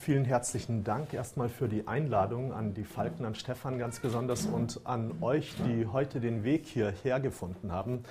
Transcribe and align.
Vielen 0.00 0.24
herzlichen 0.24 0.82
Dank 0.82 1.12
erstmal 1.12 1.50
für 1.50 1.68
die 1.68 1.86
Einladung 1.86 2.54
an 2.54 2.72
die 2.72 2.84
Falken, 2.84 3.26
an 3.26 3.34
Stefan 3.34 3.78
ganz 3.78 4.00
besonders 4.00 4.46
und 4.46 4.80
an 4.84 5.12
euch, 5.20 5.54
die 5.66 5.84
heute 5.84 6.20
den 6.20 6.42
Weg 6.42 6.64
hierher 6.64 7.20
gefunden 7.20 7.70
haben. 7.70 8.04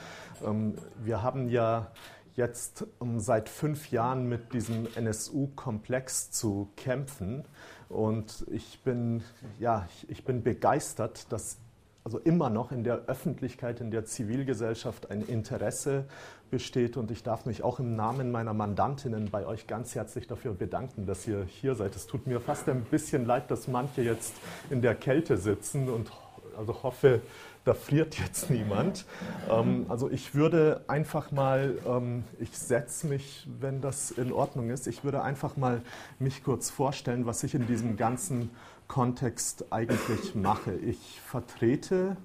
Ähm, 0.46 0.75
wir 1.04 1.23
haben 1.23 1.49
ja 1.49 1.88
jetzt 2.36 2.86
ähm, 3.02 3.20
seit 3.20 3.49
fünf 3.49 3.89
Jahren 3.89 4.29
mit 4.29 4.54
diesem 4.54 4.88
NSU-Komplex 4.96 6.29
zu 6.29 6.70
kämpfen 6.75 7.44
und 7.90 8.46
ich 8.51 8.83
bin, 8.83 9.24
ja, 9.60 9.87
ich 10.10 10.24
bin 10.24 10.44
begeistert, 10.44 11.31
dass 11.31 11.58
also 12.03 12.19
immer 12.19 12.49
noch 12.49 12.71
in 12.71 12.83
der 12.83 13.06
Öffentlichkeit, 13.06 13.81
in 13.81 13.92
der 13.92 14.06
Zivilgesellschaft 14.06 15.12
ein 15.12 15.21
Interesse 15.21 16.05
besteht. 16.50 16.98
Und 16.98 17.12
ich 17.12 17.23
darf 17.23 17.45
mich 17.45 17.63
auch 17.63 17.80
im 17.80 17.95
Namen 17.95 18.31
meiner 18.31 18.54
Mandantinnen 18.54 19.30
bei 19.30 19.45
euch 19.45 19.68
ganz 19.68 19.95
herzlich 19.95 20.27
dafür 20.27 20.54
bedanken, 20.54 21.05
dass 21.05 21.27
ihr 21.27 21.45
hier 21.45 21.76
seid. 21.76 21.95
Es 21.95 22.08
tut 22.08 22.27
mir 22.27 22.40
fast 22.40 22.68
ein 22.70 22.84
bisschen 22.84 23.26
leid, 23.26 23.52
dass 23.52 23.68
manche 23.68 24.02
jetzt 24.02 24.34
in 24.70 24.81
der 24.81 24.95
Kälte 24.95 25.38
sitzen 25.38 25.90
und 25.90 26.12
also 26.57 26.84
hoffe, 26.84 27.21
da 27.66 27.73
friert 27.73 28.17
jetzt 28.20 28.49
niemand. 28.49 29.05
Ähm, 29.49 29.85
also 29.90 30.09
ich 30.09 30.34
würde 30.34 30.84
einfach 30.88 31.31
mal, 31.31 31.77
ähm, 31.88 32.23
ich 32.40 32.57
setze 32.57 33.07
mich, 33.07 33.48
wenn 33.59 33.81
das 33.81 34.12
in 34.12 34.31
Ordnung 34.31 34.70
ist, 34.70 34.88
ich 34.88 35.04
würde 35.04 35.21
einfach 35.21 35.57
mal 35.57 35.81
mich 36.20 36.43
kurz 36.43 36.70
vorstellen, 36.70 37.26
was 37.26 37.43
ich 37.43 37.55
in 37.55 37.68
diesem 37.68 37.98
ganzen 37.98 38.49
Kontext 38.88 39.71
eigentlich 39.71 40.35
mache. 40.35 40.73
Ich 40.73 41.21
vertrete 41.21 42.18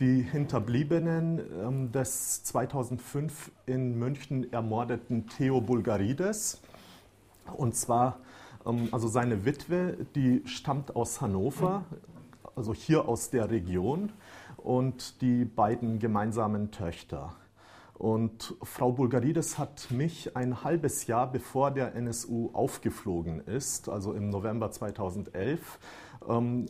die 0.00 0.22
Hinterbliebenen 0.22 1.40
ähm, 1.60 1.92
des 1.92 2.44
2005 2.44 3.50
in 3.66 3.98
München 3.98 4.52
ermordeten 4.52 5.26
Theo 5.26 5.60
Bulgarides. 5.60 6.60
Und 7.56 7.74
zwar, 7.74 8.20
ähm, 8.64 8.88
also 8.92 9.08
seine 9.08 9.44
Witwe, 9.44 10.06
die 10.14 10.42
stammt 10.46 10.94
aus 10.94 11.20
Hannover, 11.20 11.84
also 12.54 12.72
hier 12.72 13.08
aus 13.08 13.30
der 13.30 13.50
Region, 13.50 14.12
und 14.56 15.20
die 15.20 15.44
beiden 15.44 15.98
gemeinsamen 15.98 16.70
Töchter. 16.70 17.34
Und 17.94 18.54
Frau 18.62 18.92
Bulgarides 18.92 19.58
hat 19.58 19.90
mich 19.90 20.36
ein 20.36 20.62
halbes 20.62 21.08
Jahr 21.08 21.32
bevor 21.32 21.72
der 21.72 21.96
NSU 21.96 22.50
aufgeflogen 22.52 23.40
ist, 23.40 23.88
also 23.88 24.12
im 24.12 24.30
November 24.30 24.70
2011, 24.70 25.80
ähm, 26.28 26.66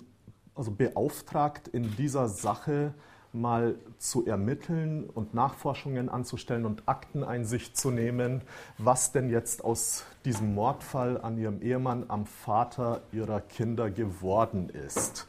also 0.55 0.71
beauftragt, 0.71 1.69
in 1.69 1.95
dieser 1.97 2.29
Sache 2.29 2.95
mal 3.33 3.75
zu 3.99 4.27
ermitteln 4.27 5.09
und 5.09 5.35
Nachforschungen 5.35 6.09
anzustellen 6.09 6.65
und 6.65 6.83
Akteneinsicht 6.87 7.77
zu 7.77 7.91
nehmen, 7.91 8.43
was 8.79 9.13
denn 9.13 9.31
jetzt 9.31 9.65
aus 9.65 10.05
diesem 10.25 10.55
Mordfall 10.55 11.21
an 11.21 11.39
ihrem 11.39 11.63
Ehemann 11.63 12.05
am 12.09 12.27
Vater 12.27 13.03
ihrer 13.13 13.41
Kinder 13.41 13.91
geworden 13.91 14.71
ist. 14.71 15.27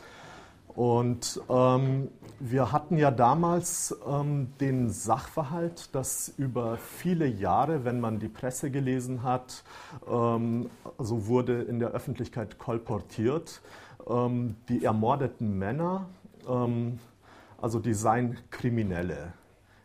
Und 0.79 1.41
ähm, 1.49 2.09
wir 2.39 2.71
hatten 2.71 2.97
ja 2.97 3.11
damals 3.11 3.97
ähm, 4.07 4.53
den 4.61 4.89
Sachverhalt, 4.91 5.93
dass 5.93 6.31
über 6.37 6.77
viele 6.77 7.27
Jahre, 7.27 7.83
wenn 7.83 7.99
man 7.99 8.19
die 8.19 8.29
Presse 8.29 8.71
gelesen 8.71 9.23
hat, 9.23 9.63
ähm, 10.09 10.69
also 10.97 11.27
wurde 11.27 11.63
in 11.63 11.79
der 11.79 11.89
Öffentlichkeit 11.89 12.59
kolportiert, 12.59 13.61
ähm, 14.07 14.55
die 14.69 14.85
ermordeten 14.85 15.57
Männer 15.57 16.05
ähm, 16.47 16.99
also 17.61 17.79
die 17.79 17.93
seien 17.93 18.37
Kriminelle. 18.49 19.33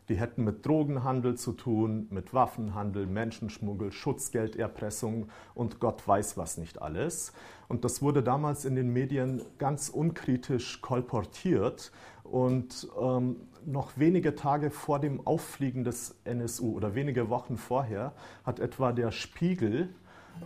Die 0.08 0.16
hätten 0.16 0.44
mit 0.44 0.66
Drogenhandel 0.66 1.36
zu 1.36 1.52
tun, 1.52 2.08
mit 2.10 2.34
Waffenhandel, 2.34 3.06
Menschenschmuggel, 3.06 3.90
Schutzgelderpressung 3.90 5.28
und 5.54 5.80
Gott 5.80 6.06
weiß 6.06 6.36
was 6.36 6.58
nicht 6.58 6.82
alles. 6.82 7.32
Und 7.68 7.84
das 7.84 8.02
wurde 8.02 8.22
damals 8.22 8.66
in 8.66 8.76
den 8.76 8.92
Medien 8.92 9.40
ganz 9.56 9.88
unkritisch 9.88 10.82
kolportiert. 10.82 11.90
Und 12.22 12.88
ähm, 13.00 13.36
noch 13.64 13.92
wenige 13.96 14.34
Tage 14.34 14.70
vor 14.70 14.98
dem 14.98 15.26
Auffliegen 15.26 15.84
des 15.84 16.16
NSU 16.24 16.74
oder 16.74 16.94
wenige 16.94 17.30
Wochen 17.30 17.56
vorher 17.56 18.12
hat 18.44 18.60
etwa 18.60 18.92
der 18.92 19.10
Spiegel 19.10 19.88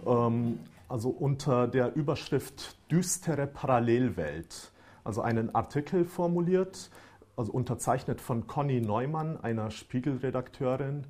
ähm, 0.07 0.61
also 0.89 1.09
unter 1.09 1.67
der 1.67 1.97
Überschrift 1.97 2.77
Düstere 2.91 3.47
Parallelwelt 3.47 4.73
also 5.09 5.23
einen 5.23 5.55
Artikel 5.55 6.05
formuliert, 6.05 6.91
also 7.39 7.53
unterzeichnet 7.53 8.21
von 8.21 8.47
Conny 8.47 8.81
Neumann, 8.81 9.39
einer 9.41 9.71
Spiegelredakteurin. 9.71 11.07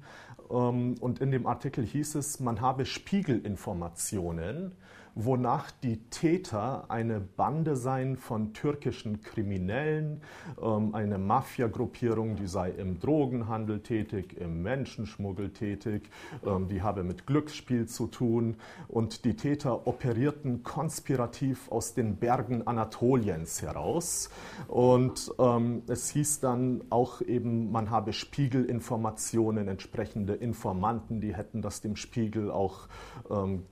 Ähm, 0.50 0.94
und 1.00 1.20
in 1.20 1.30
dem 1.30 1.46
Artikel 1.46 1.84
hieß 1.84 2.14
es, 2.16 2.38
man 2.38 2.60
habe 2.60 2.84
Spiegelinformationen 2.84 4.72
wonach 5.20 5.72
die 5.72 5.98
Täter 6.10 6.84
eine 6.88 7.18
Bande 7.20 7.74
seien 7.74 8.16
von 8.16 8.54
türkischen 8.54 9.20
Kriminellen, 9.20 10.22
ähm, 10.62 10.94
eine 10.94 11.18
Mafia-Gruppierung, 11.18 12.36
die 12.36 12.46
sei 12.46 12.70
im 12.70 13.00
Drogenhandel 13.00 13.80
tätig, 13.80 14.36
im 14.38 14.62
Menschenschmuggel 14.62 15.50
tätig, 15.50 16.08
ähm, 16.46 16.68
die 16.68 16.82
habe 16.82 17.02
mit 17.02 17.26
Glücksspiel 17.26 17.86
zu 17.86 18.06
tun 18.06 18.58
und 18.86 19.24
die 19.24 19.34
Täter 19.34 19.88
operierten 19.88 20.62
konspirativ 20.62 21.68
aus 21.72 21.94
den 21.94 22.16
Bergen 22.16 22.68
Anatoliens 22.68 23.60
heraus. 23.60 24.30
Und 24.68 25.32
ähm, 25.40 25.82
es 25.88 26.10
hieß 26.10 26.38
dann 26.38 26.84
auch 26.90 27.22
eben, 27.22 27.72
man 27.72 27.90
habe 27.90 28.12
Spiegelinformationen, 28.12 29.66
entsprechende 29.66 30.34
Informanten, 30.34 31.20
die 31.20 31.34
hätten 31.34 31.60
das 31.60 31.80
dem 31.80 31.96
Spiegel 31.96 32.50
auch 32.50 32.88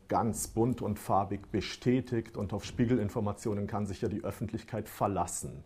ganz 0.08 0.48
bunt 0.48 0.82
und 0.82 0.98
farbig 0.98 1.35
Grafik 1.36 1.50
bestätigt 1.50 2.36
und 2.36 2.52
auf 2.52 2.64
Spiegelinformationen 2.64 3.66
kann 3.66 3.86
sich 3.86 4.00
ja 4.00 4.08
die 4.08 4.24
Öffentlichkeit 4.24 4.88
verlassen. 4.88 5.64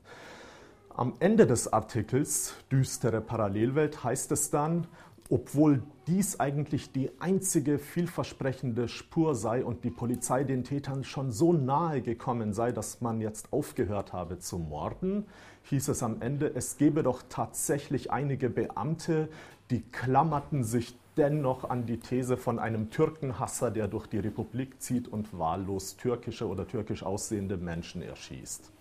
Am 0.89 1.15
Ende 1.21 1.47
des 1.47 1.73
Artikels 1.73 2.55
Düstere 2.71 3.21
Parallelwelt 3.21 4.03
heißt 4.03 4.33
es 4.33 4.51
dann, 4.51 4.87
obwohl 5.31 5.83
dies 6.09 6.41
eigentlich 6.41 6.91
die 6.91 7.11
einzige 7.21 7.79
vielversprechende 7.79 8.89
Spur 8.89 9.37
sei 9.37 9.65
und 9.65 9.85
die 9.85 9.91
Polizei 9.91 10.43
den 10.43 10.65
Tätern 10.65 11.05
schon 11.05 11.31
so 11.31 11.53
nahe 11.53 12.03
gekommen 12.03 12.53
sei, 12.53 12.73
dass 12.73 13.01
man 13.01 13.21
jetzt 13.21 13.53
aufgehört 13.53 14.13
habe 14.13 14.41
zu 14.41 14.59
morden, 14.59 15.25
hieß 15.65 15.89
es 15.89 16.03
am 16.03 16.21
Ende, 16.21 16.53
es 16.53 16.79
gebe 16.79 17.05
doch 17.05 17.23
tatsächlich 17.29 18.11
einige 18.11 18.51
Beamte, 18.51 19.29
die 19.71 19.83
klammerten 19.83 20.65
sich 20.65 20.97
dennoch 21.21 21.69
an 21.69 21.85
die 21.85 21.99
These 21.99 22.39
von 22.39 22.59
einem 22.59 22.89
Türkenhasser, 22.89 23.71
der 23.71 23.89
durch 23.89 24.07
die 24.07 24.19
Republik 24.19 24.81
zieht 24.81 25.07
und 25.07 25.39
wahllos 25.39 25.99
türkische 25.99 26.49
oder 26.49 26.67
türkisch 26.67 27.03
aussehende 27.03 27.59
Menschen 27.59 28.01
erschießt. 28.01 28.73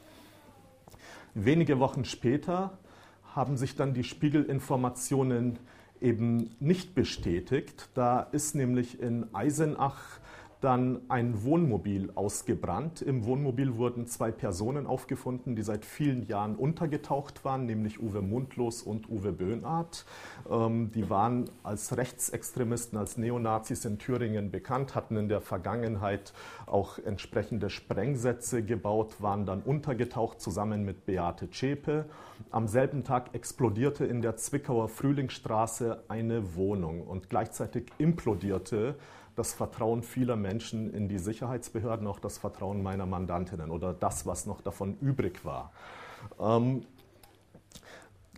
Wenige 1.34 1.80
Wochen 1.80 2.06
später 2.06 2.78
haben 3.36 3.58
sich 3.58 3.76
dann 3.76 3.94
die 3.94 4.06
Spiegelinformationen 4.06 5.60
eben 6.00 6.56
nicht 6.62 6.96
bestätigt. 6.96 7.90
Da 7.94 8.22
ist 8.22 8.56
nämlich 8.56 9.02
in 9.02 9.28
Eisenach 9.36 10.19
dann 10.62 11.02
ein 11.08 11.44
Wohnmobil 11.44 12.12
ausgebrannt. 12.16 13.02
Im 13.02 13.24
Wohnmobil 13.24 13.78
wurden 13.78 14.08
zwei 14.08 14.30
Personen 14.30 14.88
aufgefunden, 14.88 15.56
die 15.56 15.62
seit 15.62 15.86
vielen 15.86 16.28
Jahren 16.28 16.56
untergetaucht 16.56 17.46
waren, 17.46 17.66
nämlich 17.66 18.02
Uwe 18.02 18.22
Mundlos 18.22 18.82
und 18.82 19.10
Uwe 19.10 19.32
Böhnart. 19.32 20.06
Ähm, 20.50 20.92
die 20.92 21.10
waren 21.10 21.50
als 21.64 21.96
Rechtsextremisten, 21.96 22.98
als 22.98 23.18
Neonazis 23.18 23.86
in 23.86 24.00
Thüringen 24.00 24.52
bekannt, 24.52 24.96
hatten 24.96 25.16
in 25.16 25.30
der 25.30 25.40
Vergangenheit 25.40 26.34
auch 26.66 27.00
entsprechende 27.00 27.70
Sprengsätze 27.70 28.62
gebaut, 28.62 29.22
waren 29.22 29.46
dann 29.46 29.62
untergetaucht 29.62 30.42
zusammen 30.42 30.84
mit 30.84 31.06
Beate 31.06 31.50
Zschäpe. 31.50 32.06
Am 32.52 32.68
selben 32.68 33.06
Tag 33.06 33.34
explodierte 33.34 34.06
in 34.06 34.22
der 34.22 34.36
Zwickauer 34.36 34.90
Frühlingsstraße 34.90 36.04
eine 36.10 36.56
Wohnung 36.56 37.02
und 37.02 37.30
gleichzeitig 37.30 37.86
implodierte 37.98 38.96
das 39.40 39.54
Vertrauen 39.54 40.04
vieler 40.04 40.36
Menschen 40.36 40.94
in 40.94 41.08
die 41.08 41.18
Sicherheitsbehörden, 41.18 42.06
auch 42.08 42.20
das 42.20 42.38
Vertrauen 42.38 42.84
meiner 42.84 43.06
Mandantinnen 43.06 43.72
oder 43.72 43.94
das, 43.94 44.26
was 44.26 44.46
noch 44.46 44.62
davon 44.62 44.98
übrig 45.00 45.46
war. 45.46 45.72
Ähm, 46.40 46.84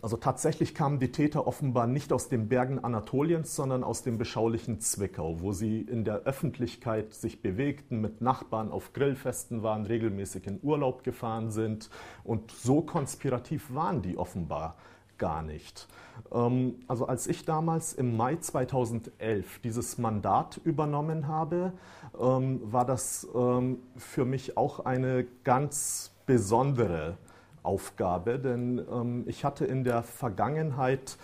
also 0.00 0.16
tatsächlich 0.16 0.74
kamen 0.74 0.98
die 0.98 1.12
Täter 1.12 1.46
offenbar 1.46 1.86
nicht 1.86 2.12
aus 2.12 2.28
den 2.28 2.48
Bergen 2.48 2.82
Anatoliens, 2.82 3.54
sondern 3.54 3.84
aus 3.84 4.02
dem 4.02 4.18
beschaulichen 4.18 4.80
Zwickau, 4.80 5.40
wo 5.40 5.52
sie 5.52 5.80
in 5.80 6.04
der 6.04 6.22
Öffentlichkeit 6.22 7.14
sich 7.14 7.40
bewegten, 7.40 8.00
mit 8.00 8.20
Nachbarn 8.20 8.72
auf 8.72 8.92
Grillfesten 8.92 9.62
waren, 9.62 9.86
regelmäßig 9.86 10.48
in 10.48 10.58
Urlaub 10.62 11.04
gefahren 11.04 11.52
sind. 11.52 11.88
Und 12.24 12.50
so 12.50 12.82
konspirativ 12.82 13.72
waren 13.74 14.02
die 14.02 14.18
offenbar 14.18 14.76
gar 15.22 15.42
nicht. 15.42 15.86
Ähm, 16.32 16.80
also 16.88 17.06
als 17.06 17.28
ich 17.28 17.44
damals 17.44 17.92
im 17.92 18.16
Mai 18.16 18.34
2011 18.36 19.60
dieses 19.60 19.96
Mandat 19.96 20.60
übernommen 20.64 21.28
habe, 21.28 21.72
ähm, 22.20 22.60
war 22.64 22.84
das 22.84 23.28
ähm, 23.32 23.78
für 23.96 24.24
mich 24.24 24.56
auch 24.56 24.80
eine 24.80 25.24
ganz 25.44 26.10
besondere 26.26 27.18
Aufgabe, 27.62 28.40
denn 28.40 29.24
ich 29.26 29.44
hatte 29.44 29.64
in 29.64 29.84
der 29.84 30.02
Vergangenheit 30.02 31.16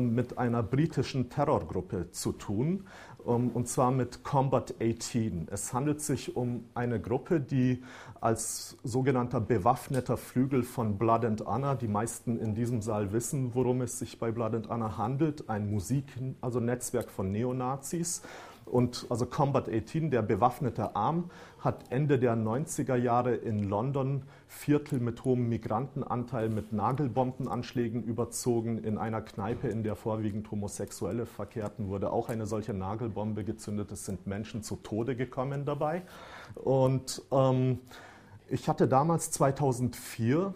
mit 0.00 0.36
einer 0.36 0.64
britischen 0.64 1.30
Terrorgruppe 1.30 2.10
zu 2.10 2.32
tun, 2.32 2.66
ähm, 2.72 2.86
und 3.26 3.66
zwar 3.66 3.90
mit 3.90 4.22
Combat 4.22 4.74
18. 4.80 5.48
Es 5.50 5.72
handelt 5.72 6.00
sich 6.00 6.36
um 6.36 6.64
eine 6.74 7.00
Gruppe, 7.00 7.40
die 7.40 7.82
als 8.20 8.76
sogenannter 8.84 9.40
bewaffneter 9.40 10.16
Flügel 10.16 10.62
von 10.62 10.96
Blood 10.96 11.24
and 11.24 11.44
Honor, 11.44 11.74
die 11.74 11.88
meisten 11.88 12.38
in 12.38 12.54
diesem 12.54 12.82
Saal 12.82 13.12
wissen, 13.12 13.54
worum 13.54 13.80
es 13.82 13.98
sich 13.98 14.20
bei 14.20 14.30
Blood 14.30 14.54
and 14.54 14.68
Honor 14.68 14.96
handelt, 14.96 15.50
ein 15.50 15.70
Musik, 15.70 16.04
also 16.40 16.60
Netzwerk 16.60 17.10
von 17.10 17.32
Neonazis, 17.32 18.22
und 18.66 19.06
also 19.10 19.26
Combat 19.26 19.68
18, 19.68 20.10
der 20.10 20.22
bewaffnete 20.22 20.96
Arm, 20.96 21.30
hat 21.60 21.84
Ende 21.90 22.18
der 22.18 22.36
90er 22.36 22.96
Jahre 22.96 23.34
in 23.34 23.62
London 23.62 24.24
Viertel 24.48 25.00
mit 25.00 25.24
hohem 25.24 25.48
Migrantenanteil 25.48 26.48
mit 26.48 26.72
Nagelbombenanschlägen 26.72 28.02
überzogen. 28.02 28.78
In 28.78 28.98
einer 28.98 29.22
Kneipe, 29.22 29.68
in 29.68 29.82
der 29.82 29.94
vorwiegend 29.94 30.50
Homosexuelle 30.50 31.26
verkehrten, 31.26 31.88
wurde 31.88 32.10
auch 32.10 32.28
eine 32.28 32.46
solche 32.46 32.74
Nagelbombe 32.74 33.44
gezündet. 33.44 33.92
Es 33.92 34.04
sind 34.04 34.26
Menschen 34.26 34.62
zu 34.62 34.76
Tode 34.76 35.16
gekommen 35.16 35.64
dabei. 35.64 36.02
Und 36.54 37.22
ähm, 37.30 37.78
ich 38.48 38.68
hatte 38.68 38.88
damals 38.88 39.30
2004 39.30 40.54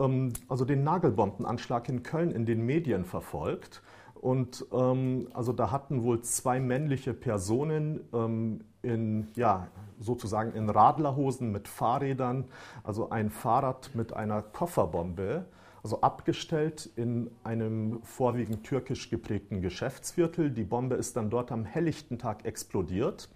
ähm, 0.00 0.32
also 0.48 0.64
den 0.64 0.84
Nagelbombenanschlag 0.84 1.88
in 1.88 2.02
Köln 2.02 2.30
in 2.30 2.46
den 2.46 2.64
Medien 2.64 3.04
verfolgt 3.04 3.82
und 4.24 4.64
ähm, 4.72 5.28
also 5.34 5.52
da 5.52 5.70
hatten 5.70 6.02
wohl 6.02 6.22
zwei 6.22 6.58
männliche 6.58 7.12
Personen 7.12 8.00
ähm, 8.14 8.64
in, 8.80 9.28
ja, 9.36 9.68
sozusagen 10.00 10.54
in 10.54 10.70
Radlerhosen 10.70 11.52
mit 11.52 11.68
Fahrrädern, 11.68 12.46
also 12.84 13.10
ein 13.10 13.28
Fahrrad 13.28 13.90
mit 13.94 14.14
einer 14.14 14.40
Kofferbombe, 14.40 15.44
also 15.82 16.00
abgestellt 16.00 16.88
in 16.96 17.30
einem 17.44 18.02
vorwiegend 18.02 18.64
türkisch 18.64 19.10
geprägten 19.10 19.60
Geschäftsviertel. 19.60 20.50
Die 20.50 20.64
Bombe 20.64 20.94
ist 20.94 21.18
dann 21.18 21.28
dort 21.28 21.52
am 21.52 21.66
helllichten 21.66 22.18
Tag 22.18 22.46
explodiert. 22.46 23.28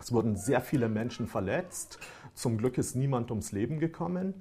Es 0.00 0.14
wurden 0.14 0.34
sehr 0.34 0.62
viele 0.62 0.88
Menschen 0.88 1.26
verletzt. 1.26 1.98
Zum 2.32 2.56
Glück 2.56 2.78
ist 2.78 2.96
niemand 2.96 3.30
ums 3.30 3.52
Leben 3.52 3.78
gekommen. 3.78 4.40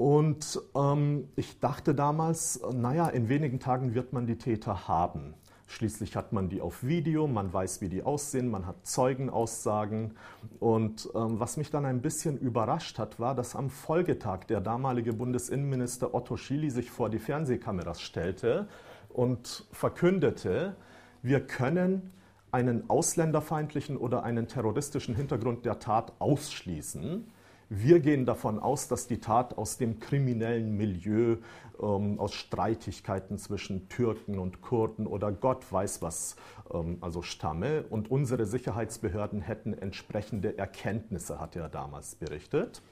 Und 0.00 0.58
ähm, 0.74 1.28
ich 1.36 1.60
dachte 1.60 1.94
damals, 1.94 2.58
naja, 2.72 3.06
in 3.10 3.28
wenigen 3.28 3.60
Tagen 3.60 3.94
wird 3.94 4.14
man 4.14 4.26
die 4.26 4.38
Täter 4.38 4.88
haben. 4.88 5.34
Schließlich 5.66 6.16
hat 6.16 6.32
man 6.32 6.48
die 6.48 6.62
auf 6.62 6.82
Video, 6.82 7.26
man 7.26 7.52
weiß, 7.52 7.82
wie 7.82 7.90
die 7.90 8.02
aussehen, 8.02 8.50
man 8.50 8.66
hat 8.66 8.86
Zeugenaussagen. 8.86 10.16
Und 10.58 11.10
ähm, 11.14 11.38
was 11.38 11.58
mich 11.58 11.70
dann 11.70 11.84
ein 11.84 12.00
bisschen 12.00 12.38
überrascht 12.38 12.98
hat, 12.98 13.20
war, 13.20 13.34
dass 13.34 13.54
am 13.54 13.68
Folgetag 13.68 14.46
der 14.46 14.62
damalige 14.62 15.12
Bundesinnenminister 15.12 16.14
Otto 16.14 16.38
Schily 16.38 16.70
sich 16.70 16.90
vor 16.90 17.10
die 17.10 17.18
Fernsehkameras 17.18 18.00
stellte 18.00 18.68
und 19.10 19.66
verkündete, 19.70 20.76
wir 21.20 21.46
können 21.46 22.10
einen 22.52 22.88
ausländerfeindlichen 22.88 23.98
oder 23.98 24.22
einen 24.22 24.48
terroristischen 24.48 25.14
Hintergrund 25.14 25.66
der 25.66 25.78
Tat 25.78 26.14
ausschließen. 26.20 27.30
Wir 27.72 28.00
gehen 28.00 28.26
davon 28.26 28.58
aus, 28.58 28.88
dass 28.88 29.06
die 29.06 29.20
Tat 29.20 29.56
aus 29.56 29.78
dem 29.78 30.00
kriminellen 30.00 30.76
Milieu, 30.76 31.36
ähm, 31.80 32.18
aus 32.18 32.34
Streitigkeiten 32.34 33.38
zwischen 33.38 33.88
Türken 33.88 34.40
und 34.40 34.60
Kurden 34.60 35.06
oder 35.06 35.30
Gott 35.30 35.72
weiß 35.72 36.02
was, 36.02 36.34
ähm, 36.74 36.98
also 37.00 37.22
stamme. 37.22 37.84
Und 37.88 38.10
unsere 38.10 38.44
Sicherheitsbehörden 38.44 39.40
hätten 39.40 39.72
entsprechende 39.72 40.58
Erkenntnisse, 40.58 41.38
hat 41.38 41.54
er 41.54 41.68
damals 41.68 42.16
berichtet. 42.16 42.82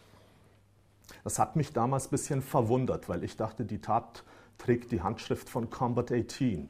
Das 1.24 1.40
hat 1.40 1.56
mich 1.56 1.72
damals 1.72 2.06
ein 2.06 2.10
bisschen 2.10 2.40
verwundert, 2.40 3.08
weil 3.08 3.24
ich 3.24 3.36
dachte, 3.36 3.64
die 3.64 3.80
Tat 3.80 4.22
trägt 4.58 4.92
die 4.92 5.02
Handschrift 5.02 5.50
von 5.50 5.70
Combat 5.70 6.12
18. 6.12 6.68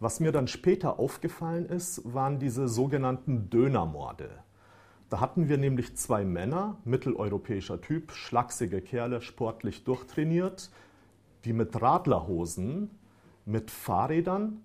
Was 0.00 0.18
mir 0.20 0.32
dann 0.32 0.48
später 0.48 0.98
aufgefallen 0.98 1.66
ist, 1.66 2.00
waren 2.10 2.38
diese 2.38 2.68
sogenannten 2.68 3.50
Dönermorde. 3.50 4.30
Da 5.10 5.20
hatten 5.20 5.48
wir 5.48 5.56
nämlich 5.56 5.96
zwei 5.96 6.24
Männer, 6.24 6.76
mitteleuropäischer 6.84 7.80
Typ, 7.80 8.12
schlachsige 8.12 8.82
Kerle, 8.82 9.22
sportlich 9.22 9.84
durchtrainiert, 9.84 10.70
die 11.44 11.54
mit 11.54 11.80
Radlerhosen, 11.80 12.90
mit 13.46 13.70
Fahrrädern 13.70 14.64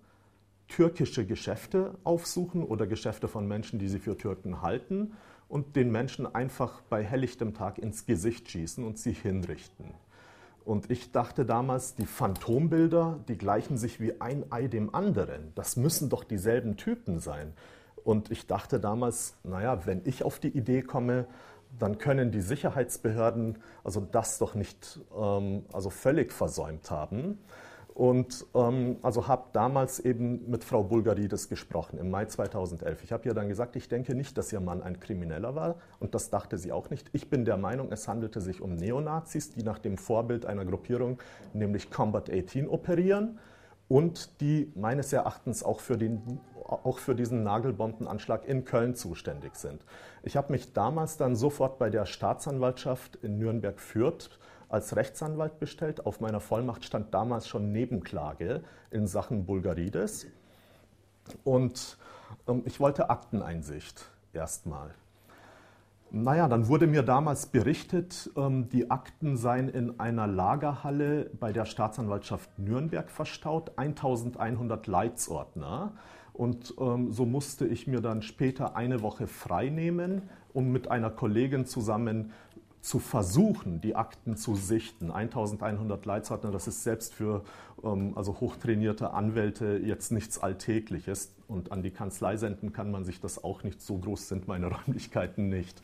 türkische 0.67 1.25
Geschäfte 1.25 1.95
aufsuchen 2.03 2.63
oder 2.63 2.87
Geschäfte 2.87 3.27
von 3.27 3.47
Menschen, 3.47 3.79
die 3.79 3.87
sie 3.87 3.99
für 3.99 4.17
Türken 4.17 4.61
halten 4.61 5.13
und 5.47 5.75
den 5.75 5.91
Menschen 5.91 6.33
einfach 6.33 6.81
bei 6.89 7.03
helllichtem 7.03 7.53
Tag 7.53 7.77
ins 7.77 8.05
Gesicht 8.05 8.49
schießen 8.49 8.83
und 8.83 8.97
sie 8.97 9.13
hinrichten. 9.13 9.93
Und 10.65 10.89
ich 10.89 11.11
dachte 11.11 11.45
damals, 11.45 11.95
die 11.95 12.05
Phantombilder, 12.05 13.19
die 13.27 13.37
gleichen 13.37 13.77
sich 13.77 13.99
wie 13.99 14.19
ein 14.21 14.51
Ei 14.51 14.67
dem 14.67 14.95
anderen. 14.95 15.51
Das 15.55 15.75
müssen 15.75 16.09
doch 16.09 16.23
dieselben 16.23 16.77
Typen 16.77 17.19
sein. 17.19 17.53
Und 18.03 18.31
ich 18.31 18.47
dachte 18.47 18.79
damals, 18.79 19.35
naja, 19.43 19.85
wenn 19.85 20.01
ich 20.05 20.23
auf 20.23 20.39
die 20.39 20.49
Idee 20.49 20.81
komme, 20.81 21.25
dann 21.79 21.97
können 21.97 22.31
die 22.31 22.41
Sicherheitsbehörden 22.41 23.57
also 23.83 24.01
das 24.01 24.37
doch 24.37 24.55
nicht 24.55 24.99
ähm, 25.17 25.65
also 25.71 25.89
völlig 25.89 26.31
versäumt 26.31 26.91
haben. 26.91 27.39
Und 27.93 28.47
ähm, 28.55 28.97
also 29.03 29.27
habe 29.27 29.49
damals 29.53 29.99
eben 29.99 30.49
mit 30.49 30.63
Frau 30.63 30.83
Bulgarides 30.83 31.47
gesprochen 31.47 31.99
im 31.99 32.09
Mai 32.09 32.25
2011. 32.25 33.03
Ich 33.03 33.11
habe 33.11 33.27
ihr 33.27 33.35
dann 33.35 33.49
gesagt, 33.49 33.75
ich 33.75 33.87
denke 33.87 34.15
nicht, 34.15 34.35
dass 34.37 34.51
ihr 34.51 34.59
Mann 34.59 34.81
ein 34.81 34.99
Krimineller 34.99 35.53
war 35.53 35.75
und 35.99 36.15
das 36.15 36.31
dachte 36.31 36.57
sie 36.57 36.71
auch 36.71 36.89
nicht. 36.89 37.09
Ich 37.13 37.29
bin 37.29 37.45
der 37.45 37.57
Meinung, 37.57 37.91
es 37.91 38.07
handelte 38.07 38.41
sich 38.41 38.61
um 38.61 38.73
Neonazis, 38.75 39.51
die 39.51 39.61
nach 39.61 39.77
dem 39.77 39.97
Vorbild 39.97 40.47
einer 40.47 40.65
Gruppierung, 40.65 41.19
nämlich 41.53 41.91
Combat 41.91 42.31
18, 42.31 42.67
operieren 42.67 43.37
und 43.87 44.41
die 44.41 44.71
meines 44.75 45.13
Erachtens 45.13 45.63
auch 45.63 45.79
für, 45.79 45.97
den, 45.97 46.39
auch 46.63 46.97
für 46.97 47.15
diesen 47.15 47.43
Nagelbombenanschlag 47.43 48.45
in 48.45 48.65
Köln 48.65 48.95
zuständig 48.95 49.55
sind. 49.55 49.83
Ich 50.23 50.37
habe 50.37 50.51
mich 50.51 50.73
damals 50.73 51.17
dann 51.17 51.35
sofort 51.35 51.77
bei 51.79 51.89
der 51.89 52.05
Staatsanwaltschaft 52.05 53.17
in 53.17 53.37
Nürnberg-Fürth 53.37 54.29
als 54.69 54.95
Rechtsanwalt 54.95 55.59
bestellt. 55.59 56.05
Auf 56.05 56.19
meiner 56.19 56.39
Vollmacht 56.39 56.83
stand 56.83 57.13
damals 57.13 57.47
schon 57.47 57.71
Nebenklage 57.71 58.63
in 58.89 59.05
Sachen 59.05 59.45
Bulgarides. 59.45 60.25
Und 61.43 61.97
ähm, 62.47 62.63
ich 62.65 62.79
wollte 62.79 63.09
Akteneinsicht 63.09 64.05
erstmal. 64.33 64.95
Naja, 66.15 66.47
dann 66.47 66.67
wurde 66.67 66.85
mir 66.85 67.01
damals 67.01 67.47
berichtet, 67.47 68.29
ähm, 68.37 68.69
die 68.69 68.91
Akten 68.91 69.35
seien 69.35 69.67
in 69.67 69.99
einer 69.99 70.27
Lagerhalle 70.27 71.31
bei 71.39 71.51
der 71.51 71.65
Staatsanwaltschaft 71.65 72.59
Nürnberg 72.59 73.09
verstaut, 73.09 73.71
1100 73.77 74.85
Leitsordner. 74.85 75.93
Und 76.31 76.75
ähm, 76.79 77.11
so 77.11 77.25
musste 77.25 77.65
ich 77.65 77.87
mir 77.87 77.99
dann 77.99 78.21
später 78.21 78.75
eine 78.75 79.01
Woche 79.01 79.25
frei 79.25 79.69
nehmen, 79.69 80.29
um 80.53 80.71
mit 80.71 80.87
einer 80.91 81.09
Kollegin 81.09 81.65
zusammen 81.65 82.31
zu 82.79 82.99
versuchen, 82.99 83.81
die 83.81 83.95
Akten 83.95 84.37
zu 84.37 84.53
sichten. 84.53 85.09
1100 85.09 86.05
Leitsordner, 86.05 86.51
das 86.51 86.67
ist 86.67 86.83
selbst 86.83 87.15
für 87.15 87.43
ähm, 87.83 88.13
also 88.15 88.39
hochtrainierte 88.39 89.13
Anwälte 89.13 89.81
jetzt 89.83 90.11
nichts 90.11 90.37
Alltägliches. 90.37 91.33
Und 91.53 91.71
an 91.71 91.83
die 91.83 91.91
Kanzlei 91.91 92.35
senden 92.35 92.73
kann 92.73 92.89
man 92.89 93.05
sich 93.05 93.21
das 93.21 93.43
auch 93.43 93.63
nicht. 93.63 93.81
So 93.81 93.97
groß 93.97 94.27
sind 94.27 94.47
meine 94.47 94.67
Räumlichkeiten 94.71 95.49
nicht. 95.49 95.81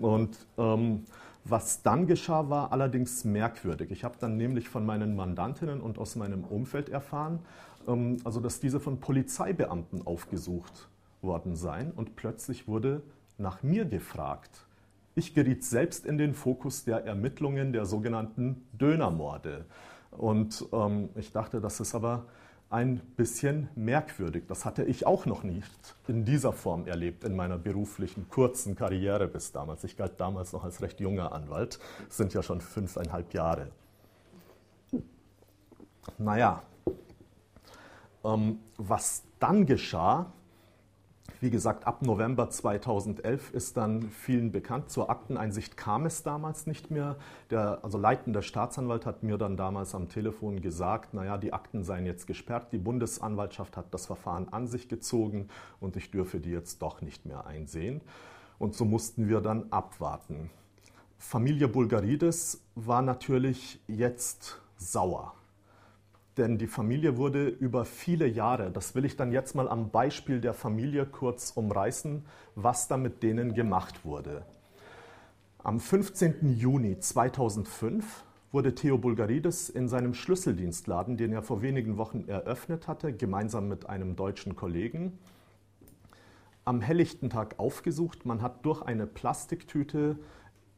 Und 0.00 0.36
ähm, 0.58 1.04
was 1.44 1.82
dann 1.82 2.06
geschah, 2.06 2.50
war 2.50 2.72
allerdings 2.72 3.24
merkwürdig. 3.24 3.90
Ich 3.90 4.04
habe 4.04 4.16
dann 4.18 4.36
nämlich 4.36 4.68
von 4.68 4.84
meinen 4.84 5.16
Mandantinnen 5.16 5.80
und 5.80 5.98
aus 5.98 6.16
meinem 6.16 6.44
Umfeld 6.44 6.88
erfahren, 6.88 7.38
ähm, 7.86 8.18
also 8.24 8.40
dass 8.40 8.60
diese 8.60 8.80
von 8.80 8.98
Polizeibeamten 8.98 10.06
aufgesucht 10.06 10.88
worden 11.20 11.56
seien. 11.56 11.92
Und 11.92 12.16
plötzlich 12.16 12.66
wurde 12.66 13.02
nach 13.38 13.62
mir 13.62 13.84
gefragt. 13.84 14.66
Ich 15.14 15.34
geriet 15.34 15.64
selbst 15.64 16.06
in 16.06 16.18
den 16.18 16.34
Fokus 16.34 16.84
der 16.84 17.04
Ermittlungen 17.04 17.72
der 17.72 17.86
sogenannten 17.86 18.66
Dönermorde. 18.72 19.66
Und 20.10 20.66
ähm, 20.72 21.10
ich 21.16 21.32
dachte, 21.32 21.60
das 21.60 21.80
ist 21.80 21.94
aber 21.94 22.26
ein 22.72 23.00
bisschen 23.16 23.68
merkwürdig. 23.74 24.44
Das 24.48 24.64
hatte 24.64 24.82
ich 24.84 25.06
auch 25.06 25.26
noch 25.26 25.42
nicht 25.42 25.94
in 26.08 26.24
dieser 26.24 26.54
Form 26.54 26.86
erlebt 26.86 27.22
in 27.22 27.36
meiner 27.36 27.58
beruflichen 27.58 28.28
kurzen 28.30 28.76
Karriere 28.76 29.28
bis 29.28 29.52
damals. 29.52 29.84
Ich 29.84 29.96
galt 29.96 30.18
damals 30.18 30.54
noch 30.54 30.64
als 30.64 30.80
recht 30.80 30.98
junger 30.98 31.32
Anwalt. 31.32 31.78
Das 32.08 32.16
sind 32.16 32.32
ja 32.32 32.42
schon 32.42 32.62
fünfeinhalb 32.62 33.34
Jahre. 33.34 33.68
Naja, 36.16 36.62
ähm, 38.24 38.58
was 38.78 39.22
dann 39.38 39.66
geschah, 39.66 40.32
wie 41.42 41.50
gesagt, 41.50 41.88
ab 41.88 42.02
November 42.02 42.50
2011 42.50 43.52
ist 43.52 43.76
dann 43.76 44.10
vielen 44.10 44.52
bekannt. 44.52 44.90
Zur 44.90 45.10
Akteneinsicht 45.10 45.76
kam 45.76 46.06
es 46.06 46.22
damals 46.22 46.68
nicht 46.68 46.92
mehr. 46.92 47.16
Der 47.50 47.80
also 47.82 47.98
leitende 47.98 48.42
Staatsanwalt 48.44 49.06
hat 49.06 49.24
mir 49.24 49.38
dann 49.38 49.56
damals 49.56 49.96
am 49.96 50.08
Telefon 50.08 50.60
gesagt, 50.60 51.14
naja, 51.14 51.38
die 51.38 51.52
Akten 51.52 51.82
seien 51.82 52.06
jetzt 52.06 52.28
gesperrt. 52.28 52.72
Die 52.72 52.78
Bundesanwaltschaft 52.78 53.76
hat 53.76 53.92
das 53.92 54.06
Verfahren 54.06 54.52
an 54.52 54.68
sich 54.68 54.88
gezogen 54.88 55.48
und 55.80 55.96
ich 55.96 56.12
dürfe 56.12 56.38
die 56.38 56.50
jetzt 56.50 56.80
doch 56.80 57.02
nicht 57.02 57.26
mehr 57.26 57.44
einsehen. 57.44 58.02
Und 58.60 58.76
so 58.76 58.84
mussten 58.84 59.28
wir 59.28 59.40
dann 59.40 59.66
abwarten. 59.72 60.48
Familie 61.18 61.66
Bulgarides 61.66 62.62
war 62.76 63.02
natürlich 63.02 63.80
jetzt 63.88 64.60
sauer. 64.76 65.34
Denn 66.36 66.58
die 66.58 66.66
Familie 66.66 67.16
wurde 67.16 67.46
über 67.48 67.84
viele 67.84 68.26
Jahre, 68.26 68.70
das 68.70 68.94
will 68.94 69.04
ich 69.04 69.16
dann 69.16 69.32
jetzt 69.32 69.54
mal 69.54 69.68
am 69.68 69.90
Beispiel 69.90 70.40
der 70.40 70.54
Familie 70.54 71.06
kurz 71.06 71.50
umreißen, 71.50 72.24
was 72.54 72.88
da 72.88 72.96
mit 72.96 73.22
denen 73.22 73.54
gemacht 73.54 74.04
wurde. 74.04 74.44
Am 75.58 75.78
15. 75.78 76.56
Juni 76.56 76.98
2005 76.98 78.24
wurde 78.50 78.74
Theo 78.74 78.98
Bulgarides 78.98 79.68
in 79.68 79.88
seinem 79.88 80.14
Schlüsseldienstladen, 80.14 81.16
den 81.16 81.32
er 81.32 81.42
vor 81.42 81.62
wenigen 81.62 81.96
Wochen 81.96 82.24
eröffnet 82.26 82.88
hatte, 82.88 83.12
gemeinsam 83.12 83.68
mit 83.68 83.88
einem 83.88 84.16
deutschen 84.16 84.56
Kollegen, 84.56 85.18
am 86.64 86.80
helllichten 86.80 87.30
Tag 87.30 87.58
aufgesucht. 87.58 88.26
Man 88.26 88.42
hat 88.42 88.64
durch 88.64 88.82
eine 88.82 89.06
Plastiktüte 89.06 90.18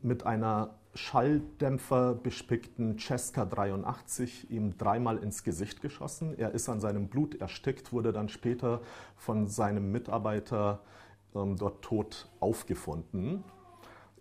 mit 0.02 0.24
einer 0.24 0.74
Schalldämpfer 0.94 2.14
bespickten 2.14 2.98
Cesca 2.98 3.44
83 3.44 4.50
ihm 4.50 4.78
dreimal 4.78 5.18
ins 5.18 5.42
Gesicht 5.42 5.82
geschossen. 5.82 6.38
Er 6.38 6.52
ist 6.52 6.68
an 6.68 6.80
seinem 6.80 7.08
Blut 7.08 7.40
erstickt, 7.40 7.92
wurde 7.92 8.12
dann 8.12 8.28
später 8.28 8.80
von 9.16 9.48
seinem 9.48 9.90
Mitarbeiter 9.90 10.80
ähm, 11.34 11.56
dort 11.56 11.82
tot 11.82 12.28
aufgefunden. 12.38 13.42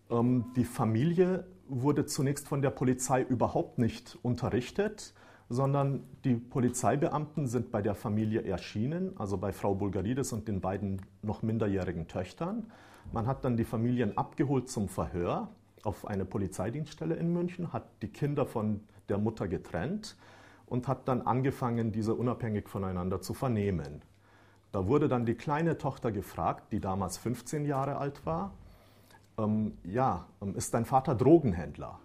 Ähm, 0.10 0.46
die 0.56 0.66
Familie 0.66 1.46
wurde 1.68 2.06
zunächst 2.06 2.48
von 2.48 2.62
der 2.62 2.72
Polizei 2.72 3.22
überhaupt 3.22 3.78
nicht 3.78 4.18
unterrichtet, 4.22 5.14
sondern 5.50 6.04
die 6.24 6.36
Polizeibeamten 6.36 7.48
sind 7.48 7.72
bei 7.72 7.82
der 7.82 7.94
Familie 7.94 8.42
erschienen, 8.42 9.16
also 9.18 9.38
bei 9.38 9.52
Frau 9.52 9.76
Bulgarides 9.76 10.34
und 10.34 10.48
den 10.48 10.62
beiden 10.62 11.02
noch 11.22 11.44
minderjährigen 11.44 12.08
Töchtern. 12.08 12.72
Man 13.12 13.28
hat 13.28 13.46
dann 13.46 13.58
die 13.58 13.66
Familien 13.66 14.18
abgeholt 14.18 14.70
zum 14.70 14.90
Verhör 14.90 15.50
auf 15.84 16.08
eine 16.08 16.26
Polizeidienststelle 16.26 17.16
in 17.16 17.32
München, 17.32 17.74
hat 17.74 17.86
die 18.02 18.08
Kinder 18.08 18.46
von 18.46 18.82
der 19.10 19.18
Mutter 19.18 19.48
getrennt 19.48 20.16
und 20.66 20.88
hat 20.88 21.08
dann 21.08 21.22
angefangen, 21.22 21.92
diese 21.92 22.16
unabhängig 22.16 22.68
voneinander 22.70 23.22
zu 23.22 23.34
vernehmen. 23.34 24.02
Da 24.72 24.88
wurde 24.88 25.08
dann 25.08 25.26
die 25.26 25.36
kleine 25.36 25.78
Tochter 25.78 26.12
gefragt, 26.12 26.72
die 26.72 26.80
damals 26.80 27.18
15 27.18 27.66
Jahre 27.66 27.98
alt 27.98 28.26
war, 28.26 28.54
ähm, 29.38 29.78
ja, 29.84 30.28
ähm, 30.42 30.56
ist 30.56 30.74
dein 30.74 30.86
Vater 30.86 31.16
Drogenhändler? 31.16 32.00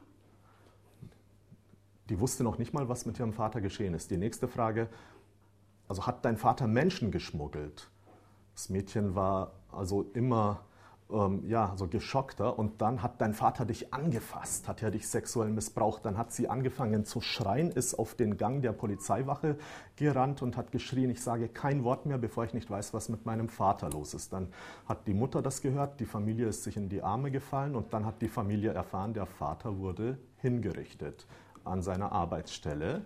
Die 2.09 2.21
wusste 2.21 2.43
noch 2.43 2.59
nicht 2.59 2.73
mal, 2.73 2.89
was 2.89 3.07
mit 3.07 3.19
ihrem 3.19 3.33
Vater 3.33 3.61
geschehen 3.61 3.95
ist. 3.95 4.11
Die 4.11 4.17
nächste 4.17 4.49
Frage, 4.49 4.89
also 5.89 6.07
hat 6.07 6.25
dein 6.25 6.37
Vater 6.37 6.67
Menschen 6.67 7.11
geschmuggelt? 7.11 7.91
Das 8.55 8.71
Mädchen 8.71 9.15
war 9.15 9.53
also 9.71 10.03
immer 10.15 10.63
ähm, 11.11 11.45
ja, 11.47 11.73
so 11.77 11.87
geschockter. 11.87 12.59
Und 12.59 12.83
dann 12.83 13.03
hat 13.03 13.21
dein 13.21 13.35
Vater 13.35 13.65
dich 13.65 13.93
angefasst, 13.95 14.69
hat 14.69 14.83
er 14.83 14.91
dich 14.91 15.09
sexuell 15.09 15.51
missbraucht. 15.51 16.05
Dann 16.05 16.19
hat 16.19 16.33
sie 16.33 16.49
angefangen 16.49 17.05
zu 17.05 17.21
schreien, 17.21 17.71
ist 17.71 17.95
auf 17.95 18.15
den 18.15 18.37
Gang 18.37 18.63
der 18.63 18.73
Polizeiwache 18.73 19.57
gerannt 19.97 20.43
und 20.43 20.57
hat 20.57 20.73
geschrien, 20.73 21.11
ich 21.11 21.23
sage 21.23 21.49
kein 21.49 21.85
Wort 21.85 22.07
mehr, 22.07 22.19
bevor 22.19 22.45
ich 22.45 22.55
nicht 22.55 22.71
weiß, 22.71 22.95
was 22.95 23.09
mit 23.09 23.27
meinem 23.27 23.49
Vater 23.49 23.91
los 23.91 24.15
ist. 24.15 24.33
Dann 24.33 24.49
hat 24.87 25.07
die 25.07 25.15
Mutter 25.15 25.43
das 25.43 25.63
gehört, 25.63 26.01
die 26.01 26.07
Familie 26.07 26.49
ist 26.49 26.65
sich 26.65 26.77
in 26.77 26.89
die 26.89 27.03
Arme 27.03 27.31
gefallen 27.31 27.75
und 27.75 27.93
dann 27.93 28.05
hat 28.05 28.21
die 28.23 28.29
Familie 28.29 28.73
erfahren, 28.73 29.15
der 29.15 29.27
Vater 29.27 29.79
wurde 29.79 30.19
hingerichtet 30.37 31.27
an 31.65 31.83
seiner 31.83 32.13
Arbeitsstelle. 32.13 33.03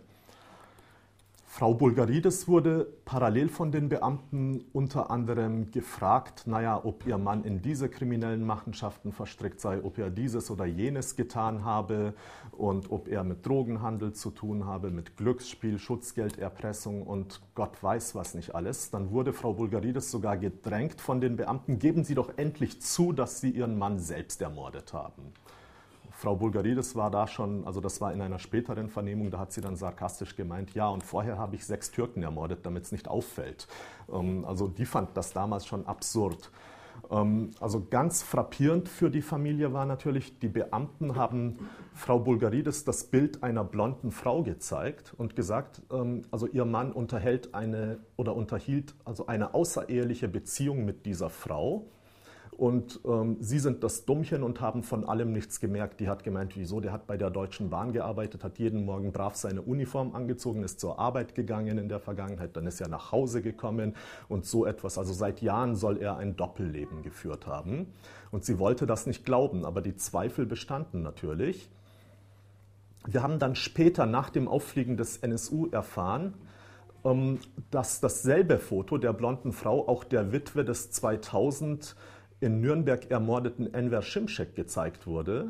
Frau 1.55 1.75
Bulgarides 1.75 2.49
wurde 2.49 2.87
parallel 3.05 3.51
von 3.51 3.71
den 3.71 3.91
Beamten 3.91 4.65
unter 4.73 5.11
anderem 5.11 5.71
gefragt, 5.71 6.47
naja, 6.47 6.81
ob 6.83 7.07
ihr 7.07 7.19
Mann 7.19 7.45
in 7.45 7.61
diese 7.61 7.91
kriminellen 7.91 8.47
Machenschaften 8.47 9.13
verstrickt 9.13 9.61
sei, 9.61 9.85
ob 9.85 9.99
er 9.99 10.09
dieses 10.09 10.51
oder 10.51 10.65
jenes 10.65 11.15
getan 11.15 11.63
habe 11.63 12.15
und 12.53 12.91
ob 12.91 13.07
er 13.07 13.23
mit 13.23 13.45
Drogenhandel 13.47 14.15
zu 14.15 14.31
tun 14.31 14.65
habe, 14.65 14.91
mit 14.91 15.19
Glücksspiel, 15.19 15.79
Schutzgelderpressung 15.79 17.03
und 17.03 17.43
Gott 17.55 17.83
weiß 17.83 18.15
was 18.15 18.33
nicht 18.33 18.55
alles. 18.55 18.91
Dann 18.91 19.11
wurde 19.11 19.35
Frau 19.35 19.53
Bulgarides 19.53 20.11
sogar 20.11 20.39
gedrängt 20.39 21.03
von 21.03 21.21
den 21.21 21.37
Beamten, 21.37 21.79
geben 21.79 22.03
Sie 22.03 22.15
doch 22.15 22.33
endlich 22.39 22.81
zu, 22.81 23.13
dass 23.13 23.43
Sie 23.43 23.51
Ihren 23.51 23.77
Mann 23.77 23.99
selbst 23.99 24.41
ermordet 24.41 24.95
haben. 24.95 25.35
Frau 26.23 26.37
Bulgarides 26.37 26.95
war 26.95 27.11
da 27.11 27.27
schon, 27.27 27.67
also 27.67 27.81
das 27.81 28.01
war 28.01 28.13
in 28.13 28.21
einer 28.21 28.39
späteren 28.39 28.89
Vernehmung, 28.89 29.33
da 29.33 29.41
hat 29.41 29.53
sie 29.53 29.61
dann 29.61 29.75
sarkastisch 29.75 30.37
gemeint, 30.37 30.73
ja, 30.73 30.87
und 30.87 31.03
vorher 31.03 31.37
habe 31.37 31.57
ich 31.57 31.67
sechs 31.67 31.91
Türken 31.91 32.23
ermordet, 32.23 32.61
damit 32.65 32.85
es 32.85 32.93
nicht 32.93 33.09
auffällt. 33.09 33.67
Ähm, 34.09 34.45
also 34.45 34.69
die 34.69 34.87
fand 34.87 35.17
das 35.17 35.33
damals 35.33 35.67
schon 35.67 35.85
absurd. 35.85 36.53
Ähm, 37.11 37.51
also 37.59 37.85
ganz 37.91 38.23
frappierend 38.23 38.89
für 38.89 39.11
die 39.11 39.21
Familie 39.21 39.73
war 39.73 39.85
natürlich, 39.85 40.39
die 40.39 40.47
Beamten 40.47 41.17
haben 41.17 41.69
Frau 41.93 42.21
Bulgarides 42.21 42.85
das 42.85 43.03
Bild 43.03 43.43
einer 43.43 43.65
blonden 43.65 44.13
Frau 44.13 44.45
gezeigt 44.45 45.15
und 45.19 45.35
gesagt, 45.35 45.83
ähm, 45.91 46.23
also 46.31 46.47
ihr 46.47 46.65
Mann 46.65 46.93
unterhält 46.93 47.53
eine 47.53 47.99
oder 48.17 48.37
unterhielt 48.37 48.95
also 49.05 49.27
eine 49.27 49.55
außereheliche 49.55 50.29
Beziehung 50.29 50.85
mit 50.85 51.05
dieser 51.05 51.31
Frau 51.31 51.87
und 52.57 53.01
ähm, 53.07 53.39
sie 53.41 53.59
sind 53.59 53.83
das 53.83 54.05
Dummchen 54.05 54.43
und 54.43 54.61
haben 54.61 54.83
von 54.83 55.05
allem 55.05 55.33
nichts 55.33 55.59
gemerkt. 55.59 56.01
Die 56.01 56.09
hat 56.09 56.23
gemeint, 56.23 56.55
wieso? 56.55 56.81
Der 56.81 56.93
hat 56.93 57.07
bei 57.07 57.17
der 57.17 57.31
Deutschen 57.31 57.71
Bahn 57.71 57.93
gearbeitet, 57.93 58.45
hat 58.45 58.59
jeden 58.59 58.85
Morgen 58.85 59.11
brav 59.11 59.37
seine 59.37 59.63
Uniform 59.63 60.15
angezogen, 60.15 60.63
ist 60.63 60.79
zur 60.79 60.99
Arbeit 60.99 61.35
gegangen 61.35 61.79
in 61.79 61.89
der 61.89 61.99
Vergangenheit, 61.99 62.55
dann 62.57 62.67
ist 62.67 62.81
er 62.81 62.89
nach 62.89 63.11
Hause 63.11 63.41
gekommen 63.41 63.97
und 64.29 64.45
so 64.45 64.67
etwas. 64.67 64.99
Also 64.99 65.15
seit 65.15 65.41
Jahren 65.41 65.77
soll 65.77 65.97
er 65.97 66.19
ein 66.19 66.37
Doppelleben 66.37 67.03
geführt 67.03 67.47
haben. 67.47 67.87
Und 68.31 68.45
sie 68.45 68.59
wollte 68.59 68.87
das 68.87 69.07
nicht 69.07 69.25
glauben, 69.25 69.65
aber 69.65 69.81
die 69.81 69.97
Zweifel 69.97 70.45
bestanden 70.45 71.03
natürlich. 71.03 71.71
Wir 73.07 73.23
haben 73.23 73.39
dann 73.39 73.57
später 73.57 74.05
nach 74.05 74.29
dem 74.29 74.47
Auffliegen 74.47 74.99
des 74.99 75.17
NSU 75.17 75.69
erfahren, 75.71 76.35
ähm, 77.05 77.41
dass 77.71 78.01
dasselbe 78.01 78.59
Foto 78.59 78.99
der 78.99 79.15
blonden 79.15 79.53
Frau 79.53 79.89
auch 79.89 80.05
der 80.05 80.33
Witwe 80.33 80.65
des 80.65 80.91
2000 80.91 81.97
in 82.43 82.61
Nürnberg 82.61 83.11
ermordeten 83.11 83.71
Enver 83.73 84.03
Şimşek 84.03 84.57
gezeigt 84.57 85.07
wurde. 85.07 85.47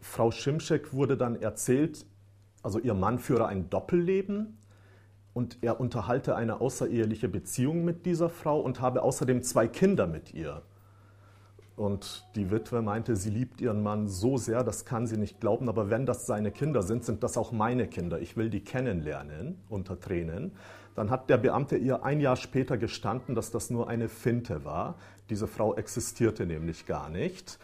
Frau 0.00 0.32
Şimşek 0.32 0.94
wurde 0.94 1.20
dann 1.20 1.34
erzählt, 1.42 2.06
also 2.62 2.78
ihr 2.78 2.94
Mann 2.94 3.18
führe 3.18 3.46
ein 3.46 3.70
Doppelleben 3.70 4.56
und 5.34 5.58
er 5.62 5.80
unterhalte 5.80 6.34
eine 6.34 6.60
außereheliche 6.60 7.28
Beziehung 7.28 7.84
mit 7.84 8.06
dieser 8.06 8.30
Frau 8.30 8.60
und 8.60 8.80
habe 8.80 9.02
außerdem 9.02 9.42
zwei 9.42 9.68
Kinder 9.68 10.06
mit 10.06 10.32
ihr. 10.32 10.62
Und 11.76 12.24
die 12.36 12.50
Witwe 12.50 12.82
meinte, 12.82 13.16
sie 13.16 13.30
liebt 13.30 13.60
ihren 13.60 13.82
Mann 13.82 14.06
so 14.08 14.36
sehr, 14.36 14.62
das 14.62 14.84
kann 14.84 15.06
sie 15.06 15.16
nicht 15.16 15.40
glauben, 15.40 15.68
aber 15.68 15.90
wenn 15.90 16.06
das 16.06 16.24
seine 16.24 16.52
Kinder 16.52 16.82
sind, 16.82 17.04
sind 17.04 17.22
das 17.22 17.36
auch 17.36 17.52
meine 17.52 17.88
Kinder. 17.88 18.20
Ich 18.20 18.36
will 18.36 18.48
die 18.48 18.62
kennenlernen 18.62 19.58
unter 19.68 19.98
Tränen. 19.98 20.52
Dann 20.94 21.10
hat 21.10 21.28
der 21.28 21.38
Beamte 21.38 21.76
ihr 21.76 22.04
ein 22.04 22.20
Jahr 22.20 22.36
später 22.36 22.76
gestanden, 22.76 23.34
dass 23.34 23.50
das 23.50 23.70
nur 23.70 23.88
eine 23.88 24.08
Finte 24.08 24.64
war. 24.64 24.94
Diese 25.30 25.46
Frau 25.46 25.74
existierte 25.74 26.46
nämlich 26.46 26.86
gar 26.86 27.08
nicht 27.08 27.58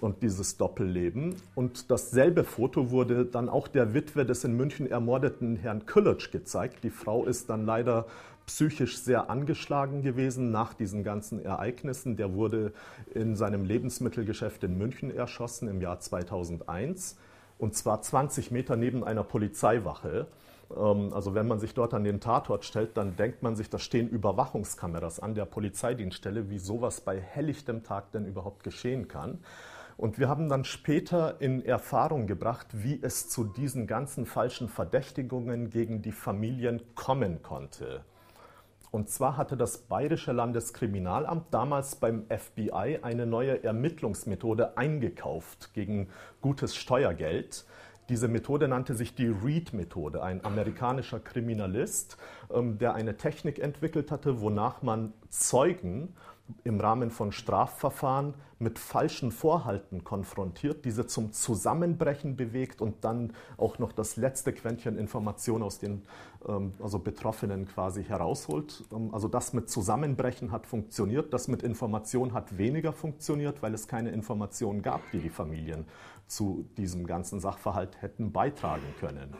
und 0.00 0.22
dieses 0.22 0.56
Doppelleben. 0.56 1.36
Und 1.54 1.90
dasselbe 1.90 2.44
Foto 2.44 2.90
wurde 2.90 3.24
dann 3.24 3.48
auch 3.48 3.68
der 3.68 3.94
Witwe 3.94 4.24
des 4.24 4.44
in 4.44 4.56
München 4.56 4.90
ermordeten 4.90 5.56
Herrn 5.56 5.86
Küllitsch 5.86 6.30
gezeigt. 6.30 6.84
Die 6.84 6.90
Frau 6.90 7.24
ist 7.24 7.50
dann 7.50 7.66
leider 7.66 8.06
psychisch 8.46 8.98
sehr 8.98 9.28
angeschlagen 9.28 10.02
gewesen 10.02 10.52
nach 10.52 10.72
diesen 10.72 11.02
ganzen 11.02 11.44
Ereignissen. 11.44 12.16
Der 12.16 12.34
wurde 12.34 12.72
in 13.14 13.34
seinem 13.34 13.64
Lebensmittelgeschäft 13.64 14.62
in 14.64 14.78
München 14.78 15.14
erschossen 15.14 15.68
im 15.68 15.80
Jahr 15.80 15.98
2001 15.98 17.16
und 17.58 17.74
zwar 17.74 18.02
20 18.02 18.50
Meter 18.50 18.76
neben 18.76 19.02
einer 19.02 19.24
Polizeiwache. 19.24 20.26
Ähm, 20.74 21.12
also 21.12 21.34
wenn 21.34 21.46
man 21.46 21.58
sich 21.58 21.74
dort 21.74 21.94
an 21.94 22.04
den 22.04 22.20
Tatort 22.20 22.64
stellt, 22.64 22.96
dann 22.96 23.16
denkt 23.16 23.42
man 23.42 23.56
sich, 23.56 23.70
da 23.70 23.78
stehen 23.78 24.08
Überwachungskameras 24.08 25.20
an 25.20 25.34
der 25.34 25.44
Polizeidienststelle, 25.44 26.50
wie 26.50 26.58
sowas 26.58 27.00
bei 27.00 27.20
helllichtem 27.20 27.82
Tag 27.82 28.12
denn 28.12 28.26
überhaupt 28.26 28.64
geschehen 28.64 29.08
kann. 29.08 29.40
Und 29.96 30.18
wir 30.18 30.28
haben 30.28 30.48
dann 30.48 30.64
später 30.64 31.40
in 31.40 31.64
Erfahrung 31.64 32.26
gebracht, 32.26 32.66
wie 32.72 33.00
es 33.02 33.30
zu 33.30 33.44
diesen 33.44 33.86
ganzen 33.86 34.26
falschen 34.26 34.68
Verdächtigungen 34.68 35.70
gegen 35.70 36.02
die 36.02 36.12
Familien 36.12 36.82
kommen 36.94 37.42
konnte. 37.42 38.04
Und 38.90 39.08
zwar 39.08 39.36
hatte 39.36 39.56
das 39.56 39.78
Bayerische 39.78 40.32
Landeskriminalamt 40.32 41.52
damals 41.52 41.96
beim 41.96 42.24
FBI 42.28 43.00
eine 43.02 43.26
neue 43.26 43.62
Ermittlungsmethode 43.64 44.76
eingekauft 44.76 45.72
gegen 45.74 46.08
gutes 46.40 46.76
Steuergeld. 46.76 47.64
Diese 48.08 48.28
Methode 48.28 48.68
nannte 48.68 48.94
sich 48.94 49.14
die 49.14 49.26
Reed-Methode, 49.26 50.22
ein 50.22 50.44
amerikanischer 50.44 51.18
Kriminalist, 51.18 52.16
ähm, 52.52 52.78
der 52.78 52.94
eine 52.94 53.16
Technik 53.16 53.58
entwickelt 53.58 54.10
hatte, 54.10 54.40
wonach 54.40 54.82
man 54.82 55.12
Zeugen 55.28 56.14
im 56.62 56.80
Rahmen 56.80 57.10
von 57.10 57.32
Strafverfahren 57.32 58.34
mit 58.58 58.78
falschen 58.78 59.32
Vorhalten 59.32 60.04
konfrontiert, 60.04 60.84
diese 60.84 61.06
zum 61.06 61.32
Zusammenbrechen 61.32 62.36
bewegt 62.36 62.80
und 62.80 63.04
dann 63.04 63.32
auch 63.58 63.78
noch 63.78 63.92
das 63.92 64.16
letzte 64.16 64.52
Quäntchen 64.52 64.96
Information 64.96 65.62
aus 65.62 65.78
den 65.78 66.02
ähm, 66.48 66.72
also 66.80 66.98
Betroffenen 66.98 67.66
quasi 67.66 68.04
herausholt. 68.04 68.84
Ähm, 68.92 69.10
also 69.12 69.28
das 69.28 69.52
mit 69.52 69.68
Zusammenbrechen 69.68 70.52
hat 70.52 70.66
funktioniert, 70.66 71.34
das 71.34 71.48
mit 71.48 71.62
Information 71.62 72.32
hat 72.32 72.56
weniger 72.56 72.92
funktioniert, 72.92 73.62
weil 73.62 73.74
es 73.74 73.88
keine 73.88 74.10
Informationen 74.10 74.82
gab, 74.82 75.02
die 75.10 75.18
die 75.18 75.30
Familien 75.30 75.84
zu 76.26 76.68
diesem 76.76 77.06
ganzen 77.06 77.40
Sachverhalt 77.40 78.00
hätten 78.02 78.32
beitragen 78.32 78.94
können. 78.98 79.34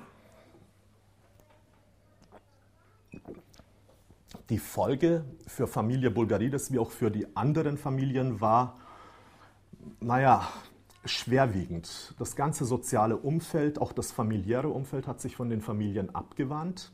Die 4.48 4.58
Folge 4.58 5.24
für 5.46 5.66
Familie 5.66 6.10
Bulgarides 6.10 6.72
wie 6.72 6.78
auch 6.78 6.90
für 6.90 7.10
die 7.10 7.36
anderen 7.36 7.78
Familien 7.78 8.40
war, 8.40 8.78
naja, 10.00 10.48
schwerwiegend. 11.04 12.14
Das 12.18 12.36
ganze 12.36 12.64
soziale 12.64 13.16
Umfeld, 13.16 13.80
auch 13.80 13.92
das 13.92 14.12
familiäre 14.12 14.68
Umfeld 14.68 15.06
hat 15.06 15.20
sich 15.20 15.36
von 15.36 15.48
den 15.48 15.60
Familien 15.60 16.14
abgewandt. 16.14 16.92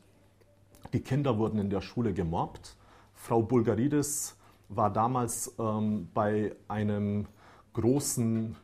Die 0.93 1.01
Kinder 1.01 1.37
wurden 1.37 1.59
in 1.59 1.69
der 1.69 1.81
Schule 1.81 2.13
gemobbt. 2.13 2.75
Frau 3.13 3.41
Bulgarides 3.41 4.37
war 4.69 4.91
damals 4.91 5.55
ähm, 5.59 6.09
bei 6.13 6.55
einem 6.67 7.27
großen 7.73 8.55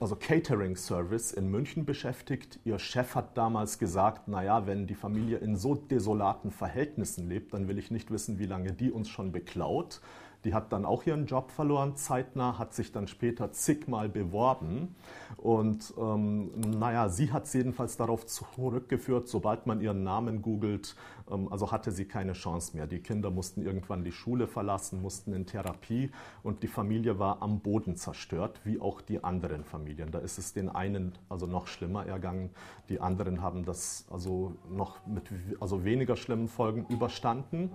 also 0.00 0.16
Catering 0.16 0.76
Service 0.76 1.32
in 1.32 1.50
München 1.50 1.84
beschäftigt. 1.84 2.58
Ihr 2.64 2.78
Chef 2.78 3.14
hat 3.14 3.36
damals 3.36 3.78
gesagt, 3.78 4.28
naja, 4.28 4.66
wenn 4.66 4.86
die 4.86 4.94
Familie 4.94 5.38
in 5.38 5.56
so 5.56 5.74
desolaten 5.74 6.50
Verhältnissen 6.50 7.28
lebt, 7.28 7.54
dann 7.54 7.68
will 7.68 7.78
ich 7.78 7.90
nicht 7.90 8.10
wissen, 8.10 8.38
wie 8.38 8.46
lange 8.46 8.72
die 8.72 8.90
uns 8.90 9.08
schon 9.08 9.32
beklaut. 9.32 10.00
Die 10.44 10.54
hat 10.54 10.72
dann 10.72 10.84
auch 10.84 11.04
ihren 11.04 11.26
Job 11.26 11.50
verloren, 11.50 11.96
zeitnah, 11.96 12.58
hat 12.58 12.74
sich 12.74 12.92
dann 12.92 13.08
später 13.08 13.52
zigmal 13.52 14.08
beworben. 14.08 14.94
Und 15.36 15.92
ähm, 15.98 16.50
naja, 16.78 17.08
sie 17.08 17.32
hat 17.32 17.44
es 17.44 17.52
jedenfalls 17.52 17.96
darauf 17.96 18.26
zurückgeführt, 18.26 19.28
sobald 19.28 19.66
man 19.66 19.80
ihren 19.80 20.02
Namen 20.02 20.42
googelt, 20.42 20.96
ähm, 21.30 21.50
also 21.50 21.72
hatte 21.72 21.90
sie 21.90 22.04
keine 22.04 22.32
Chance 22.32 22.76
mehr. 22.76 22.86
Die 22.86 23.00
Kinder 23.00 23.30
mussten 23.30 23.62
irgendwann 23.62 24.04
die 24.04 24.12
Schule 24.12 24.46
verlassen, 24.46 25.02
mussten 25.02 25.32
in 25.32 25.46
Therapie 25.46 26.10
und 26.42 26.62
die 26.62 26.68
Familie 26.68 27.18
war 27.18 27.42
am 27.42 27.60
Boden 27.60 27.96
zerstört, 27.96 28.60
wie 28.64 28.80
auch 28.80 29.00
die 29.00 29.24
anderen 29.24 29.64
Familien. 29.64 30.10
Da 30.10 30.18
ist 30.18 30.38
es 30.38 30.52
den 30.52 30.68
einen 30.68 31.12
also 31.28 31.46
noch 31.46 31.66
schlimmer 31.66 32.06
ergangen, 32.06 32.50
die 32.88 33.00
anderen 33.00 33.42
haben 33.42 33.64
das 33.64 34.06
also 34.10 34.54
noch 34.70 35.04
mit 35.06 35.24
also 35.60 35.84
weniger 35.84 36.16
schlimmen 36.16 36.48
Folgen 36.48 36.86
überstanden. 36.88 37.70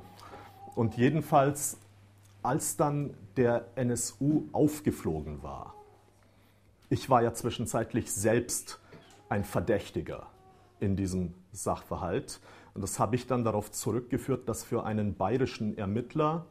Und 0.76 0.96
jedenfalls 0.96 1.78
als 2.44 2.78
dann 2.78 3.16
der 3.38 3.68
NSU 3.76 4.48
aufgeflogen 4.52 5.44
war, 5.44 5.76
ich 6.90 7.10
war 7.10 7.24
ja 7.24 7.34
zwischenzeitlich 7.34 8.12
selbst 8.12 8.80
ein 9.30 9.44
Verdächtiger 9.44 10.28
in 10.80 10.96
diesem 10.96 11.34
Sachverhalt. 11.54 12.42
Und 12.74 12.82
das 12.82 13.00
habe 13.00 13.16
ich 13.16 13.28
dann 13.28 13.44
darauf 13.46 13.72
zurückgeführt, 13.72 14.50
dass 14.50 14.64
für 14.64 14.84
einen 14.84 15.16
bayerischen 15.16 15.78
Ermittler, 15.78 16.46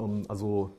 ähm, 0.00 0.24
also 0.28 0.76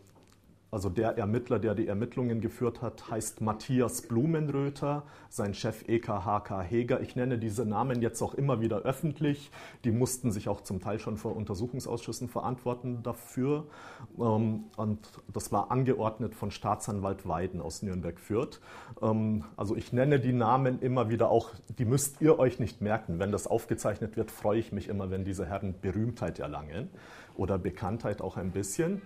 also 0.71 0.89
der 0.89 1.17
Ermittler, 1.17 1.59
der 1.59 1.75
die 1.75 1.87
Ermittlungen 1.87 2.39
geführt 2.39 2.81
hat, 2.81 3.11
heißt 3.11 3.41
Matthias 3.41 4.03
Blumenröther, 4.03 5.03
sein 5.27 5.53
Chef 5.53 5.83
EKHK 5.87 6.61
Heger. 6.61 7.01
Ich 7.01 7.17
nenne 7.17 7.37
diese 7.37 7.65
Namen 7.65 8.01
jetzt 8.01 8.21
auch 8.21 8.33
immer 8.33 8.61
wieder 8.61 8.77
öffentlich. 8.79 9.51
Die 9.83 9.91
mussten 9.91 10.31
sich 10.31 10.47
auch 10.47 10.61
zum 10.61 10.79
Teil 10.79 10.97
schon 10.99 11.17
vor 11.17 11.35
Untersuchungsausschüssen 11.35 12.29
verantworten 12.29 13.03
dafür. 13.03 13.65
Ähm, 14.17 14.63
und 14.77 14.99
das 15.33 15.51
war 15.51 15.71
angeordnet 15.71 16.35
von 16.35 16.51
Staatsanwalt 16.51 17.27
Weiden 17.27 17.61
aus 17.61 17.83
Nürnberg-Fürth. 17.83 18.61
Ähm, 19.01 19.43
also 19.57 19.75
ich 19.75 19.91
nenne 19.91 20.21
die 20.21 20.33
Namen 20.33 20.79
immer 20.79 21.09
wieder 21.09 21.31
auch, 21.31 21.49
die 21.79 21.85
müsst 21.85 22.21
ihr 22.21 22.39
euch 22.39 22.59
nicht 22.59 22.79
merken. 22.79 23.19
Wenn 23.19 23.33
das 23.33 23.45
aufgezeichnet 23.45 24.15
wird, 24.15 24.31
freue 24.31 24.59
ich 24.59 24.71
mich 24.71 24.87
immer, 24.87 25.11
wenn 25.11 25.25
diese 25.25 25.45
Herren 25.45 25.75
Berühmtheit 25.81 26.39
erlangen 26.39 26.89
oder 27.35 27.57
Bekanntheit 27.57 28.21
auch 28.21 28.37
ein 28.37 28.51
bisschen. 28.51 29.01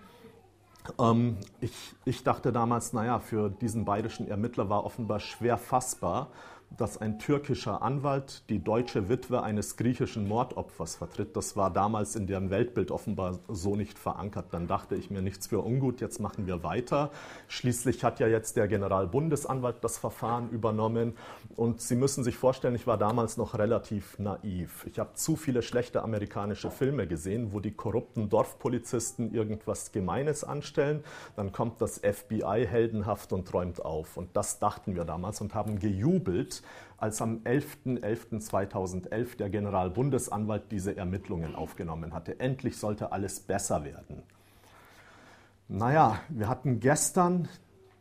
Ähm, 0.99 1.37
ich, 1.61 1.73
ich 2.05 2.23
dachte 2.23 2.51
damals, 2.51 2.93
naja, 2.93 3.19
für 3.19 3.49
diesen 3.49 3.85
bayerischen 3.85 4.27
Ermittler 4.27 4.69
war 4.69 4.85
offenbar 4.85 5.19
schwer 5.19 5.57
fassbar, 5.57 6.29
dass 6.77 6.97
ein 6.97 7.19
türkischer 7.19 7.81
Anwalt 7.81 8.43
die 8.49 8.59
deutsche 8.59 9.09
Witwe 9.09 9.43
eines 9.43 9.77
griechischen 9.77 10.27
Mordopfers 10.27 10.95
vertritt. 10.95 11.35
Das 11.35 11.55
war 11.55 11.71
damals 11.71 12.15
in 12.15 12.27
deren 12.27 12.49
Weltbild 12.49 12.91
offenbar 12.91 13.39
so 13.47 13.75
nicht 13.75 13.97
verankert. 13.97 14.47
Dann 14.51 14.67
dachte 14.67 14.95
ich 14.95 15.09
mir 15.09 15.21
nichts 15.21 15.47
für 15.47 15.63
ungut, 15.63 16.01
jetzt 16.01 16.19
machen 16.19 16.47
wir 16.47 16.63
weiter. 16.63 17.11
Schließlich 17.47 18.03
hat 18.03 18.19
ja 18.19 18.27
jetzt 18.27 18.57
der 18.57 18.67
Generalbundesanwalt 18.67 19.77
das 19.81 19.97
Verfahren 19.97 20.49
übernommen. 20.49 21.13
Und 21.55 21.81
Sie 21.81 21.95
müssen 21.95 22.23
sich 22.23 22.37
vorstellen, 22.37 22.75
ich 22.75 22.87
war 22.87 22.97
damals 22.97 23.37
noch 23.37 23.57
relativ 23.57 24.19
naiv. 24.19 24.85
Ich 24.89 24.99
habe 24.99 25.13
zu 25.13 25.35
viele 25.35 25.61
schlechte 25.61 26.03
amerikanische 26.03 26.71
Filme 26.71 27.07
gesehen, 27.07 27.53
wo 27.53 27.59
die 27.59 27.71
korrupten 27.71 28.29
Dorfpolizisten 28.29 29.33
irgendwas 29.33 29.91
Gemeines 29.91 30.43
anstellen. 30.43 31.03
Dann 31.35 31.51
kommt 31.51 31.81
das 31.81 31.99
FBI 31.99 32.65
heldenhaft 32.67 33.31
und 33.31 33.47
träumt 33.47 33.83
auf. 33.83 34.17
Und 34.17 34.35
das 34.35 34.59
dachten 34.59 34.95
wir 34.95 35.05
damals 35.05 35.39
und 35.41 35.53
haben 35.53 35.79
gejubelt, 35.79 36.54
als 36.97 37.21
am 37.21 37.41
11.11.2011 37.43 39.37
der 39.37 39.49
Generalbundesanwalt 39.49 40.71
diese 40.71 40.95
Ermittlungen 40.95 41.55
aufgenommen 41.55 42.13
hatte. 42.13 42.39
Endlich 42.39 42.77
sollte 42.77 43.11
alles 43.11 43.39
besser 43.39 43.83
werden. 43.83 44.23
Naja, 45.67 46.19
wir 46.29 46.47
hatten 46.47 46.79
gestern 46.79 47.49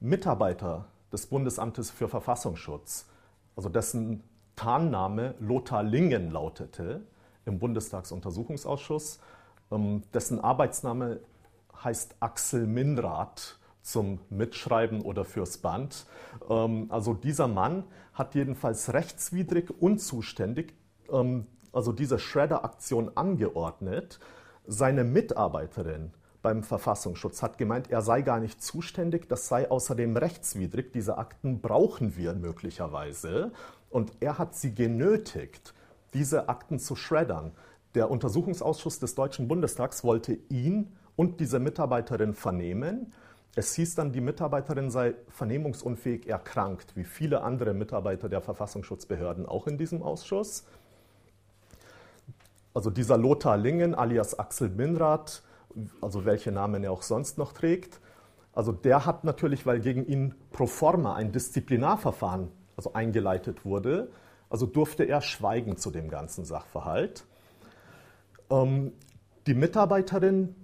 Mitarbeiter 0.00 0.84
des 1.12 1.26
Bundesamtes 1.26 1.90
für 1.90 2.08
Verfassungsschutz, 2.08 3.06
also 3.56 3.68
dessen 3.68 4.22
Tarnname 4.54 5.34
Lothar 5.40 5.82
Lingen 5.82 6.30
lautete, 6.30 7.02
im 7.46 7.58
Bundestagsuntersuchungsausschuss, 7.58 9.18
dessen 9.70 10.40
Arbeitsname 10.40 11.20
heißt 11.82 12.16
Axel 12.20 12.66
Minrath 12.66 13.58
zum 13.82 14.18
Mitschreiben 14.28 15.00
oder 15.00 15.24
fürs 15.24 15.58
Band. 15.58 16.06
Ähm, 16.48 16.86
also 16.90 17.14
dieser 17.14 17.48
Mann 17.48 17.84
hat 18.12 18.34
jedenfalls 18.34 18.92
rechtswidrig 18.92 19.70
unzuständig 19.80 20.74
ähm, 21.10 21.46
also 21.72 21.92
diese 21.92 22.18
Shredder-Aktion 22.18 23.12
angeordnet. 23.16 24.18
Seine 24.66 25.04
Mitarbeiterin 25.04 26.12
beim 26.42 26.62
Verfassungsschutz 26.62 27.42
hat 27.42 27.58
gemeint, 27.58 27.90
er 27.90 28.02
sei 28.02 28.22
gar 28.22 28.40
nicht 28.40 28.62
zuständig, 28.62 29.28
das 29.28 29.48
sei 29.48 29.70
außerdem 29.70 30.16
rechtswidrig, 30.16 30.92
diese 30.92 31.18
Akten 31.18 31.60
brauchen 31.60 32.16
wir 32.16 32.34
möglicherweise. 32.34 33.52
Und 33.90 34.12
er 34.20 34.38
hat 34.38 34.54
sie 34.54 34.74
genötigt, 34.74 35.74
diese 36.14 36.48
Akten 36.48 36.78
zu 36.78 36.96
schreddern. 36.96 37.52
Der 37.94 38.10
Untersuchungsausschuss 38.10 39.00
des 39.00 39.14
Deutschen 39.14 39.48
Bundestags 39.48 40.04
wollte 40.04 40.38
ihn 40.48 40.92
und 41.16 41.40
diese 41.40 41.58
Mitarbeiterin 41.58 42.34
vernehmen. 42.34 43.12
Es 43.56 43.74
hieß 43.74 43.96
dann, 43.96 44.12
die 44.12 44.20
Mitarbeiterin 44.20 44.90
sei 44.90 45.14
vernehmungsunfähig 45.28 46.28
erkrankt, 46.28 46.96
wie 46.96 47.02
viele 47.02 47.42
andere 47.42 47.74
Mitarbeiter 47.74 48.28
der 48.28 48.40
Verfassungsschutzbehörden 48.40 49.44
auch 49.44 49.66
in 49.66 49.76
diesem 49.76 50.02
Ausschuss. 50.02 50.64
Also 52.72 52.90
dieser 52.90 53.18
Lothar 53.18 53.56
Lingen 53.56 53.96
alias 53.96 54.38
Axel 54.38 54.68
Binrath, 54.68 55.42
also 56.00 56.24
welche 56.24 56.52
Namen 56.52 56.84
er 56.84 56.92
auch 56.92 57.02
sonst 57.02 57.38
noch 57.38 57.52
trägt, 57.52 58.00
also 58.52 58.70
der 58.72 59.06
hat 59.06 59.24
natürlich, 59.24 59.66
weil 59.66 59.80
gegen 59.80 60.06
ihn 60.06 60.34
pro 60.52 60.66
forma 60.66 61.14
ein 61.14 61.32
Disziplinarverfahren 61.32 62.52
also 62.76 62.92
eingeleitet 62.92 63.64
wurde, 63.64 64.10
also 64.48 64.66
durfte 64.66 65.04
er 65.04 65.22
schweigen 65.22 65.76
zu 65.76 65.90
dem 65.90 66.08
ganzen 66.08 66.44
Sachverhalt. 66.44 67.24
Ähm, 68.50 68.92
die 69.46 69.54
Mitarbeiterin 69.54 70.54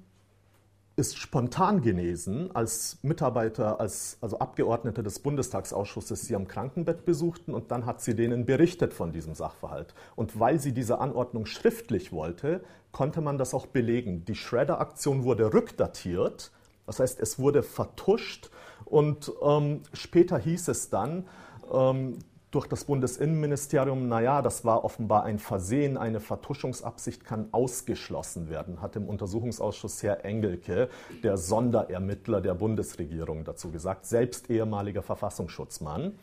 ist 0.96 1.18
spontan 1.18 1.82
genesen, 1.82 2.54
als 2.56 2.98
Mitarbeiter, 3.02 3.80
als 3.80 4.16
also 4.22 4.38
Abgeordnete 4.38 5.02
des 5.02 5.18
Bundestagsausschusses 5.18 6.22
sie 6.22 6.34
am 6.34 6.48
Krankenbett 6.48 7.04
besuchten 7.04 7.52
und 7.54 7.70
dann 7.70 7.84
hat 7.84 8.00
sie 8.00 8.16
denen 8.16 8.46
berichtet 8.46 8.94
von 8.94 9.12
diesem 9.12 9.34
Sachverhalt. 9.34 9.94
Und 10.16 10.40
weil 10.40 10.58
sie 10.58 10.72
diese 10.72 10.98
Anordnung 10.98 11.44
schriftlich 11.44 12.12
wollte, 12.12 12.64
konnte 12.92 13.20
man 13.20 13.36
das 13.36 13.52
auch 13.52 13.66
belegen. 13.66 14.24
Die 14.24 14.34
Shredder-Aktion 14.34 15.24
wurde 15.24 15.52
rückdatiert, 15.52 16.50
das 16.86 17.00
heißt, 17.00 17.20
es 17.20 17.38
wurde 17.38 17.62
vertuscht 17.62 18.50
und 18.86 19.30
ähm, 19.42 19.82
später 19.92 20.38
hieß 20.38 20.68
es 20.68 20.88
dann, 20.88 21.26
ähm, 21.72 22.20
durch 22.56 22.66
das 22.68 22.86
Bundesinnenministerium, 22.86 24.08
naja, 24.08 24.40
das 24.40 24.64
war 24.64 24.82
offenbar 24.82 25.24
ein 25.24 25.38
Versehen, 25.38 25.98
eine 25.98 26.20
Vertuschungsabsicht 26.20 27.22
kann 27.22 27.48
ausgeschlossen 27.52 28.48
werden, 28.48 28.80
hat 28.80 28.96
im 28.96 29.10
Untersuchungsausschuss 29.10 30.02
Herr 30.02 30.24
Engelke, 30.24 30.88
der 31.22 31.36
Sonderermittler 31.36 32.40
der 32.40 32.54
Bundesregierung, 32.54 33.44
dazu 33.44 33.70
gesagt, 33.70 34.06
selbst 34.06 34.48
ehemaliger 34.48 35.02
Verfassungsschutzmann. 35.02 36.18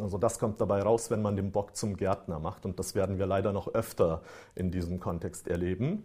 Also 0.00 0.18
das 0.18 0.40
kommt 0.40 0.60
dabei 0.60 0.82
raus, 0.82 1.12
wenn 1.12 1.22
man 1.22 1.36
den 1.36 1.52
Bock 1.52 1.76
zum 1.76 1.96
Gärtner 1.96 2.40
macht 2.40 2.66
und 2.66 2.80
das 2.80 2.96
werden 2.96 3.20
wir 3.20 3.26
leider 3.26 3.52
noch 3.52 3.72
öfter 3.72 4.22
in 4.56 4.72
diesem 4.72 4.98
Kontext 4.98 5.46
erleben. 5.46 6.02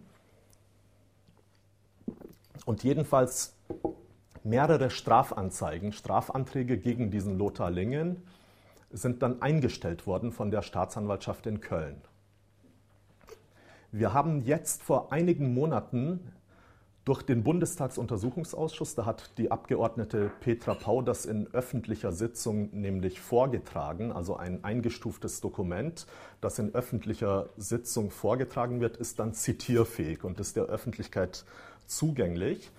Und 2.67 2.83
jedenfalls 2.83 3.55
mehrere 4.43 4.91
Strafanzeigen, 4.91 5.93
Strafanträge 5.93 6.77
gegen 6.77 7.09
diesen 7.09 7.39
Lothar 7.39 7.71
Lingen 7.71 8.21
sind 8.95 9.21
dann 9.21 9.41
eingestellt 9.41 10.07
worden 10.07 10.31
von 10.31 10.51
der 10.51 10.61
Staatsanwaltschaft 10.61 11.45
in 11.47 11.61
Köln. 11.61 12.01
Wir 13.91 14.13
haben 14.13 14.41
jetzt 14.41 14.83
vor 14.83 15.11
einigen 15.11 15.53
Monaten 15.53 16.31
durch 17.05 17.21
den 17.21 17.43
Bundestagsuntersuchungsausschuss, 17.43 18.95
da 18.95 19.05
hat 19.05 19.37
die 19.37 19.51
Abgeordnete 19.51 20.31
Petra 20.39 20.73
Pau 20.73 21.03
das 21.03 21.27
in 21.27 21.47
öffentlicher 21.53 22.11
Sitzung 22.11 22.71
nämlich 22.71 23.19
vorgetragen, 23.19 24.11
also 24.11 24.37
ein 24.37 24.63
eingestuftes 24.63 25.39
Dokument, 25.39 26.07
das 26.41 26.57
in 26.57 26.73
öffentlicher 26.73 27.49
Sitzung 27.57 28.09
vorgetragen 28.09 28.81
wird, 28.81 28.97
ist 28.97 29.19
dann 29.19 29.35
zitierfähig 29.35 30.23
und 30.23 30.39
ist 30.39 30.55
der 30.55 30.63
Öffentlichkeit 30.63 31.45
zugänglich. 31.85 32.71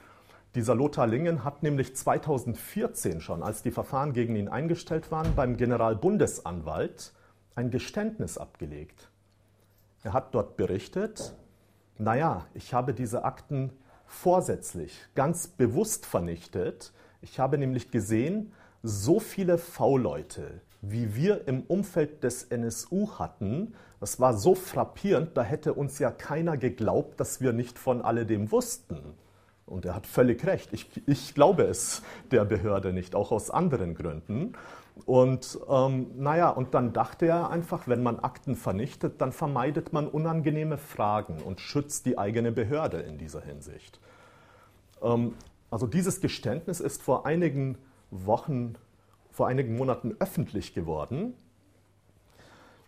Dieser 0.57 0.75
Lothar 0.75 1.07
Lingen 1.07 1.45
hat 1.45 1.63
nämlich 1.63 1.95
2014 1.95 3.21
schon, 3.21 3.43
als 3.43 3.63
die 3.63 3.71
Verfahren 3.71 4.15
gegen 4.15 4.37
ihn 4.37 4.49
eingestellt 4.49 5.11
waren, 5.11 5.35
beim 5.35 5.59
Generalbundesanwalt 5.59 7.13
ein 7.55 7.71
Geständnis 7.71 8.39
abgelegt. 8.39 9.11
Er 10.03 10.15
hat 10.15 10.35
dort 10.35 10.57
berichtet, 10.57 11.35
naja, 11.99 12.47
ich 12.55 12.73
habe 12.73 12.95
diese 12.95 13.23
Akten 13.27 13.71
vorsätzlich, 14.07 14.99
ganz 15.15 15.47
bewusst 15.47 16.07
vernichtet. 16.07 16.95
Ich 17.21 17.39
habe 17.39 17.59
nämlich 17.59 17.91
gesehen, 17.91 18.55
so 18.83 19.21
viele 19.21 19.59
V-Leute, 19.59 20.63
wie 20.81 21.15
wir 21.15 21.47
im 21.49 21.65
Umfeld 21.65 22.25
des 22.25 22.45
NSU 22.45 23.11
hatten, 23.19 23.75
das 24.01 24.21
war 24.21 24.33
so 24.33 24.55
frappierend, 24.55 25.37
da 25.37 25.43
hätte 25.43 25.75
uns 25.75 25.99
ja 25.99 26.11
keiner 26.11 26.57
geglaubt, 26.57 27.21
dass 27.21 27.43
wir 27.43 27.53
nicht 27.53 27.79
von 27.79 28.01
alledem 28.01 28.51
wussten. 28.51 29.19
Und 29.67 29.85
er 29.85 29.97
hat 29.97 30.07
völlig 30.07 30.47
recht. 30.47 30.73
Ich, 30.73 30.89
ich 31.07 31.35
glaube 31.35 31.65
es 31.65 32.03
der 32.31 32.45
Behörde 32.45 32.93
nicht, 32.93 33.17
auch 33.17 33.33
aus 33.33 33.51
anderen 33.51 33.95
Gründen. 33.95 34.53
Und 35.05 35.59
ähm, 35.69 36.13
naja, 36.17 36.51
und 36.51 36.73
dann 36.73 36.93
dachte 36.93 37.27
er 37.27 37.51
einfach, 37.51 37.89
wenn 37.89 38.03
man 38.03 38.21
Akten 38.21 38.55
vernichtet, 38.55 39.21
dann 39.21 39.33
vermeidet 39.33 39.93
man 39.93 40.07
unangenehme 40.07 40.79
Fragen 40.79 41.43
und 41.43 41.61
schützt 41.61 42.07
die 42.07 42.17
eigene 42.17 42.53
Behörde 42.53 42.99
in 42.99 43.19
dieser 43.19 43.43
Hinsicht. 43.43 44.01
Ähm, 45.03 45.35
also 45.69 45.89
dieses 45.89 46.21
Geständnis 46.21 46.79
ist 46.79 47.03
vor 47.03 47.27
einigen 47.27 47.77
Wochen, 48.13 48.77
vor 49.33 49.49
einigen 49.49 49.77
Monaten 49.77 50.15
öffentlich 50.21 50.75
geworden. 50.75 51.35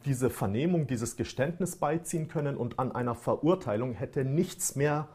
diese 0.05 0.29
Vernehmung, 0.29 0.87
dieses 0.87 1.15
Geständnis 1.15 1.77
beiziehen 1.77 2.27
können 2.27 2.57
und 2.57 2.79
an 2.79 2.91
einer 2.91 3.15
Verurteilung 3.15 3.93
hätte 3.93 4.25
nichts 4.25 4.75
mehr 4.75 5.07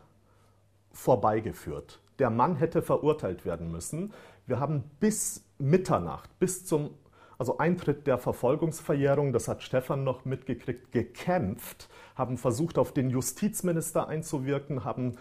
vorbeigeführt. 0.93 2.01
Der 2.19 2.31
Mann 2.31 2.57
hätte 2.57 2.81
verurteilt 2.81 3.45
werden 3.45 3.71
müssen. 3.71 4.15
Wir 4.47 4.59
haben 4.59 4.85
bis 5.01 5.45
Mitternacht, 5.59 6.39
bis 6.39 6.65
zum 6.65 6.91
also 7.39 7.59
Eintritt 7.59 8.07
der 8.07 8.17
Verfolgungsverjährung, 8.17 9.33
das 9.35 9.47
hat 9.47 9.63
Stefan 9.63 10.05
noch 10.05 10.25
mitgekriegt, 10.25 10.91
gekämpft, 10.93 11.91
haben 12.15 12.39
versucht, 12.39 12.79
auf 12.79 12.93
den 12.93 13.11
Justizminister 13.11 14.09
einzuwirken, 14.09 14.85
haben 14.85 15.17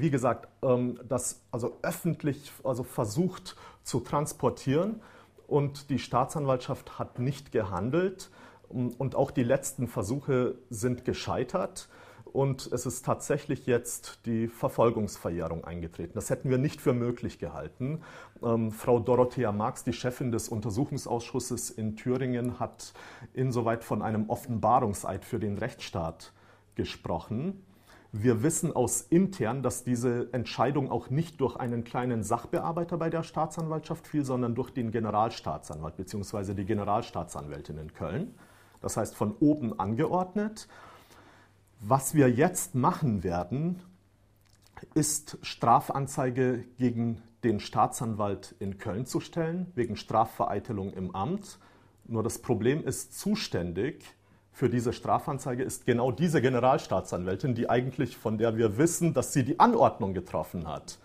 wie 0.00 0.10
gesagt, 0.10 0.48
ähm, 0.62 0.98
das 1.08 1.42
also 1.50 1.76
öffentlich 1.82 2.52
also 2.64 2.82
versucht 2.82 3.56
zu 3.82 4.00
transportieren 4.00 5.00
und 5.46 5.90
die 5.90 5.98
Staatsanwaltschaft 5.98 6.98
hat 6.98 7.18
nicht 7.18 7.52
gehandelt 7.52 8.30
und 8.68 9.14
auch 9.14 9.30
die 9.30 9.44
letzten 9.44 9.86
Versuche 9.86 10.56
sind 10.70 11.04
gescheitert 11.04 11.88
und 12.36 12.70
es 12.70 12.84
ist 12.84 13.06
tatsächlich 13.06 13.64
jetzt 13.66 14.26
die 14.26 14.48
Verfolgungsverjährung 14.48 15.64
eingetreten. 15.64 16.12
Das 16.14 16.28
hätten 16.28 16.50
wir 16.50 16.58
nicht 16.58 16.82
für 16.82 16.92
möglich 16.92 17.38
gehalten. 17.38 18.02
Ähm, 18.42 18.72
Frau 18.72 19.00
Dorothea 19.00 19.52
Marx, 19.52 19.84
die 19.84 19.94
Chefin 19.94 20.32
des 20.32 20.50
Untersuchungsausschusses 20.50 21.70
in 21.70 21.96
Thüringen, 21.96 22.60
hat 22.60 22.92
insoweit 23.32 23.84
von 23.84 24.02
einem 24.02 24.28
Offenbarungseid 24.28 25.24
für 25.24 25.38
den 25.38 25.56
Rechtsstaat 25.56 26.32
gesprochen. 26.74 27.64
Wir 28.18 28.42
wissen 28.42 28.74
aus 28.74 29.02
intern, 29.02 29.62
dass 29.62 29.84
diese 29.84 30.32
Entscheidung 30.32 30.90
auch 30.90 31.10
nicht 31.10 31.38
durch 31.42 31.56
einen 31.56 31.84
kleinen 31.84 32.22
Sachbearbeiter 32.22 32.96
bei 32.96 33.10
der 33.10 33.22
Staatsanwaltschaft 33.22 34.06
fiel, 34.06 34.24
sondern 34.24 34.54
durch 34.54 34.70
den 34.70 34.90
Generalstaatsanwalt 34.90 35.98
bzw. 35.98 36.54
die 36.54 36.64
Generalstaatsanwältin 36.64 37.76
in 37.76 37.92
Köln. 37.92 38.34
Das 38.80 38.96
heißt 38.96 39.14
von 39.14 39.36
oben 39.40 39.78
angeordnet. 39.78 40.66
Was 41.80 42.14
wir 42.14 42.30
jetzt 42.30 42.74
machen 42.74 43.22
werden, 43.22 43.82
ist 44.94 45.36
Strafanzeige 45.42 46.64
gegen 46.78 47.20
den 47.44 47.60
Staatsanwalt 47.60 48.54
in 48.60 48.78
Köln 48.78 49.04
zu 49.04 49.20
stellen, 49.20 49.70
wegen 49.74 49.94
Strafvereitelung 49.94 50.94
im 50.94 51.14
Amt. 51.14 51.58
Nur 52.06 52.22
das 52.22 52.38
Problem 52.38 52.82
ist, 52.82 53.18
zuständig 53.18 54.16
für 54.56 54.70
diese 54.70 54.94
Strafanzeige 54.94 55.62
ist 55.62 55.84
genau 55.84 56.10
diese 56.10 56.40
Generalstaatsanwältin, 56.40 57.54
die 57.54 57.68
eigentlich, 57.68 58.16
von 58.16 58.38
der 58.38 58.56
wir 58.56 58.78
wissen, 58.78 59.12
dass 59.12 59.34
sie 59.34 59.44
die 59.44 59.60
Anordnung 59.60 60.14
getroffen 60.14 60.66
hat. 60.66 60.98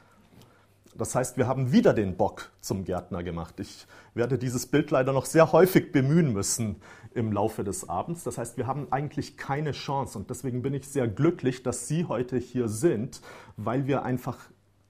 Das 0.96 1.16
heißt, 1.16 1.36
wir 1.36 1.48
haben 1.48 1.74
wieder 1.74 1.94
den 1.94 2.16
Bock 2.16 2.50
zum 2.62 2.86
Gärtner 2.86 3.24
gemacht. 3.24 3.60
Ich 3.60 3.88
werde 4.14 4.38
dieses 4.38 4.68
Bild 4.68 4.90
leider 4.92 5.12
noch 5.12 5.26
sehr 5.26 5.52
häufig 5.52 5.92
bemühen 5.92 6.32
müssen 6.32 6.78
im 7.14 7.34
Laufe 7.34 7.66
des 7.66 7.90
Abends. 7.90 8.24
Das 8.24 8.38
heißt, 8.38 8.56
wir 8.56 8.68
haben 8.68 8.88
eigentlich 8.90 9.36
keine 9.36 9.74
Chance 9.74 10.18
und 10.18 10.30
deswegen 10.30 10.62
bin 10.62 10.74
ich 10.74 10.88
sehr 10.88 11.10
glücklich, 11.10 11.62
dass 11.62 11.90
Sie 11.90 12.06
heute 12.06 12.38
hier 12.38 12.70
sind, 12.70 13.20
weil 13.58 13.86
wir 13.86 14.04
einfach 14.04 14.38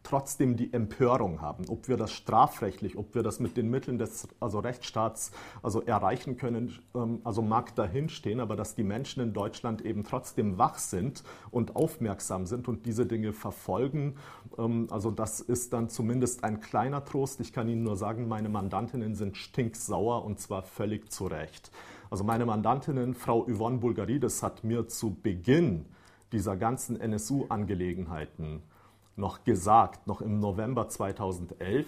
trotzdem 0.03 0.55
die 0.57 0.73
Empörung 0.73 1.41
haben, 1.41 1.65
ob 1.69 1.87
wir 1.87 1.97
das 1.97 2.11
strafrechtlich, 2.11 2.97
ob 2.97 3.15
wir 3.15 3.23
das 3.23 3.39
mit 3.39 3.57
den 3.57 3.69
Mitteln 3.69 3.97
des 3.97 4.27
also 4.39 4.59
Rechtsstaats 4.59 5.31
also 5.61 5.81
erreichen 5.81 6.37
können, 6.37 6.79
ähm, 6.95 7.21
also 7.23 7.41
mag 7.41 7.75
dahinstehen, 7.75 8.39
aber 8.39 8.55
dass 8.55 8.75
die 8.75 8.83
Menschen 8.83 9.21
in 9.21 9.33
Deutschland 9.33 9.81
eben 9.81 10.03
trotzdem 10.03 10.57
wach 10.57 10.77
sind 10.77 11.23
und 11.51 11.75
aufmerksam 11.75 12.45
sind 12.45 12.67
und 12.67 12.85
diese 12.85 13.05
Dinge 13.05 13.33
verfolgen, 13.33 14.15
ähm, 14.57 14.87
also 14.89 15.11
das 15.11 15.39
ist 15.39 15.73
dann 15.73 15.89
zumindest 15.89 16.43
ein 16.43 16.59
kleiner 16.59 17.05
Trost. 17.05 17.39
Ich 17.39 17.53
kann 17.53 17.69
Ihnen 17.69 17.83
nur 17.83 17.95
sagen, 17.95 18.27
meine 18.27 18.49
Mandantinnen 18.49 19.15
sind 19.15 19.37
stinksauer 19.37 20.25
und 20.25 20.39
zwar 20.39 20.63
völlig 20.63 21.11
zu 21.11 21.27
Recht. 21.27 21.71
Also 22.09 22.23
meine 22.23 22.45
Mandantinnen, 22.45 23.13
Frau 23.13 23.45
Yvonne 23.45 23.77
Bulgarides, 23.77 24.43
hat 24.43 24.63
mir 24.63 24.87
zu 24.87 25.15
Beginn 25.15 25.85
dieser 26.33 26.57
ganzen 26.57 26.99
NSU-Angelegenheiten 26.99 28.63
noch 29.15 29.43
gesagt, 29.43 30.07
noch 30.07 30.21
im 30.21 30.39
November 30.39 30.87
2011, 30.89 31.87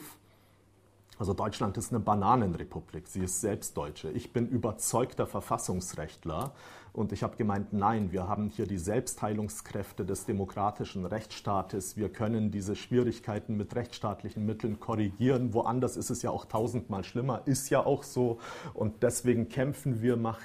also 1.19 1.33
Deutschland 1.33 1.77
ist 1.77 1.91
eine 1.91 1.99
Bananenrepublik, 1.99 3.07
sie 3.07 3.23
ist 3.23 3.39
selbst 3.39 3.77
Deutsche. 3.77 4.09
Ich 4.11 4.33
bin 4.33 4.47
überzeugter 4.47 5.27
Verfassungsrechtler 5.27 6.53
und 6.91 7.11
ich 7.11 7.21
habe 7.21 7.37
gemeint, 7.37 7.71
nein, 7.71 8.11
wir 8.11 8.27
haben 8.27 8.49
hier 8.49 8.65
die 8.65 8.79
Selbstheilungskräfte 8.79 10.05
des 10.05 10.25
demokratischen 10.25 11.05
Rechtsstaates. 11.05 11.97
Wir 11.97 12.09
können 12.09 12.49
diese 12.51 12.75
Schwierigkeiten 12.75 13.55
mit 13.57 13.75
rechtsstaatlichen 13.75 14.45
Mitteln 14.45 14.79
korrigieren. 14.79 15.53
Woanders 15.53 15.97
ist 15.97 16.09
es 16.09 16.23
ja 16.23 16.31
auch 16.31 16.45
tausendmal 16.45 17.03
schlimmer, 17.03 17.43
ist 17.45 17.69
ja 17.69 17.85
auch 17.85 18.03
so. 18.03 18.39
Und 18.73 19.03
deswegen 19.03 19.49
kämpfen 19.49 20.01
wir, 20.01 20.17
mach, 20.17 20.39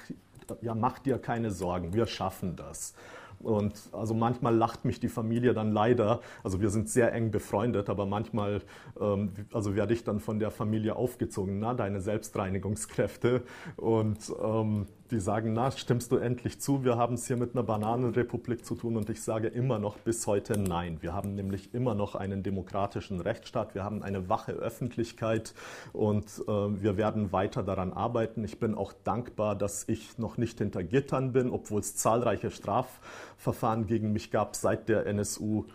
ja, 0.61 0.75
mach 0.75 0.99
dir 0.99 1.17
keine 1.17 1.51
Sorgen, 1.51 1.93
wir 1.93 2.05
schaffen 2.05 2.55
das. 2.55 2.93
Und 3.39 3.73
also 3.91 4.13
manchmal 4.13 4.55
lacht 4.55 4.85
mich 4.85 4.99
die 4.99 5.07
Familie 5.07 5.53
dann 5.53 5.71
leider. 5.71 6.21
Also 6.43 6.61
wir 6.61 6.69
sind 6.69 6.89
sehr 6.89 7.13
eng 7.13 7.31
befreundet, 7.31 7.89
aber 7.89 8.05
manchmal 8.05 8.61
ähm, 8.99 9.31
also 9.53 9.75
werde 9.75 9.93
ich 9.93 10.03
dann 10.03 10.19
von 10.19 10.39
der 10.39 10.51
Familie 10.51 10.95
aufgezogen, 10.95 11.59
na, 11.59 11.73
deine 11.73 12.01
Selbstreinigungskräfte. 12.01 13.43
Und 13.77 14.31
ähm, 14.43 14.87
die 15.11 15.19
sagen, 15.19 15.53
na, 15.53 15.71
stimmst 15.71 16.11
du 16.11 16.17
endlich 16.17 16.59
zu, 16.59 16.83
wir 16.83 16.97
haben 16.97 17.15
es 17.15 17.27
hier 17.27 17.37
mit 17.37 17.55
einer 17.55 17.63
Bananenrepublik 17.63 18.65
zu 18.65 18.75
tun 18.75 18.95
und 18.95 19.09
ich 19.09 19.21
sage 19.21 19.47
immer 19.47 19.79
noch 19.79 19.97
bis 19.97 20.27
heute 20.27 20.59
nein. 20.59 20.97
Wir 21.01 21.13
haben 21.13 21.35
nämlich 21.35 21.73
immer 21.73 21.95
noch 21.95 22.15
einen 22.15 22.43
demokratischen 22.43 23.19
Rechtsstaat, 23.19 23.75
wir 23.75 23.83
haben 23.83 24.03
eine 24.03 24.29
wache 24.29 24.51
Öffentlichkeit 24.51 25.53
und 25.93 26.25
äh, 26.47 26.51
wir 26.51 26.97
werden 26.97 27.31
weiter 27.31 27.63
daran 27.63 27.93
arbeiten. 27.93 28.43
Ich 28.43 28.59
bin 28.59 28.75
auch 28.75 28.93
dankbar, 29.03 29.55
dass 29.55 29.87
ich 29.87 30.17
noch 30.17 30.37
nicht 30.37 30.59
hinter 30.59 30.83
Gittern 30.83 31.33
bin, 31.33 31.49
obwohl 31.49 31.79
es 31.79 31.95
zahlreiche 31.95 32.51
Strafverfahren 32.51 33.87
gegen 33.87 34.13
mich 34.13 34.31
gab 34.31 34.55
seit 34.55 34.89
der 34.89 35.05
NSU 35.05 35.65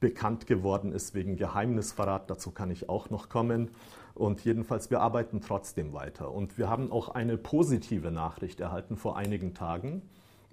bekannt 0.00 0.46
geworden 0.46 0.92
ist 0.92 1.14
wegen 1.14 1.36
Geheimnisverrat. 1.36 2.28
Dazu 2.28 2.50
kann 2.50 2.70
ich 2.70 2.90
auch 2.90 3.08
noch 3.08 3.30
kommen. 3.30 3.70
Und 4.14 4.44
jedenfalls, 4.44 4.90
wir 4.90 5.00
arbeiten 5.00 5.40
trotzdem 5.40 5.92
weiter. 5.92 6.32
Und 6.32 6.56
wir 6.56 6.68
haben 6.68 6.92
auch 6.92 7.08
eine 7.08 7.36
positive 7.36 8.10
Nachricht 8.12 8.60
erhalten 8.60 8.96
vor 8.96 9.16
einigen 9.16 9.54
Tagen. 9.54 10.02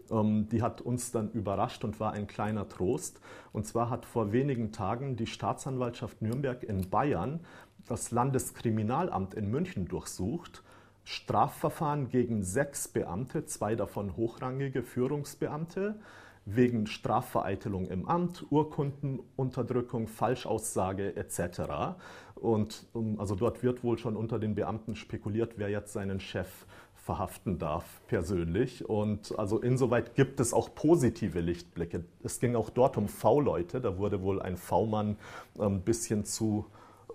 Ähm, 0.10 0.50
die 0.50 0.62
hat 0.62 0.82
uns 0.82 1.12
dann 1.12 1.30
überrascht 1.32 1.84
und 1.84 2.00
war 2.00 2.14
ein 2.14 2.28
kleiner 2.28 2.68
Trost. 2.68 3.22
Und 3.54 3.68
zwar 3.68 3.90
hat 3.90 4.06
vor 4.06 4.32
wenigen 4.32 4.72
Tagen 4.72 5.16
die 5.16 5.28
Staatsanwaltschaft 5.28 6.22
Nürnberg 6.22 6.64
in 6.64 6.90
Bayern 6.90 7.42
das 7.88 8.12
Landeskriminalamt 8.12 9.34
in 9.34 9.50
München 9.50 9.88
durchsucht. 9.88 10.64
Strafverfahren 11.04 12.10
gegen 12.10 12.44
sechs 12.44 12.88
Beamte, 12.88 13.46
zwei 13.46 13.76
davon 13.76 14.16
hochrangige 14.16 14.84
Führungsbeamte, 14.84 16.00
wegen 16.46 16.88
Strafvereitelung 16.88 17.88
im 17.88 18.08
Amt, 18.08 18.46
Urkundenunterdrückung, 18.50 20.08
Falschaussage 20.08 21.16
etc. 21.16 21.96
Und 22.36 22.88
also 23.18 23.36
dort 23.36 23.62
wird 23.64 23.84
wohl 23.84 23.98
schon 23.98 24.16
unter 24.16 24.40
den 24.40 24.56
Beamten 24.56 24.96
spekuliert, 24.96 25.54
wer 25.58 25.70
jetzt 25.70 25.94
seinen 25.94 26.20
Chef 26.20 26.66
verhaften 26.96 27.58
darf 27.58 28.02
persönlich. 28.08 28.88
Und 28.88 29.38
also 29.38 29.60
insoweit 29.60 30.16
gibt 30.16 30.40
es 30.40 30.54
auch 30.54 30.74
positive 30.74 31.40
Lichtblicke. 31.40 32.06
Es 32.24 32.40
ging 32.40 32.56
auch 32.56 32.70
dort 32.70 32.98
um 32.98 33.08
V-Leute. 33.08 33.82
Da 33.82 33.98
wurde 33.98 34.22
wohl 34.22 34.42
ein 34.42 34.58
V-Mann 34.58 35.18
ein 35.58 35.66
ähm, 35.66 35.82
bisschen 35.82 36.26
zu, 36.26 36.66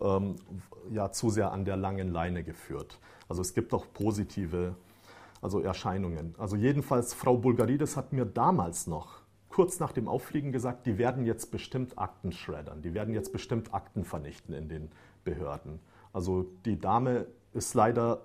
ähm, 0.01 0.37
ja, 0.91 1.11
zu 1.12 1.31
sehr 1.31 1.53
an 1.53 1.65
der 1.65 1.77
langen 1.77 2.09
Leine 2.09 2.43
geführt. 2.43 2.99
Also 3.29 3.43
es 3.43 3.55
gibt 3.55 3.75
auch 3.75 3.87
positive 3.93 4.75
also 5.47 5.61
Erscheinungen. 5.61 6.35
Also 6.39 6.57
jedenfalls, 6.57 7.15
Frau 7.15 7.37
Bulgarides 7.37 7.97
hat 7.97 8.13
mir 8.13 8.25
damals 8.25 8.89
noch 8.89 9.21
kurz 9.49 9.79
nach 9.79 9.93
dem 9.93 10.09
Auffliegen 10.09 10.51
gesagt, 10.51 10.87
die 10.87 10.99
werden 10.99 11.25
jetzt 11.25 11.53
bestimmt 11.53 12.01
Akten 12.01 12.33
schreddern, 12.33 12.83
die 12.83 12.95
werden 12.95 13.15
jetzt 13.15 13.33
bestimmt 13.33 13.73
Akten 13.73 14.05
vernichten 14.05 14.53
in 14.53 14.69
den 14.69 14.91
Behörden. 15.23 15.79
Also 16.13 16.47
die 16.65 16.81
Dame 16.81 17.27
ist 17.53 17.75
leider 17.75 18.23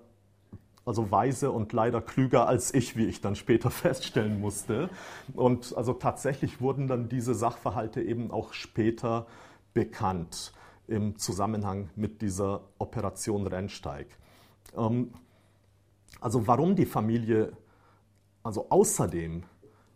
also 0.84 1.12
weise 1.12 1.52
und 1.52 1.72
leider 1.72 2.00
klüger 2.00 2.48
als 2.48 2.74
ich, 2.74 2.96
wie 2.96 3.06
ich 3.06 3.20
dann 3.20 3.36
später 3.36 3.70
feststellen 3.84 4.40
musste. 4.40 4.90
Und 5.32 5.76
also 5.76 5.92
tatsächlich 5.92 6.60
wurden 6.60 6.88
dann 6.88 7.08
diese 7.08 7.36
Sachverhalte 7.36 8.02
eben 8.02 8.32
auch 8.32 8.52
später 8.52 9.28
bekannt 9.74 10.52
im 10.88 11.16
Zusammenhang 11.18 11.88
mit 11.94 12.20
dieser 12.20 12.62
Operation 12.80 13.46
Rennsteig. 13.46 14.08
Ähm, 14.76 15.12
also 16.22 16.46
warum 16.46 16.76
die 16.76 16.86
Familie 16.86 17.52
also 18.42 18.66
außerdem 18.70 19.42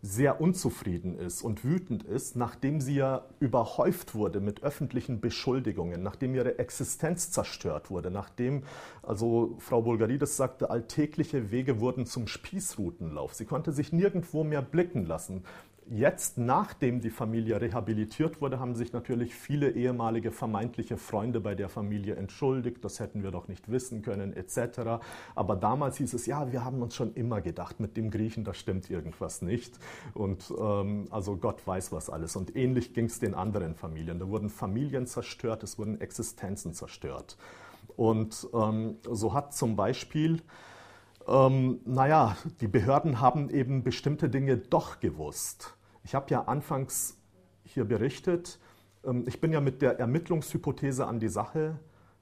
sehr 0.03 0.41
unzufrieden 0.41 1.19
ist 1.19 1.43
und 1.43 1.65
wütend 1.65 2.05
ist, 2.05 2.37
nachdem 2.37 2.81
sie 2.81 2.95
ja 2.95 3.25
überhäuft 3.41 4.15
wurde 4.15 4.41
mit 4.41 4.63
öffentlichen 4.63 5.21
Beschuldigungen, 5.21 6.03
nachdem 6.03 6.35
ihre 6.35 6.59
Existenz 6.59 7.31
zerstört 7.33 7.91
wurde, 7.91 8.11
nachdem, 8.11 8.63
also 9.03 9.57
Frau 9.59 9.83
Bulgarides 9.83 10.37
sagte, 10.37 10.71
alltägliche 10.71 11.51
Wege 11.51 11.81
wurden 11.81 12.07
zum 12.07 12.29
Spießrutenlauf. 12.29 13.35
Sie 13.35 13.47
konnte 13.47 13.73
sich 13.73 13.93
nirgendwo 13.93 14.45
mehr 14.45 14.63
blicken 14.63 15.07
lassen. 15.07 15.45
Jetzt, 15.89 16.37
nachdem 16.37 17.01
die 17.01 17.11
Familie 17.11 17.61
rehabilitiert 17.61 18.41
wurde, 18.41 18.59
haben 18.59 18.75
sich 18.75 18.93
natürlich 18.93 19.37
viele 19.37 19.71
ehemalige 19.71 20.33
vermeintliche 20.33 20.97
Freunde 20.97 21.39
bei 21.39 21.55
der 21.55 21.69
Familie 21.69 22.17
entschuldigt, 22.17 22.85
das 22.85 22.99
hätten 22.99 23.23
wir 23.23 23.31
doch 23.31 23.47
nicht 23.47 23.71
wissen 23.71 24.03
können, 24.03 24.33
etc. 24.33 25.01
Aber 25.37 25.55
damals 25.55 25.99
hieß 25.99 26.15
es, 26.15 26.27
ja, 26.27 26.51
wir 26.51 26.65
haben 26.65 26.83
uns 26.83 26.97
schon 26.97 27.15
immer 27.15 27.41
gedacht, 27.41 27.79
mit 27.79 27.97
dem 27.97 28.11
Griechen, 28.11 28.43
da 28.43 28.53
stimmt 28.53 28.91
irgendwas 28.91 29.43
nicht. 29.43 29.79
Und 30.13 30.53
ähm, 30.59 31.07
also 31.11 31.37
Gott 31.37 31.65
weiß 31.65 31.93
was 31.93 32.11
alles. 32.11 32.35
Und 32.35 32.57
ähnlich 32.57 32.93
ging 32.93 33.05
es 33.05 33.21
den 33.21 33.35
anderen 33.35 33.77
Familien. 33.77 34.19
Da 34.19 34.29
wurden 34.29 34.51
Familien 34.51 35.07
zerstört, 35.07 35.63
es 35.63 35.79
wurden 35.79 36.01
Existenzen 36.01 36.75
zerstört. 36.75 37.37
Und 37.95 38.49
ähm, 38.53 38.97
so 39.09 39.35
hat 39.35 39.55
zum 39.55 39.77
Beispiel 39.77 40.43
ähm, 41.29 41.81
naja, 41.85 42.37
die 42.61 42.69
Behörden 42.69 43.21
haben 43.21 43.51
eben 43.51 43.83
bestimmte 43.83 44.29
Dinge 44.29 44.57
doch 44.57 45.01
gewusst. 45.01 45.76
Ich 46.07 46.15
habe 46.15 46.31
ja 46.31 46.43
anfangs 46.43 47.19
hier 47.65 47.85
berichtet, 47.85 48.61
ähm, 49.05 49.25
ich 49.27 49.41
bin 49.41 49.53
ja 49.53 49.61
mit 49.61 49.83
der 49.83 49.99
Ermittlungshypothese 49.99 51.05
an 51.05 51.19
die 51.19 51.29
Sache 51.29 51.81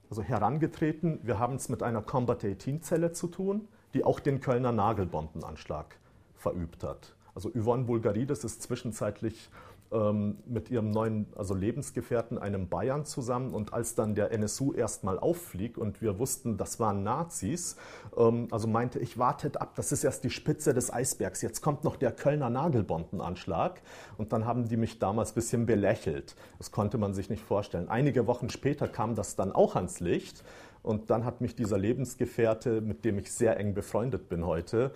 also 0.09 0.23
herangetreten. 0.23 1.21
Wir 1.23 1.39
haben 1.39 1.57
es 1.57 1.69
mit 1.69 1.83
einer 1.83 2.01
Combat 2.01 2.43
18-Zelle 2.43 3.13
zu 3.13 3.27
tun, 3.27 3.69
die 3.93 4.03
auch 4.03 4.21
den 4.21 4.41
Kölner 4.41 4.73
Nagelbombenanschlag 4.73 5.99
verübt 6.35 6.83
hat. 6.83 7.15
Also 7.35 7.51
Yvonne 7.51 7.85
Bulgarides 7.85 8.43
ist 8.45 8.63
zwischenzeitlich 8.63 9.51
ähm, 9.95 10.39
mit 10.45 10.71
ihrem 10.71 10.91
neuen 10.91 11.27
also 11.37 11.55
Lebensgefährten, 11.55 12.39
einem 12.39 12.69
Bayern, 12.69 13.07
zusammen. 13.07 13.55
Und 13.55 13.73
als 13.73 13.95
dann 13.95 14.15
der 14.15 14.33
NSU 14.33 14.73
erstmal 14.73 15.19
auffliegt 15.19 15.79
und 15.79 16.03
wir 16.03 16.19
wussten, 16.19 16.57
das 16.57 16.81
waren 16.81 17.05
Nazis, 17.05 17.77
ähm, 18.17 18.49
also 18.51 18.67
meinte 18.67 18.99
ich, 18.99 19.17
wartet 19.19 19.61
ab, 19.61 19.75
das 19.77 19.93
ist 19.93 20.05
erst 20.05 20.25
die 20.25 20.31
Spitze 20.31 20.75
des 20.75 20.93
Eisbergs. 20.93 21.41
Jetzt 21.43 21.61
kommt 21.61 21.85
noch 21.85 21.97
der 21.97 22.11
Kölner 22.11 22.51
Nagelbombenanschlag. 22.51 23.81
Und 24.19 24.33
dann 24.33 24.45
haben 24.45 24.69
die 24.69 24.77
mich 24.77 24.99
damals 24.99 25.31
ein 25.31 25.35
bisschen 25.35 25.67
belächelt. 25.67 26.35
Das 26.59 26.73
konnte 26.73 26.99
man 26.99 27.15
sich 27.15 27.31
nicht 27.31 27.43
vorstellen. 27.43 27.89
Einige 27.89 28.27
Wochen 28.27 28.51
später 28.51 28.89
kam 28.89 29.15
das 29.15 29.37
dann 29.37 29.53
auch 29.53 29.77
ans 29.77 30.01
Licht. 30.01 30.43
Und 30.85 31.09
dann 31.09 31.25
hat 31.25 31.41
mich 31.41 31.57
dieser 31.57 31.79
Lebensgefährte, 31.79 32.83
mit 32.83 33.07
dem 33.07 33.19
ich 33.19 33.33
sehr 33.33 33.59
eng 33.59 33.73
befreundet 33.73 34.29
bin 34.29 34.45
heute, 34.45 34.91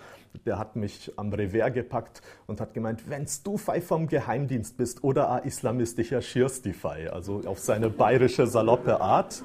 der 0.45 0.59
hat 0.59 0.77
mich 0.77 1.11
am 1.17 1.33
Revers 1.33 1.73
gepackt 1.73 2.21
und 2.47 2.61
hat 2.61 2.75
gemeint, 2.75 3.09
wenn's 3.09 3.43
du 3.43 3.57
Fei 3.57 3.81
vom 3.81 4.07
Geheimdienst 4.07 4.77
bist 4.77 5.03
oder 5.03 5.31
a 5.31 5.39
islamistischer 5.39 6.21
Schirsti 6.21 6.75
Fei, 6.75 7.11
also 7.11 7.41
auf 7.47 7.59
seine 7.59 7.89
bayerische, 7.89 8.47
saloppe 8.47 9.01
Art. 9.01 9.43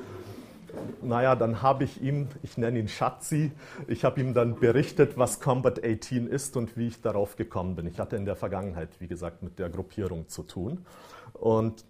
naja, 1.01 1.37
dann 1.37 1.61
habe 1.61 1.85
ich 1.85 2.01
ihm, 2.01 2.27
ich 2.41 2.57
nenne 2.57 2.79
ihn 2.79 2.89
Schatzi, 2.89 3.53
ich 3.87 4.03
habe 4.03 4.19
ihm 4.19 4.33
dann 4.33 4.59
berichtet, 4.59 5.17
was 5.17 5.39
Combat 5.39 5.81
18 5.81 6.27
ist 6.27 6.57
und 6.57 6.75
wie 6.75 6.87
ich 6.87 7.01
darauf 7.01 7.37
gekommen 7.37 7.75
bin. 7.75 7.87
Ich 7.87 7.99
hatte 7.99 8.17
in 8.17 8.25
der 8.25 8.35
Vergangenheit, 8.35 8.89
wie 8.99 9.07
gesagt, 9.07 9.43
mit 9.43 9.59
der 9.59 9.69
Gruppierung 9.69 10.27
zu 10.27 10.43
tun. 10.43 10.85
Und 11.33 11.85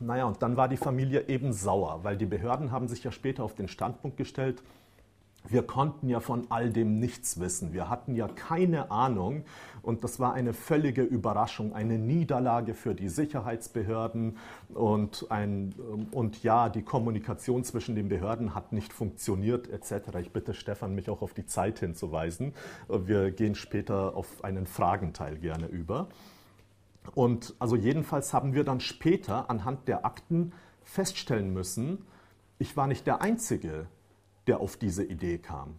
naja, 0.00 0.24
und 0.24 0.42
dann 0.42 0.56
war 0.56 0.68
die 0.68 0.76
Familie 0.76 1.28
eben 1.28 1.52
sauer, 1.52 2.00
weil 2.02 2.16
die 2.16 2.26
Behörden 2.26 2.70
haben 2.70 2.88
sich 2.88 3.04
ja 3.04 3.12
später 3.12 3.44
auf 3.44 3.54
den 3.54 3.68
Standpunkt 3.68 4.16
gestellt, 4.16 4.62
wir 5.48 5.62
konnten 5.62 6.08
ja 6.08 6.20
von 6.20 6.46
all 6.48 6.70
dem 6.70 6.98
nichts 6.98 7.38
wissen. 7.38 7.72
Wir 7.72 7.88
hatten 7.88 8.14
ja 8.14 8.28
keine 8.28 8.90
Ahnung 8.90 9.44
und 9.82 10.02
das 10.02 10.18
war 10.18 10.34
eine 10.34 10.52
völlige 10.52 11.02
Überraschung, 11.02 11.72
eine 11.72 11.98
Niederlage 11.98 12.74
für 12.74 12.94
die 12.94 13.08
Sicherheitsbehörden 13.08 14.38
und, 14.74 15.30
ein, 15.30 15.74
und 16.10 16.42
ja, 16.42 16.68
die 16.68 16.82
Kommunikation 16.82 17.64
zwischen 17.64 17.94
den 17.94 18.08
Behörden 18.08 18.54
hat 18.54 18.72
nicht 18.72 18.92
funktioniert 18.92 19.68
etc. 19.68 20.16
Ich 20.20 20.32
bitte 20.32 20.54
Stefan, 20.54 20.94
mich 20.94 21.08
auch 21.10 21.22
auf 21.22 21.34
die 21.34 21.46
Zeit 21.46 21.78
hinzuweisen. 21.78 22.52
Wir 22.88 23.30
gehen 23.30 23.54
später 23.54 24.16
auf 24.16 24.42
einen 24.42 24.66
Fragenteil 24.66 25.36
gerne 25.38 25.66
über. 25.66 26.08
Und 27.14 27.54
also 27.58 27.76
jedenfalls 27.76 28.32
haben 28.32 28.54
wir 28.54 28.64
dann 28.64 28.80
später 28.80 29.50
anhand 29.50 29.88
der 29.88 30.04
Akten 30.04 30.52
feststellen 30.82 31.52
müssen, 31.52 32.06
ich 32.58 32.76
war 32.76 32.86
nicht 32.86 33.06
der 33.06 33.20
Einzige, 33.20 33.86
der 34.46 34.60
auf 34.60 34.76
diese 34.76 35.04
Idee 35.04 35.38
kam. 35.38 35.74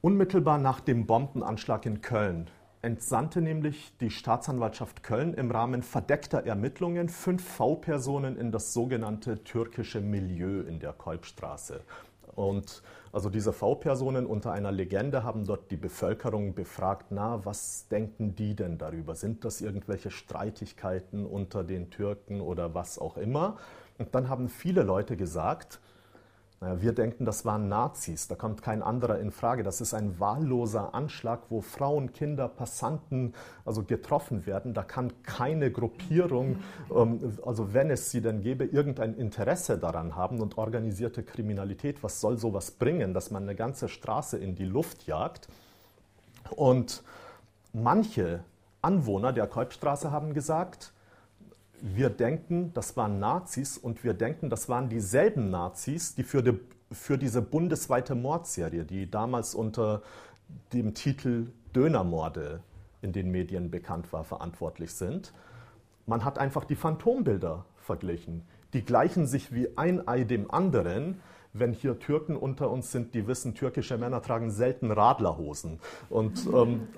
Unmittelbar 0.00 0.58
nach 0.58 0.80
dem 0.80 1.06
Bombenanschlag 1.06 1.86
in 1.86 2.00
Köln 2.00 2.50
entsandte 2.82 3.40
nämlich 3.40 3.96
die 3.98 4.10
Staatsanwaltschaft 4.10 5.02
Köln 5.02 5.32
im 5.32 5.50
Rahmen 5.50 5.82
verdeckter 5.82 6.44
Ermittlungen 6.44 7.08
fünf 7.08 7.42
V-Personen 7.42 8.36
in 8.36 8.52
das 8.52 8.74
sogenannte 8.74 9.42
türkische 9.42 10.02
Milieu 10.02 10.60
in 10.60 10.78
der 10.78 10.92
Kolbstraße. 10.92 11.80
Und 12.34 12.82
also 13.14 13.30
diese 13.30 13.52
V-Personen 13.52 14.26
unter 14.26 14.50
einer 14.50 14.72
Legende 14.72 15.22
haben 15.22 15.46
dort 15.46 15.70
die 15.70 15.76
Bevölkerung 15.76 16.52
befragt, 16.52 17.06
na, 17.10 17.44
was 17.44 17.86
denken 17.86 18.34
die 18.34 18.56
denn 18.56 18.76
darüber? 18.76 19.14
Sind 19.14 19.44
das 19.44 19.60
irgendwelche 19.60 20.10
Streitigkeiten 20.10 21.24
unter 21.24 21.62
den 21.62 21.90
Türken 21.90 22.40
oder 22.40 22.74
was 22.74 22.98
auch 22.98 23.16
immer? 23.16 23.56
Und 23.98 24.16
dann 24.16 24.28
haben 24.28 24.48
viele 24.48 24.82
Leute 24.82 25.16
gesagt, 25.16 25.78
wir 26.60 26.92
denken, 26.92 27.24
das 27.24 27.44
waren 27.44 27.68
Nazis, 27.68 28.28
da 28.28 28.36
kommt 28.36 28.62
kein 28.62 28.82
anderer 28.82 29.18
in 29.18 29.30
Frage. 29.30 29.62
Das 29.62 29.80
ist 29.80 29.92
ein 29.92 30.18
wahlloser 30.18 30.94
Anschlag, 30.94 31.42
wo 31.50 31.60
Frauen, 31.60 32.12
Kinder, 32.12 32.48
Passanten 32.48 33.34
also 33.64 33.82
getroffen 33.82 34.46
werden. 34.46 34.72
Da 34.72 34.82
kann 34.82 35.12
keine 35.24 35.70
Gruppierung, 35.70 36.58
ähm, 36.94 37.38
also 37.44 37.74
wenn 37.74 37.90
es 37.90 38.10
sie 38.10 38.20
denn 38.20 38.40
gäbe, 38.40 38.64
irgendein 38.64 39.14
Interesse 39.14 39.78
daran 39.78 40.16
haben 40.16 40.40
und 40.40 40.56
organisierte 40.56 41.22
Kriminalität. 41.22 42.02
Was 42.02 42.20
soll 42.20 42.38
sowas 42.38 42.70
bringen, 42.70 43.12
dass 43.12 43.30
man 43.30 43.42
eine 43.42 43.54
ganze 43.54 43.88
Straße 43.88 44.38
in 44.38 44.54
die 44.54 44.64
Luft 44.64 45.06
jagt? 45.06 45.48
Und 46.50 47.02
manche 47.72 48.44
Anwohner 48.80 49.32
der 49.32 49.46
Kolbstraße 49.46 50.10
haben 50.10 50.34
gesagt, 50.34 50.92
wir 51.86 52.08
denken, 52.08 52.72
das 52.72 52.96
waren 52.96 53.18
Nazis 53.20 53.76
und 53.76 54.04
wir 54.04 54.14
denken, 54.14 54.48
das 54.48 54.70
waren 54.70 54.88
dieselben 54.88 55.50
Nazis, 55.50 56.14
die 56.14 56.22
für, 56.22 56.42
die, 56.42 56.58
für 56.90 57.18
diese 57.18 57.42
bundesweite 57.42 58.14
Mordserie, 58.14 58.84
die 58.84 59.10
damals 59.10 59.54
unter 59.54 60.00
dem 60.72 60.94
Titel 60.94 61.48
Dönermorde 61.76 62.60
in 63.02 63.12
den 63.12 63.30
Medien 63.30 63.70
bekannt 63.70 64.14
war, 64.14 64.24
verantwortlich 64.24 64.94
sind. 64.94 65.34
Man 66.06 66.24
hat 66.24 66.38
einfach 66.38 66.64
die 66.64 66.74
Phantombilder 66.74 67.66
verglichen. 67.76 68.44
Die 68.72 68.82
gleichen 68.82 69.26
sich 69.26 69.52
wie 69.52 69.76
ein 69.76 70.08
Ei 70.08 70.24
dem 70.24 70.50
anderen 70.50 71.20
wenn 71.54 71.72
hier 71.72 71.98
Türken 72.00 72.36
unter 72.36 72.70
uns 72.70 72.90
sind, 72.90 73.14
die 73.14 73.26
wissen, 73.28 73.54
türkische 73.54 73.96
Männer 73.96 74.20
tragen 74.20 74.50
selten 74.50 74.90
Radlerhosen. 74.90 75.78
Und 76.10 76.46
ähm, 76.52 76.88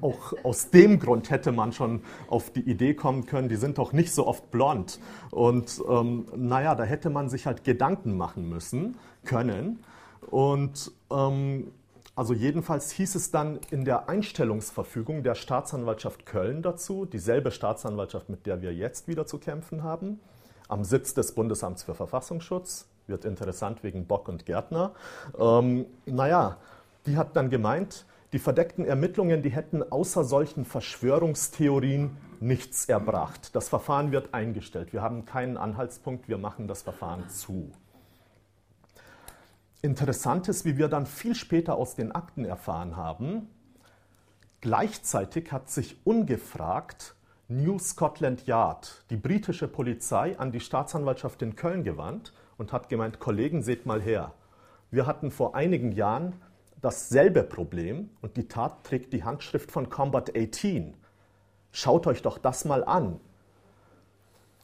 auch 0.00 0.32
aus 0.42 0.70
dem 0.70 0.98
Grund 0.98 1.30
hätte 1.30 1.52
man 1.52 1.72
schon 1.72 2.02
auf 2.28 2.50
die 2.50 2.62
Idee 2.62 2.94
kommen 2.94 3.26
können, 3.26 3.50
die 3.50 3.56
sind 3.56 3.76
doch 3.76 3.92
nicht 3.92 4.12
so 4.12 4.26
oft 4.26 4.50
blond. 4.50 4.98
Und 5.30 5.82
ähm, 5.88 6.26
naja, 6.34 6.74
da 6.74 6.84
hätte 6.84 7.10
man 7.10 7.28
sich 7.28 7.46
halt 7.46 7.62
Gedanken 7.62 8.16
machen 8.16 8.48
müssen, 8.48 8.96
können. 9.24 9.84
Und 10.30 10.90
ähm, 11.10 11.70
also 12.16 12.32
jedenfalls 12.32 12.90
hieß 12.92 13.16
es 13.16 13.32
dann 13.32 13.58
in 13.70 13.84
der 13.84 14.08
Einstellungsverfügung 14.08 15.22
der 15.24 15.34
Staatsanwaltschaft 15.34 16.24
Köln 16.24 16.62
dazu, 16.62 17.04
dieselbe 17.04 17.50
Staatsanwaltschaft, 17.50 18.30
mit 18.30 18.46
der 18.46 18.62
wir 18.62 18.72
jetzt 18.72 19.08
wieder 19.08 19.26
zu 19.26 19.38
kämpfen 19.38 19.82
haben, 19.82 20.20
am 20.68 20.84
Sitz 20.84 21.12
des 21.12 21.34
Bundesamts 21.34 21.82
für 21.82 21.94
Verfassungsschutz, 21.94 22.88
wird 23.06 23.24
interessant 23.24 23.82
wegen 23.82 24.06
Bock 24.06 24.28
und 24.28 24.46
Gärtner. 24.46 24.92
Ähm, 25.38 25.86
naja, 26.06 26.58
die 27.06 27.16
hat 27.16 27.36
dann 27.36 27.50
gemeint, 27.50 28.06
die 28.32 28.38
verdeckten 28.38 28.84
Ermittlungen, 28.84 29.42
die 29.42 29.50
hätten 29.50 29.82
außer 29.82 30.24
solchen 30.24 30.64
Verschwörungstheorien 30.64 32.16
nichts 32.40 32.86
erbracht. 32.86 33.54
Das 33.54 33.68
Verfahren 33.68 34.10
wird 34.10 34.34
eingestellt. 34.34 34.92
Wir 34.92 35.02
haben 35.02 35.24
keinen 35.24 35.56
Anhaltspunkt, 35.56 36.28
wir 36.28 36.38
machen 36.38 36.66
das 36.66 36.82
Verfahren 36.82 37.28
zu. 37.28 37.70
Interessant 39.82 40.48
ist, 40.48 40.64
wie 40.64 40.78
wir 40.78 40.88
dann 40.88 41.06
viel 41.06 41.34
später 41.34 41.76
aus 41.76 41.94
den 41.94 42.12
Akten 42.12 42.44
erfahren 42.44 42.96
haben, 42.96 43.48
gleichzeitig 44.60 45.52
hat 45.52 45.68
sich 45.70 45.98
ungefragt 46.04 47.14
New 47.48 47.78
Scotland 47.78 48.46
Yard, 48.46 49.04
die 49.10 49.16
britische 49.16 49.68
Polizei, 49.68 50.38
an 50.38 50.52
die 50.52 50.60
Staatsanwaltschaft 50.60 51.42
in 51.42 51.54
Köln 51.54 51.84
gewandt 51.84 52.32
und 52.58 52.72
hat 52.72 52.88
gemeint, 52.88 53.20
Kollegen, 53.20 53.62
seht 53.62 53.86
mal 53.86 54.00
her. 54.00 54.32
Wir 54.90 55.06
hatten 55.06 55.30
vor 55.30 55.54
einigen 55.54 55.92
Jahren 55.92 56.34
dasselbe 56.80 57.42
Problem 57.42 58.10
und 58.20 58.36
die 58.36 58.46
Tat 58.46 58.84
trägt 58.84 59.12
die 59.12 59.24
Handschrift 59.24 59.72
von 59.72 59.88
Combat 59.88 60.36
18. 60.36 60.94
Schaut 61.72 62.06
euch 62.06 62.22
doch 62.22 62.38
das 62.38 62.64
mal 62.64 62.84
an. 62.84 63.18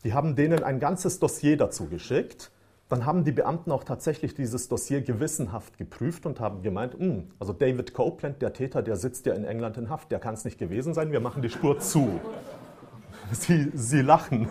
Die 0.04 0.14
haben 0.14 0.36
denen 0.36 0.62
ein 0.62 0.80
ganzes 0.80 1.18
Dossier 1.18 1.56
dazu 1.56 1.88
geschickt. 1.88 2.50
Dann 2.88 3.06
haben 3.06 3.24
die 3.24 3.32
Beamten 3.32 3.70
auch 3.70 3.84
tatsächlich 3.84 4.34
dieses 4.34 4.68
Dossier 4.68 5.00
gewissenhaft 5.00 5.78
geprüft 5.78 6.26
und 6.26 6.40
haben 6.40 6.62
gemeint, 6.62 6.94
hm, 6.94 7.30
also 7.38 7.52
David 7.52 7.94
Copeland, 7.94 8.42
der 8.42 8.52
Täter, 8.52 8.82
der 8.82 8.96
sitzt 8.96 9.26
ja 9.26 9.34
in 9.34 9.44
England 9.44 9.76
in 9.76 9.88
Haft, 9.88 10.10
der 10.10 10.18
kann 10.18 10.34
es 10.34 10.44
nicht 10.44 10.58
gewesen 10.58 10.92
sein, 10.92 11.12
wir 11.12 11.20
machen 11.20 11.40
die 11.40 11.50
Spur 11.50 11.78
zu. 11.78 12.20
Sie, 13.32 13.70
sie 13.74 14.00
lachen. 14.00 14.48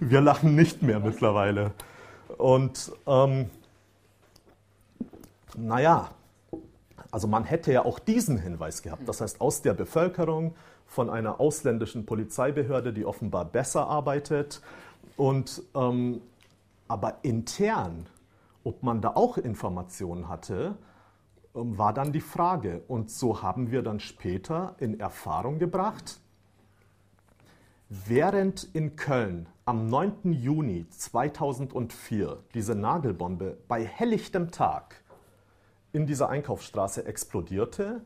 Wir 0.00 0.22
lachen 0.22 0.54
nicht 0.54 0.80
mehr 0.80 1.00
mittlerweile. 1.00 1.72
Und 2.38 2.92
ähm, 3.06 3.50
naja, 5.56 6.10
also 7.10 7.28
man 7.28 7.44
hätte 7.44 7.72
ja 7.72 7.84
auch 7.84 7.98
diesen 7.98 8.38
Hinweis 8.38 8.82
gehabt. 8.82 9.08
Das 9.08 9.20
heißt, 9.20 9.40
aus 9.40 9.62
der 9.62 9.74
Bevölkerung, 9.74 10.54
von 10.86 11.10
einer 11.10 11.40
ausländischen 11.40 12.06
Polizeibehörde, 12.06 12.92
die 12.92 13.04
offenbar 13.04 13.44
besser 13.44 13.86
arbeitet. 13.86 14.62
Und, 15.16 15.62
ähm, 15.74 16.20
aber 16.88 17.18
intern, 17.22 18.06
ob 18.64 18.82
man 18.82 19.00
da 19.00 19.12
auch 19.14 19.36
Informationen 19.36 20.28
hatte, 20.28 20.76
ähm, 21.54 21.76
war 21.76 21.92
dann 21.92 22.12
die 22.12 22.20
Frage. 22.20 22.82
Und 22.88 23.10
so 23.10 23.42
haben 23.42 23.70
wir 23.70 23.82
dann 23.82 24.00
später 24.00 24.76
in 24.78 25.00
Erfahrung 25.00 25.58
gebracht, 25.58 26.20
Während 27.88 28.64
in 28.74 28.96
Köln 28.96 29.48
am 29.64 29.86
9. 29.86 30.32
Juni 30.32 30.88
2004 30.88 32.42
diese 32.52 32.74
Nagelbombe 32.74 33.58
bei 33.68 33.84
helllichtem 33.84 34.50
Tag 34.50 35.04
in 35.92 36.04
dieser 36.04 36.28
Einkaufsstraße 36.28 37.06
explodierte, 37.06 38.00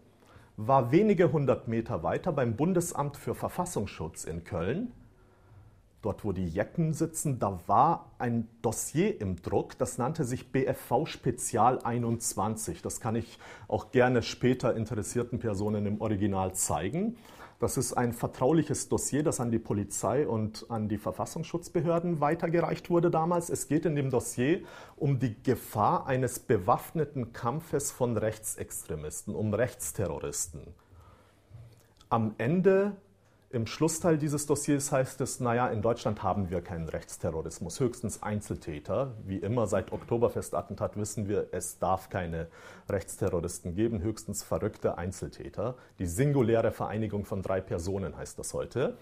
war 0.58 0.92
wenige 0.92 1.32
hundert 1.32 1.66
Meter 1.66 2.02
weiter 2.02 2.30
beim 2.30 2.56
Bundesamt 2.56 3.16
für 3.16 3.34
Verfassungsschutz 3.34 4.24
in 4.24 4.44
Köln, 4.44 4.92
dort 6.02 6.26
wo 6.26 6.32
die 6.32 6.46
Jecken 6.46 6.92
sitzen, 6.92 7.38
da 7.38 7.58
war 7.66 8.10
ein 8.18 8.48
Dossier 8.60 9.18
im 9.18 9.40
Druck, 9.40 9.78
das 9.78 9.96
nannte 9.96 10.24
sich 10.24 10.52
BFV 10.52 11.06
Spezial 11.06 11.78
21. 11.82 12.82
Das 12.82 13.00
kann 13.00 13.16
ich 13.16 13.38
auch 13.66 13.92
gerne 13.92 14.20
später 14.20 14.76
interessierten 14.76 15.38
Personen 15.38 15.86
im 15.86 16.02
Original 16.02 16.54
zeigen. 16.54 17.16
Das 17.60 17.76
ist 17.76 17.92
ein 17.92 18.14
vertrauliches 18.14 18.88
Dossier, 18.88 19.22
das 19.22 19.38
an 19.38 19.50
die 19.50 19.58
Polizei 19.58 20.26
und 20.26 20.64
an 20.70 20.88
die 20.88 20.96
Verfassungsschutzbehörden 20.96 22.18
weitergereicht 22.18 22.88
wurde 22.88 23.10
damals. 23.10 23.50
Es 23.50 23.68
geht 23.68 23.84
in 23.84 23.94
dem 23.94 24.08
Dossier 24.08 24.62
um 24.96 25.18
die 25.18 25.36
Gefahr 25.42 26.06
eines 26.06 26.38
bewaffneten 26.38 27.34
Kampfes 27.34 27.92
von 27.92 28.16
Rechtsextremisten, 28.16 29.34
um 29.34 29.52
Rechtsterroristen. 29.52 30.68
Am 32.08 32.34
Ende 32.38 32.96
im 33.52 33.66
Schlussteil 33.66 34.16
dieses 34.16 34.46
Dossiers 34.46 34.92
heißt 34.92 35.20
es, 35.22 35.40
naja, 35.40 35.66
in 35.68 35.82
Deutschland 35.82 36.22
haben 36.22 36.50
wir 36.50 36.62
keinen 36.62 36.88
Rechtsterrorismus, 36.88 37.80
höchstens 37.80 38.22
Einzeltäter. 38.22 39.12
Wie 39.26 39.38
immer 39.38 39.66
seit 39.66 39.90
Oktoberfestattentat 39.90 40.96
wissen 40.96 41.28
wir, 41.28 41.48
es 41.50 41.80
darf 41.80 42.10
keine 42.10 42.46
Rechtsterroristen 42.88 43.74
geben, 43.74 44.02
höchstens 44.02 44.44
verrückte 44.44 44.98
Einzeltäter. 44.98 45.74
Die 45.98 46.06
singuläre 46.06 46.70
Vereinigung 46.70 47.24
von 47.24 47.42
drei 47.42 47.60
Personen 47.60 48.16
heißt 48.16 48.38
das 48.38 48.54
heute. 48.54 48.96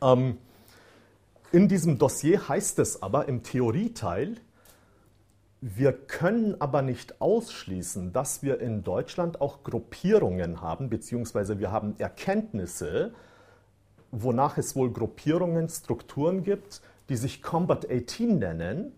Ähm, 0.00 0.38
in 1.52 1.68
diesem 1.68 1.98
Dossier 1.98 2.48
heißt 2.48 2.78
es 2.78 3.02
aber 3.02 3.28
im 3.28 3.42
Theorieteil, 3.42 4.36
wir 5.60 5.92
können 5.92 6.60
aber 6.60 6.82
nicht 6.82 7.20
ausschließen, 7.20 8.12
dass 8.12 8.42
wir 8.42 8.60
in 8.60 8.84
Deutschland 8.84 9.40
auch 9.40 9.64
Gruppierungen 9.64 10.60
haben, 10.60 10.90
beziehungsweise 10.90 11.58
wir 11.58 11.72
haben 11.72 11.94
Erkenntnisse, 11.98 13.14
wonach 14.10 14.58
es 14.58 14.76
wohl 14.76 14.92
Gruppierungen, 14.92 15.68
Strukturen 15.68 16.44
gibt, 16.44 16.82
die 17.08 17.16
sich 17.16 17.42
Combat 17.42 17.90
18 17.90 18.38
nennen, 18.38 18.92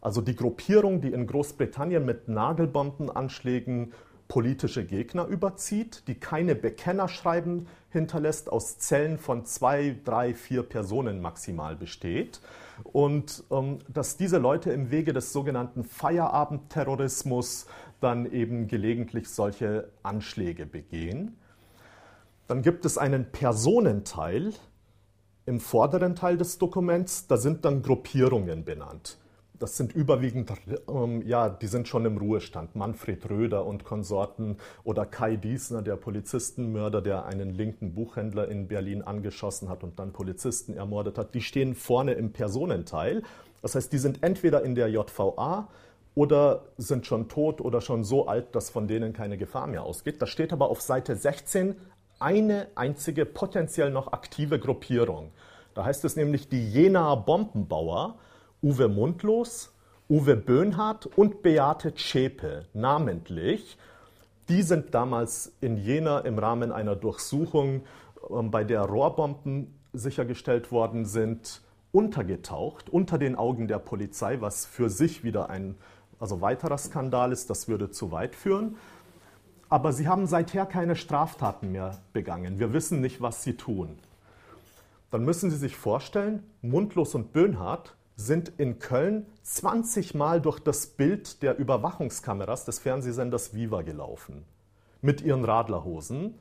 also 0.00 0.20
die 0.20 0.36
Gruppierung, 0.36 1.00
die 1.00 1.12
in 1.12 1.26
Großbritannien 1.26 2.04
mit 2.04 2.28
Nagelbombenanschlägen 2.28 3.94
politische 4.28 4.84
Gegner 4.84 5.26
überzieht, 5.26 6.02
die 6.08 6.14
keine 6.14 6.54
Bekennerschreiben 6.54 7.68
hinterlässt, 7.90 8.50
aus 8.50 8.78
Zellen 8.78 9.18
von 9.18 9.46
zwei, 9.46 9.96
drei, 10.04 10.34
vier 10.34 10.62
Personen 10.62 11.22
maximal 11.22 11.76
besteht. 11.76 12.40
Und 12.82 13.44
ähm, 13.50 13.78
dass 13.88 14.16
diese 14.16 14.38
Leute 14.38 14.72
im 14.72 14.90
Wege 14.90 15.12
des 15.12 15.32
sogenannten 15.32 15.84
Feierabendterrorismus 15.84 17.66
dann 18.00 18.30
eben 18.30 18.66
gelegentlich 18.66 19.28
solche 19.28 19.90
Anschläge 20.02 20.66
begehen. 20.66 21.36
Dann 22.46 22.62
gibt 22.62 22.84
es 22.84 22.98
einen 22.98 23.30
Personenteil 23.32 24.52
im 25.46 25.60
vorderen 25.60 26.14
Teil 26.14 26.36
des 26.36 26.58
Dokuments, 26.58 27.26
da 27.26 27.36
sind 27.36 27.64
dann 27.64 27.82
Gruppierungen 27.82 28.64
benannt 28.64 29.18
das 29.58 29.76
sind 29.76 29.92
überwiegend, 29.92 30.52
ähm, 30.88 31.22
ja, 31.26 31.48
die 31.48 31.66
sind 31.66 31.86
schon 31.86 32.04
im 32.06 32.18
Ruhestand. 32.18 32.74
Manfred 32.74 33.30
Röder 33.30 33.66
und 33.66 33.84
Konsorten 33.84 34.56
oder 34.82 35.06
Kai 35.06 35.36
Diesner, 35.36 35.82
der 35.82 35.96
Polizistenmörder, 35.96 37.00
der 37.00 37.26
einen 37.26 37.54
linken 37.54 37.94
Buchhändler 37.94 38.48
in 38.48 38.66
Berlin 38.66 39.02
angeschossen 39.02 39.68
hat 39.68 39.84
und 39.84 39.98
dann 39.98 40.12
Polizisten 40.12 40.74
ermordet 40.74 41.18
hat, 41.18 41.34
die 41.34 41.40
stehen 41.40 41.74
vorne 41.74 42.12
im 42.14 42.32
Personenteil. 42.32 43.22
Das 43.62 43.74
heißt, 43.74 43.92
die 43.92 43.98
sind 43.98 44.22
entweder 44.22 44.62
in 44.62 44.74
der 44.74 44.88
JVA 44.88 45.68
oder 46.14 46.62
sind 46.76 47.06
schon 47.06 47.28
tot 47.28 47.60
oder 47.60 47.80
schon 47.80 48.04
so 48.04 48.26
alt, 48.26 48.54
dass 48.54 48.70
von 48.70 48.88
denen 48.88 49.12
keine 49.12 49.36
Gefahr 49.38 49.66
mehr 49.66 49.84
ausgeht. 49.84 50.20
Da 50.20 50.26
steht 50.26 50.52
aber 50.52 50.68
auf 50.68 50.80
Seite 50.80 51.16
16 51.16 51.76
eine 52.18 52.68
einzige 52.74 53.24
potenziell 53.24 53.90
noch 53.90 54.12
aktive 54.12 54.58
Gruppierung. 54.58 55.32
Da 55.74 55.84
heißt 55.84 56.04
es 56.04 56.16
nämlich 56.16 56.48
die 56.48 56.68
Jenaer 56.70 57.16
Bombenbauer. 57.16 58.16
Uwe 58.64 58.88
Mundlos, 58.88 59.74
Uwe 60.08 60.36
Böhnhardt 60.36 61.04
und 61.04 61.42
Beate 61.42 61.94
Zschäpe 61.94 62.64
namentlich. 62.72 63.76
Die 64.48 64.62
sind 64.62 64.94
damals 64.94 65.52
in 65.60 65.76
Jena 65.76 66.20
im 66.20 66.38
Rahmen 66.38 66.72
einer 66.72 66.96
Durchsuchung, 66.96 67.82
ähm, 68.30 68.50
bei 68.50 68.64
der 68.64 68.80
Rohrbomben 68.80 69.78
sichergestellt 69.92 70.72
worden 70.72 71.04
sind, 71.04 71.60
untergetaucht, 71.92 72.88
unter 72.88 73.18
den 73.18 73.36
Augen 73.36 73.68
der 73.68 73.80
Polizei, 73.80 74.40
was 74.40 74.64
für 74.64 74.88
sich 74.88 75.24
wieder 75.24 75.50
ein 75.50 75.74
also 76.18 76.40
weiterer 76.40 76.78
Skandal 76.78 77.32
ist, 77.32 77.50
das 77.50 77.68
würde 77.68 77.90
zu 77.90 78.12
weit 78.12 78.34
führen. 78.34 78.76
Aber 79.68 79.92
sie 79.92 80.08
haben 80.08 80.26
seither 80.26 80.64
keine 80.64 80.96
Straftaten 80.96 81.70
mehr 81.70 81.98
begangen. 82.14 82.58
Wir 82.58 82.72
wissen 82.72 83.02
nicht, 83.02 83.20
was 83.20 83.42
sie 83.42 83.58
tun. 83.58 83.98
Dann 85.10 85.22
müssen 85.22 85.50
Sie 85.50 85.58
sich 85.58 85.76
vorstellen, 85.76 86.42
Mundlos 86.62 87.14
und 87.14 87.34
Böhnhardt 87.34 87.94
sind 88.16 88.52
in 88.58 88.78
Köln 88.78 89.26
20 89.42 90.14
Mal 90.14 90.40
durch 90.40 90.60
das 90.60 90.86
Bild 90.86 91.42
der 91.42 91.58
Überwachungskameras 91.58 92.64
des 92.64 92.78
Fernsehsenders 92.78 93.54
Viva 93.54 93.82
gelaufen. 93.82 94.44
Mit 95.00 95.20
ihren 95.20 95.44
Radlerhosen. 95.44 96.38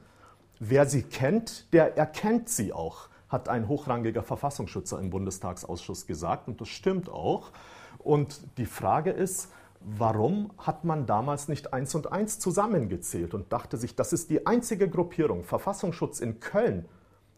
Wer 0.59 0.85
sie 0.85 1.03
kennt, 1.03 1.73
der 1.73 1.97
erkennt 1.97 2.47
sie 2.47 2.71
auch, 2.71 3.09
hat 3.27 3.49
ein 3.49 3.67
hochrangiger 3.67 4.23
Verfassungsschützer 4.23 4.99
im 4.99 5.09
Bundestagsausschuss 5.09 6.05
gesagt. 6.05 6.47
Und 6.47 6.61
das 6.61 6.69
stimmt 6.69 7.09
auch. 7.09 7.51
Und 7.97 8.41
die 8.57 8.67
Frage 8.67 9.09
ist, 9.09 9.49
warum 9.79 10.51
hat 10.57 10.85
man 10.85 11.05
damals 11.05 11.47
nicht 11.47 11.73
eins 11.73 11.95
und 11.95 12.11
eins 12.11 12.39
zusammengezählt 12.39 13.33
und 13.33 13.51
dachte 13.51 13.77
sich, 13.77 13.95
das 13.95 14.13
ist 14.13 14.29
die 14.29 14.45
einzige 14.45 14.87
Gruppierung, 14.89 15.43
Verfassungsschutz 15.43 16.19
in 16.19 16.39
Köln, 16.39 16.85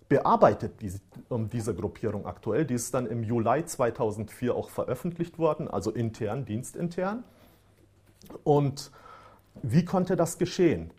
bearbeitet 0.07 0.81
diese, 0.81 0.99
diese 1.29 1.73
Gruppierung 1.73 2.25
aktuell. 2.25 2.65
Die 2.65 2.75
ist 2.75 2.93
dann 2.93 3.07
im 3.07 3.23
Juli 3.23 3.65
2004 3.65 4.55
auch 4.55 4.69
veröffentlicht 4.69 5.39
worden, 5.39 5.67
also 5.67 5.91
intern, 5.91 6.45
dienstintern. 6.45 7.23
Und 8.43 8.91
wie 9.61 9.85
konnte 9.85 10.15
das 10.15 10.37
geschehen? 10.37 10.91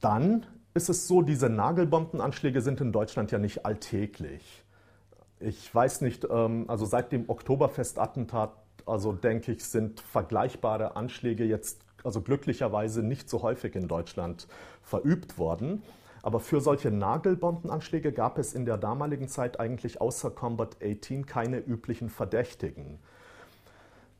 Dann 0.00 0.46
ist 0.74 0.88
es 0.88 1.08
so, 1.08 1.22
diese 1.22 1.48
Nagelbombenanschläge 1.48 2.60
sind 2.60 2.80
in 2.80 2.92
Deutschland 2.92 3.30
ja 3.30 3.38
nicht 3.38 3.66
alltäglich. 3.66 4.64
Ich 5.40 5.72
weiß 5.72 6.00
nicht, 6.00 6.26
ähm, 6.30 6.64
also 6.68 6.84
seit 6.84 7.12
dem 7.12 7.28
Oktoberfestattentat, 7.28 8.52
also 8.86 9.12
denke 9.12 9.52
ich, 9.52 9.64
sind 9.64 10.00
vergleichbare 10.00 10.96
Anschläge 10.96 11.44
jetzt, 11.44 11.80
also 12.04 12.20
glücklicherweise 12.20 13.02
nicht 13.02 13.28
so 13.28 13.42
häufig 13.42 13.74
in 13.74 13.88
Deutschland 13.88 14.48
verübt 14.82 15.38
worden. 15.38 15.82
Aber 16.22 16.40
für 16.40 16.60
solche 16.60 16.90
Nagelbombenanschläge 16.90 18.12
gab 18.12 18.38
es 18.38 18.54
in 18.54 18.64
der 18.64 18.76
damaligen 18.76 19.28
Zeit 19.28 19.60
eigentlich 19.60 20.00
außer 20.00 20.30
Combat 20.30 20.76
18 20.82 21.26
keine 21.26 21.58
üblichen 21.58 22.10
Verdächtigen. 22.10 22.98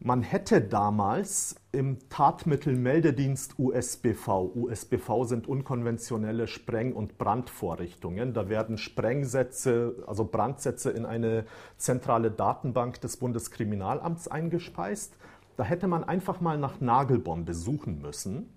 Man 0.00 0.22
hätte 0.22 0.60
damals 0.60 1.56
im 1.72 1.98
Tatmittelmeldedienst 2.08 3.58
USBV, 3.58 4.28
USBV 4.54 5.24
sind 5.24 5.48
unkonventionelle 5.48 6.46
Spreng- 6.46 6.92
und 6.92 7.18
Brandvorrichtungen, 7.18 8.32
da 8.32 8.48
werden 8.48 8.78
Sprengsätze, 8.78 9.96
also 10.06 10.24
Brandsätze 10.24 10.90
in 10.90 11.04
eine 11.04 11.46
zentrale 11.78 12.30
Datenbank 12.30 13.00
des 13.00 13.16
Bundeskriminalamts 13.16 14.28
eingespeist. 14.28 15.16
Da 15.56 15.64
hätte 15.64 15.88
man 15.88 16.04
einfach 16.04 16.40
mal 16.40 16.58
nach 16.58 16.80
Nagelbombe 16.80 17.52
suchen 17.52 18.00
müssen. 18.00 18.48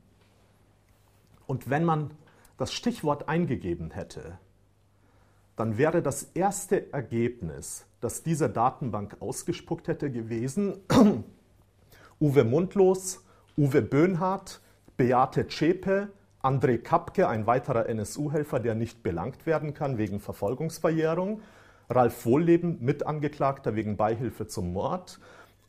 Und 1.47 1.71
wenn 1.71 1.83
man 1.83 2.11
das 2.61 2.73
Stichwort 2.73 3.27
eingegeben 3.27 3.89
hätte, 3.89 4.37
dann 5.55 5.79
wäre 5.79 6.03
das 6.03 6.21
erste 6.35 6.93
Ergebnis, 6.93 7.87
das 8.01 8.21
diese 8.21 8.51
Datenbank 8.51 9.17
ausgespuckt 9.19 9.87
hätte, 9.87 10.11
gewesen, 10.11 10.77
Uwe 12.21 12.43
Mundlos, 12.43 13.25
Uwe 13.57 13.81
Böhnhardt, 13.81 14.61
Beate 14.95 15.47
Zschäpe, 15.47 16.09
André 16.43 16.77
Kapke, 16.77 17.27
ein 17.27 17.47
weiterer 17.47 17.89
NSU-Helfer, 17.89 18.59
der 18.59 18.75
nicht 18.75 19.01
belangt 19.01 19.47
werden 19.47 19.73
kann 19.73 19.97
wegen 19.97 20.19
Verfolgungsverjährung, 20.19 21.41
Ralf 21.89 22.27
Wohlleben, 22.27 22.77
Mitangeklagter 22.79 23.75
wegen 23.75 23.97
Beihilfe 23.97 24.45
zum 24.45 24.71
Mord 24.71 25.19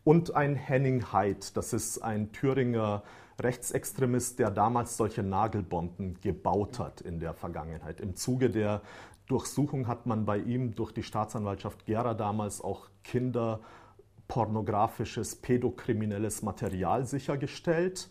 und 0.05 0.37
ein 0.37 0.57
Henning 0.57 1.11
Heid, 1.11 1.57
das 1.57 1.73
ist 1.73 2.01
ein 2.01 2.33
Thüringer 2.33 3.03
Rechtsextremist, 3.43 4.39
der 4.39 4.51
damals 4.51 4.97
solche 4.97 5.23
Nagelbomben 5.23 6.21
gebaut 6.21 6.79
hat 6.79 7.01
in 7.01 7.19
der 7.21 7.35
Vergangenheit. 7.35 8.01
Im 8.01 8.17
Zuge 8.17 8.51
der 8.51 8.83
Durchsuchung 9.27 9.89
hat 9.89 10.07
man 10.07 10.25
bei 10.25 10.39
ihm 10.39 10.75
durch 10.75 10.93
die 10.93 11.03
Staatsanwaltschaft 11.03 11.85
Gera 11.87 12.15
damals 12.15 12.61
auch 12.61 12.89
kinderpornografisches, 13.05 15.37
pädokriminelles 15.37 16.43
Material 16.43 17.07
sichergestellt. 17.07 18.09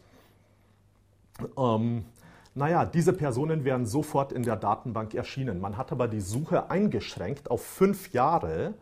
Ähm, 1.57 2.05
naja, 2.53 2.85
diese 2.85 3.13
Personen 3.13 3.63
wären 3.63 3.85
sofort 3.85 4.33
in 4.33 4.43
der 4.43 4.57
Datenbank 4.57 5.13
erschienen. 5.13 5.61
Man 5.61 5.77
hat 5.77 5.91
aber 5.91 6.07
die 6.07 6.21
Suche 6.21 6.69
eingeschränkt 6.69 7.49
auf 7.49 7.63
fünf 7.63 8.13
Jahre 8.13 8.75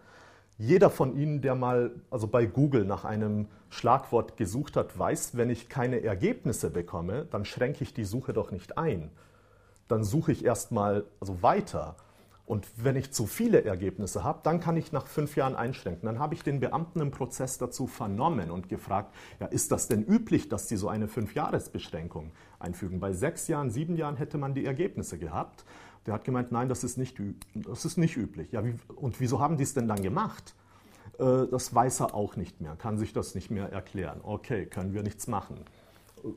jeder 0.60 0.90
von 0.90 1.16
Ihnen, 1.16 1.42
der 1.42 1.56
mal 1.56 1.92
also 2.12 2.28
bei 2.28 2.46
Google 2.46 2.84
nach 2.84 3.06
einem 3.06 3.48
Schlagwort 3.70 4.36
gesucht 4.36 4.76
hat, 4.76 5.00
weiß, 5.00 5.38
wenn 5.38 5.50
ich 5.50 5.70
keine 5.70 6.04
Ergebnisse 6.04 6.70
bekomme, 6.70 7.26
dann 7.32 7.46
schränke 7.46 7.82
ich 7.84 7.94
die 7.94 8.04
Suche 8.04 8.34
doch 8.34 8.52
nicht 8.52 8.78
ein. 8.78 9.10
Dann 9.88 10.04
suche 10.04 10.34
ich 10.34 10.44
erstmal 10.44 11.06
also 11.22 11.42
weiter. 11.42 11.96
Und 12.46 12.68
wenn 12.76 12.98
ich 12.98 13.14
zu 13.14 13.26
viele 13.26 13.64
Ergebnisse 13.64 14.24
habe, 14.24 14.40
dann 14.44 14.60
kann 14.60 14.76
ich 14.76 14.92
nach 14.92 15.08
fünf 15.08 15.38
Jahren 15.38 15.56
einschränken. 15.56 16.08
Dann 16.08 16.20
habe 16.20 16.34
ich 16.34 16.44
den 16.44 16.60
Beamten 16.60 17.00
im 17.00 17.12
Prozess 17.12 17.58
dazu 17.58 17.88
vernommen 17.88 18.52
und 18.52 18.68
gefragt, 18.68 19.14
ja, 19.40 19.46
ist 19.46 19.72
das 19.72 19.88
denn 19.88 20.04
üblich, 20.04 20.50
dass 20.50 20.68
Sie 20.68 20.76
so 20.76 20.90
eine 20.90 21.08
Fünfjahresbeschränkung 21.08 22.32
einfügen? 22.58 23.00
Bei 23.00 23.14
sechs 23.14 23.48
Jahren, 23.48 23.70
sieben 23.70 23.96
Jahren 23.96 24.18
hätte 24.18 24.38
man 24.38 24.56
die 24.56 24.66
Ergebnisse 24.66 25.20
gehabt. 25.20 25.64
Der 26.10 26.16
hat 26.16 26.24
gemeint, 26.24 26.52
nein, 26.52 26.68
das 26.68 26.84
ist 26.84 26.98
nicht, 26.98 27.22
das 27.54 27.86
ist 27.86 27.98
nicht 27.98 28.18
üblich. 28.18 28.52
Ja, 28.52 28.66
wie, 28.66 28.74
und 28.96 29.20
wieso 29.20 29.40
haben 29.40 29.58
die 29.58 29.64
es 29.64 29.76
denn 29.76 29.88
dann 29.88 30.02
gemacht? 30.02 30.56
Äh, 31.20 31.46
das 31.52 31.76
weiß 31.76 32.00
er 32.00 32.16
auch 32.16 32.36
nicht 32.36 32.62
mehr, 32.62 32.76
kann 32.78 32.98
sich 32.98 33.14
das 33.14 33.36
nicht 33.36 33.52
mehr 33.52 33.72
erklären. 33.72 34.20
Okay, 34.24 34.66
können 34.66 34.96
wir 34.96 35.04
nichts 35.04 35.28
machen. 35.28 35.66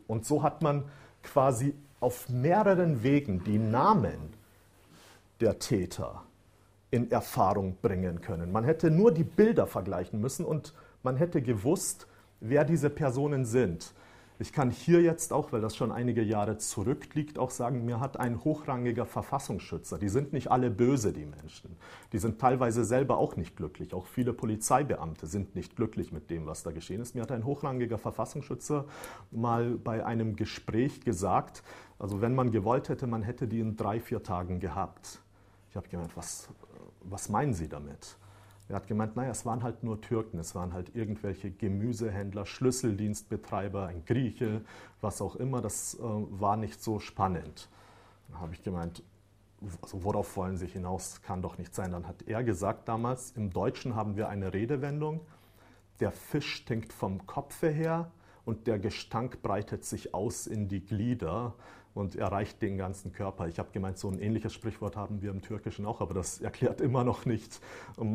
Und 0.07 0.27
so 0.27 0.43
hat 0.43 0.61
man 0.61 0.85
quasi 1.23 1.73
auf 2.01 2.29
mehreren 2.29 3.03
Wegen 3.03 3.45
die 3.45 3.57
Namen 3.57 4.35
der 5.41 5.59
Täter 5.59 6.23
in 6.91 7.11
Erfahrung 7.11 7.79
bringen 7.81 8.21
können. 8.21 8.53
Man 8.53 8.65
hätte 8.65 8.91
nur 8.91 9.11
die 9.11 9.25
Bilder 9.25 9.67
vergleichen 9.67 10.21
müssen 10.21 10.45
und 10.45 10.75
man 11.03 11.17
hätte 11.17 11.41
gewusst, 11.41 12.07
wer 12.41 12.67
diese 12.67 12.91
Personen 12.91 13.47
sind. 13.47 13.95
Ich 14.43 14.53
kann 14.53 14.71
hier 14.73 15.01
jetzt 15.01 15.33
auch, 15.33 15.53
weil 15.53 15.61
das 15.61 15.77
schon 15.77 15.93
einige 15.93 16.21
Jahre 16.21 16.59
zurückliegt, 16.59 17.39
auch 17.39 17.51
sagen, 17.51 17.85
mir 17.85 18.01
hat 18.01 18.19
ein 18.19 18.43
hochrangiger 18.43 19.07
Verfassungsschützer, 19.07 19.99
die 19.99 20.09
sind 20.09 20.33
nicht 20.33 20.51
alle 20.51 20.69
böse, 20.69 21.13
die 21.13 21.27
Menschen, 21.27 21.77
die 22.13 22.19
sind 22.19 22.41
teilweise 22.41 22.85
selber 22.85 23.19
auch 23.19 23.37
nicht 23.37 23.57
glücklich, 23.57 23.95
auch 23.95 24.05
viele 24.05 24.33
Polizeibeamte 24.33 25.29
sind 25.29 25.55
nicht 25.55 25.77
glücklich 25.77 26.11
mit 26.11 26.29
dem, 26.29 26.47
was 26.47 26.65
da 26.65 26.73
geschehen 26.73 27.01
ist. 27.01 27.15
Mir 27.15 27.23
hat 27.23 27.31
ein 27.31 27.45
hochrangiger 27.45 27.99
Verfassungsschützer 27.99 28.87
mal 29.31 29.77
bei 29.77 30.05
einem 30.05 30.35
Gespräch 30.35 31.03
gesagt, 31.03 31.63
also 32.01 32.21
wenn 32.21 32.35
man 32.35 32.51
gewollt 32.51 32.89
hätte, 32.89 33.07
man 33.07 33.23
hätte 33.23 33.47
die 33.47 33.61
in 33.61 33.77
drei, 33.77 34.01
vier 34.01 34.25
Tagen 34.25 34.59
gehabt. 34.59 35.21
Ich 35.71 35.77
habe 35.77 35.89
gemeint, 35.89 36.17
was, 36.17 36.49
was 37.05 37.29
meinen 37.29 37.55
Sie 37.55 37.69
damit? 37.69 38.17
Er 38.69 38.77
hat 38.77 38.87
gemeint, 38.87 39.17
naja, 39.17 39.31
es 39.31 39.45
waren 39.45 39.63
halt 39.63 39.83
nur 39.83 40.01
Türken, 40.01 40.39
es 40.39 40.55
waren 40.55 40.73
halt 40.73 40.95
irgendwelche 40.95 41.51
Gemüsehändler, 41.51 42.47
Schlüsseldienstbetreiber, 42.47 43.87
ein 43.87 44.05
Grieche, 44.05 44.63
was 45.01 45.21
auch 45.21 45.37
immer, 45.37 45.61
das 45.61 45.95
äh, 45.95 46.01
war 46.03 46.57
nicht 46.57 46.83
so 46.83 46.99
spannend. 46.99 47.69
Dann 48.29 48.41
habe 48.41 48.55
ich 48.55 48.63
gemeint, 48.63 49.03
also 49.83 50.05
worauf 50.05 50.37
wollen 50.37 50.57
Sie 50.57 50.67
hinaus, 50.67 51.23
kann 51.23 51.43
doch 51.43 51.59
nicht 51.59 51.75
sein. 51.75 51.93
Dann 51.93 52.07
hat 52.07 52.23
er 52.23 52.43
gesagt 52.43 52.89
damals, 52.89 53.33
im 53.33 53.51
Deutschen 53.51 53.95
haben 53.95 54.17
wir 54.17 54.29
eine 54.29 54.53
Redewendung, 54.53 55.21
der 56.01 56.11
Fisch 56.11 56.55
stinkt 56.55 56.93
vom 56.93 57.27
Kopfe 57.27 57.69
her 57.69 58.11
und 58.45 58.67
der 58.67 58.79
Gestank 58.79 59.43
breitet 59.43 59.85
sich 59.85 60.15
aus 60.15 60.47
in 60.47 60.69
die 60.69 60.85
Glieder 60.85 61.55
und 61.95 62.17
erreicht 62.17 62.63
den 62.63 62.79
ganzen 62.79 63.13
Körper. 63.13 63.49
Ich 63.49 63.59
habe 63.59 63.71
gemeint, 63.73 63.99
so 63.99 64.09
ein 64.09 64.19
ähnliches 64.19 64.55
Sprichwort 64.55 64.97
haben 64.97 65.21
wir 65.21 65.31
im 65.31 65.43
Türkischen 65.43 65.85
auch, 65.85 66.01
aber 66.01 66.15
das 66.15 66.41
erklärt 66.43 66.81
immer 66.81 67.05
noch 67.05 67.27
nicht 67.27 67.61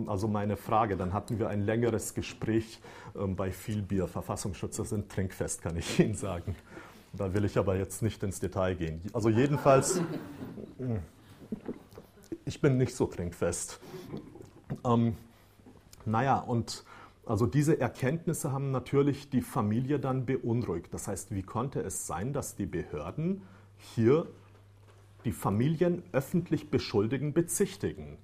also 0.07 0.27
meine 0.27 0.57
Frage. 0.57 0.97
Dann 0.97 1.13
hatten 1.13 1.39
wir 1.39 1.49
ein 1.49 1.61
längeres 1.61 2.13
Gespräch 2.13 2.79
ähm, 3.15 3.35
bei 3.35 3.51
viel 3.51 3.81
Bier. 3.81 4.07
Verfassungsschützer 4.07 4.85
sind 4.85 5.09
trinkfest, 5.09 5.61
kann 5.61 5.77
ich 5.77 5.99
Ihnen 5.99 6.15
sagen. 6.15 6.55
Da 7.13 7.33
will 7.33 7.45
ich 7.45 7.57
aber 7.57 7.77
jetzt 7.77 8.01
nicht 8.01 8.21
ins 8.23 8.39
Detail 8.39 8.75
gehen. 8.75 9.01
Also 9.13 9.29
jedenfalls, 9.29 10.01
ich 12.45 12.61
bin 12.61 12.77
nicht 12.77 12.95
so 12.95 13.05
trinkfest. 13.05 13.79
Ähm, 14.83 15.15
naja, 16.05 16.39
und 16.39 16.83
also 17.25 17.45
diese 17.45 17.79
Erkenntnisse 17.79 18.51
haben 18.51 18.71
natürlich 18.71 19.29
die 19.29 19.41
Familie 19.41 19.99
dann 19.99 20.25
beunruhigt. 20.25 20.93
Das 20.93 21.07
heißt, 21.07 21.33
wie 21.33 21.43
konnte 21.43 21.81
es 21.81 22.07
sein, 22.07 22.33
dass 22.33 22.55
die 22.55 22.65
Behörden 22.65 23.41
hier 23.77 24.27
die 25.25 25.31
Familien 25.31 26.03
öffentlich 26.11 26.69
beschuldigen, 26.69 27.33
bezichtigen. 27.33 28.17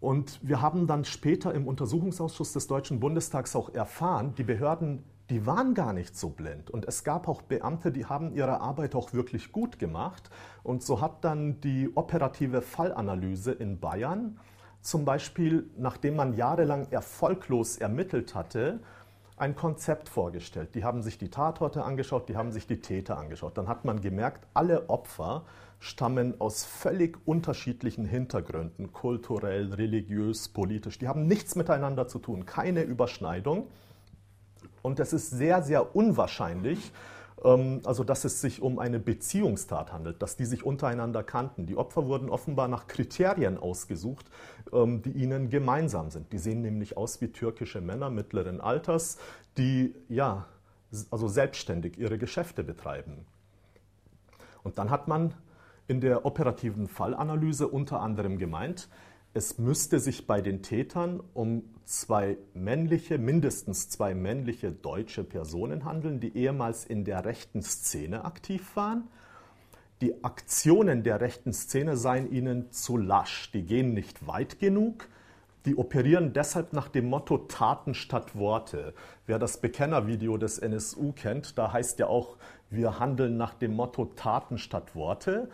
Und 0.00 0.38
wir 0.42 0.62
haben 0.62 0.86
dann 0.86 1.04
später 1.04 1.52
im 1.54 1.66
Untersuchungsausschuss 1.66 2.52
des 2.52 2.66
Deutschen 2.66 3.00
Bundestags 3.00 3.56
auch 3.56 3.74
erfahren, 3.74 4.34
die 4.38 4.44
Behörden, 4.44 5.02
die 5.28 5.44
waren 5.44 5.74
gar 5.74 5.92
nicht 5.92 6.16
so 6.16 6.30
blind. 6.30 6.70
Und 6.70 6.86
es 6.86 7.02
gab 7.04 7.28
auch 7.28 7.42
Beamte, 7.42 7.90
die 7.90 8.06
haben 8.06 8.32
ihre 8.32 8.60
Arbeit 8.60 8.94
auch 8.94 9.12
wirklich 9.12 9.52
gut 9.52 9.78
gemacht. 9.78 10.30
Und 10.62 10.82
so 10.82 11.00
hat 11.00 11.24
dann 11.24 11.60
die 11.60 11.90
operative 11.94 12.62
Fallanalyse 12.62 13.52
in 13.52 13.80
Bayern 13.80 14.38
zum 14.80 15.04
Beispiel, 15.04 15.68
nachdem 15.76 16.16
man 16.16 16.34
jahrelang 16.34 16.86
erfolglos 16.90 17.76
ermittelt 17.76 18.34
hatte, 18.34 18.80
ein 19.40 19.56
Konzept 19.56 20.08
vorgestellt. 20.08 20.74
Die 20.74 20.84
haben 20.84 21.02
sich 21.02 21.18
die 21.18 21.30
Tatorte 21.30 21.84
angeschaut, 21.84 22.28
die 22.28 22.36
haben 22.36 22.52
sich 22.52 22.66
die 22.66 22.80
Täter 22.80 23.18
angeschaut. 23.18 23.56
Dann 23.58 23.68
hat 23.68 23.84
man 23.84 24.00
gemerkt, 24.00 24.46
alle 24.54 24.88
Opfer 24.88 25.44
stammen 25.80 26.40
aus 26.40 26.64
völlig 26.64 27.18
unterschiedlichen 27.24 28.04
Hintergründen, 28.04 28.92
kulturell, 28.92 29.72
religiös, 29.74 30.48
politisch. 30.48 30.98
Die 30.98 31.08
haben 31.08 31.26
nichts 31.26 31.54
miteinander 31.54 32.08
zu 32.08 32.18
tun, 32.18 32.46
keine 32.46 32.82
Überschneidung. 32.82 33.68
Und 34.82 35.00
es 35.00 35.12
ist 35.12 35.30
sehr, 35.30 35.62
sehr 35.62 35.94
unwahrscheinlich, 35.94 36.92
also 37.44 38.04
dass 38.04 38.24
es 38.24 38.40
sich 38.40 38.62
um 38.62 38.78
eine 38.78 38.98
Beziehungstat 38.98 39.92
handelt, 39.92 40.22
dass 40.22 40.36
die 40.36 40.44
sich 40.44 40.64
untereinander 40.64 41.22
kannten. 41.22 41.66
Die 41.66 41.76
Opfer 41.76 42.06
wurden 42.06 42.30
offenbar 42.30 42.68
nach 42.68 42.86
Kriterien 42.88 43.58
ausgesucht, 43.58 44.26
ähm, 44.72 45.02
die 45.02 45.12
ihnen 45.12 45.48
gemeinsam 45.48 46.10
sind. 46.10 46.32
Die 46.32 46.38
sehen 46.38 46.62
nämlich 46.62 46.96
aus 46.96 47.20
wie 47.20 47.28
türkische 47.28 47.80
Männer 47.80 48.10
mittleren 48.10 48.60
Alters, 48.60 49.18
die 49.56 49.94
ja 50.08 50.46
also 51.10 51.28
selbstständig 51.28 51.98
ihre 51.98 52.18
Geschäfte 52.18 52.64
betreiben. 52.64 53.26
Und 54.62 54.78
dann 54.78 54.90
hat 54.90 55.06
man 55.06 55.34
in 55.86 56.00
der 56.00 56.24
operativen 56.24 56.88
Fallanalyse 56.88 57.68
unter 57.68 58.00
anderem 58.00 58.38
gemeint, 58.38 58.88
es 59.34 59.58
müsste 59.58 60.00
sich 60.00 60.26
bei 60.26 60.40
den 60.40 60.62
Tätern 60.62 61.22
um 61.34 61.62
zwei 61.88 62.36
männliche, 62.52 63.18
mindestens 63.18 63.88
zwei 63.88 64.14
männliche 64.14 64.70
deutsche 64.70 65.24
Personen 65.24 65.84
handeln, 65.84 66.20
die 66.20 66.36
ehemals 66.36 66.84
in 66.84 67.04
der 67.04 67.24
rechten 67.24 67.62
Szene 67.62 68.24
aktiv 68.24 68.76
waren. 68.76 69.08
Die 70.02 70.22
Aktionen 70.22 71.02
der 71.02 71.20
rechten 71.20 71.52
Szene 71.52 71.96
seien 71.96 72.30
ihnen 72.30 72.70
zu 72.70 72.96
lasch, 72.96 73.50
die 73.52 73.62
gehen 73.62 73.94
nicht 73.94 74.26
weit 74.26 74.58
genug. 74.60 75.08
Die 75.64 75.76
operieren 75.76 76.32
deshalb 76.32 76.72
nach 76.72 76.88
dem 76.88 77.06
Motto 77.08 77.38
Taten 77.38 77.94
statt 77.94 78.36
Worte. 78.36 78.94
Wer 79.26 79.38
das 79.38 79.60
Bekennervideo 79.60 80.36
des 80.36 80.58
NSU 80.58 81.12
kennt, 81.12 81.58
da 81.58 81.72
heißt 81.72 81.98
ja 81.98 82.06
auch, 82.06 82.36
wir 82.70 83.00
handeln 83.00 83.36
nach 83.36 83.54
dem 83.54 83.74
Motto 83.74 84.04
Taten 84.04 84.58
statt 84.58 84.94
Worte 84.94 85.48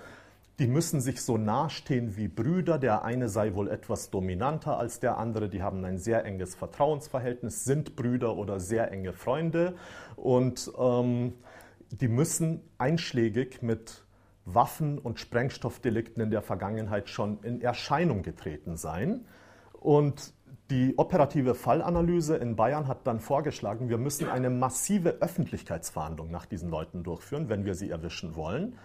die 0.58 0.68
müssen 0.68 1.00
sich 1.00 1.20
so 1.22 1.36
nahestehen 1.36 2.16
wie 2.16 2.28
Brüder. 2.28 2.78
Der 2.78 3.04
eine 3.04 3.28
sei 3.28 3.54
wohl 3.54 3.68
etwas 3.68 4.10
dominanter 4.10 4.78
als 4.78 5.00
der 5.00 5.18
andere. 5.18 5.48
Die 5.48 5.62
haben 5.62 5.84
ein 5.84 5.98
sehr 5.98 6.24
enges 6.24 6.54
Vertrauensverhältnis, 6.54 7.64
sind 7.64 7.96
Brüder 7.96 8.36
oder 8.36 8.60
sehr 8.60 8.92
enge 8.92 9.12
Freunde. 9.12 9.74
Und 10.16 10.70
ähm, 10.78 11.34
die 11.90 12.08
müssen 12.08 12.62
einschlägig 12.78 13.62
mit 13.62 14.04
Waffen- 14.44 14.98
und 14.98 15.18
Sprengstoffdelikten 15.18 16.22
in 16.22 16.30
der 16.30 16.42
Vergangenheit 16.42 17.08
schon 17.08 17.42
in 17.42 17.60
Erscheinung 17.60 18.22
getreten 18.22 18.76
sein. 18.76 19.24
Und 19.72 20.34
die 20.70 20.94
operative 20.96 21.54
Fallanalyse 21.54 22.36
in 22.36 22.56
Bayern 22.56 22.88
hat 22.88 23.06
dann 23.06 23.20
vorgeschlagen, 23.20 23.88
wir 23.88 23.98
müssen 23.98 24.28
eine 24.28 24.50
massive 24.50 25.20
Öffentlichkeitsverhandlung 25.20 26.30
nach 26.30 26.46
diesen 26.46 26.70
Leuten 26.70 27.02
durchführen, 27.02 27.48
wenn 27.48 27.64
wir 27.64 27.74
sie 27.74 27.90
erwischen 27.90 28.34
wollen. 28.34 28.78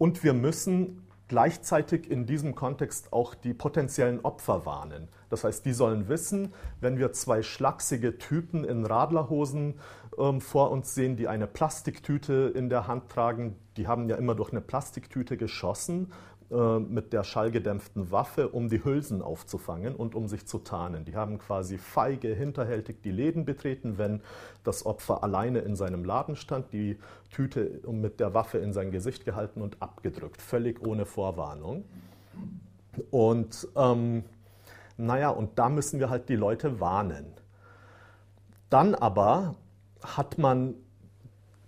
Und 0.00 0.24
wir 0.24 0.32
müssen 0.32 1.06
gleichzeitig 1.28 2.10
in 2.10 2.24
diesem 2.24 2.54
Kontext 2.54 3.12
auch 3.12 3.34
die 3.34 3.52
potenziellen 3.52 4.20
Opfer 4.24 4.64
warnen. 4.64 5.08
Das 5.28 5.44
heißt, 5.44 5.66
die 5.66 5.74
sollen 5.74 6.08
wissen, 6.08 6.54
wenn 6.80 6.96
wir 6.96 7.12
zwei 7.12 7.42
schlachsige 7.42 8.16
Typen 8.16 8.64
in 8.64 8.86
Radlerhosen 8.86 9.74
ähm, 10.16 10.40
vor 10.40 10.70
uns 10.70 10.94
sehen, 10.94 11.16
die 11.16 11.28
eine 11.28 11.46
Plastiktüte 11.46 12.50
in 12.54 12.70
der 12.70 12.86
Hand 12.86 13.10
tragen, 13.10 13.56
die 13.76 13.88
haben 13.88 14.08
ja 14.08 14.16
immer 14.16 14.34
durch 14.34 14.52
eine 14.52 14.62
Plastiktüte 14.62 15.36
geschossen 15.36 16.14
mit 16.50 17.12
der 17.12 17.22
schallgedämpften 17.22 18.10
Waffe, 18.10 18.48
um 18.48 18.68
die 18.68 18.82
Hülsen 18.82 19.22
aufzufangen 19.22 19.94
und 19.94 20.16
um 20.16 20.26
sich 20.26 20.46
zu 20.46 20.58
tarnen. 20.58 21.04
Die 21.04 21.14
haben 21.14 21.38
quasi 21.38 21.78
feige, 21.78 22.34
hinterhältig 22.34 23.02
die 23.02 23.12
Läden 23.12 23.44
betreten, 23.44 23.98
wenn 23.98 24.20
das 24.64 24.84
Opfer 24.84 25.22
alleine 25.22 25.60
in 25.60 25.76
seinem 25.76 26.04
Laden 26.04 26.34
stand, 26.34 26.72
die 26.72 26.98
Tüte 27.30 27.80
mit 27.88 28.18
der 28.18 28.34
Waffe 28.34 28.58
in 28.58 28.72
sein 28.72 28.90
Gesicht 28.90 29.24
gehalten 29.24 29.62
und 29.62 29.80
abgedrückt, 29.80 30.42
völlig 30.42 30.84
ohne 30.84 31.06
Vorwarnung. 31.06 31.84
Und 33.12 33.68
ähm, 33.76 34.24
naja, 34.96 35.30
und 35.30 35.56
da 35.56 35.68
müssen 35.68 36.00
wir 36.00 36.10
halt 36.10 36.28
die 36.28 36.36
Leute 36.36 36.80
warnen. 36.80 37.26
Dann 38.70 38.96
aber 38.96 39.54
hat 40.02 40.36
man 40.36 40.74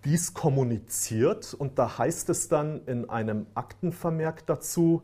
dies 0.05 0.35
kommuniziert 0.35 1.55
und 1.55 1.79
da 1.79 1.99
heißt 1.99 2.29
es 2.31 2.49
dann 2.49 2.85
in 2.87 3.09
einem 3.09 3.47
Aktenvermerk 3.55 4.47
dazu, 4.47 5.03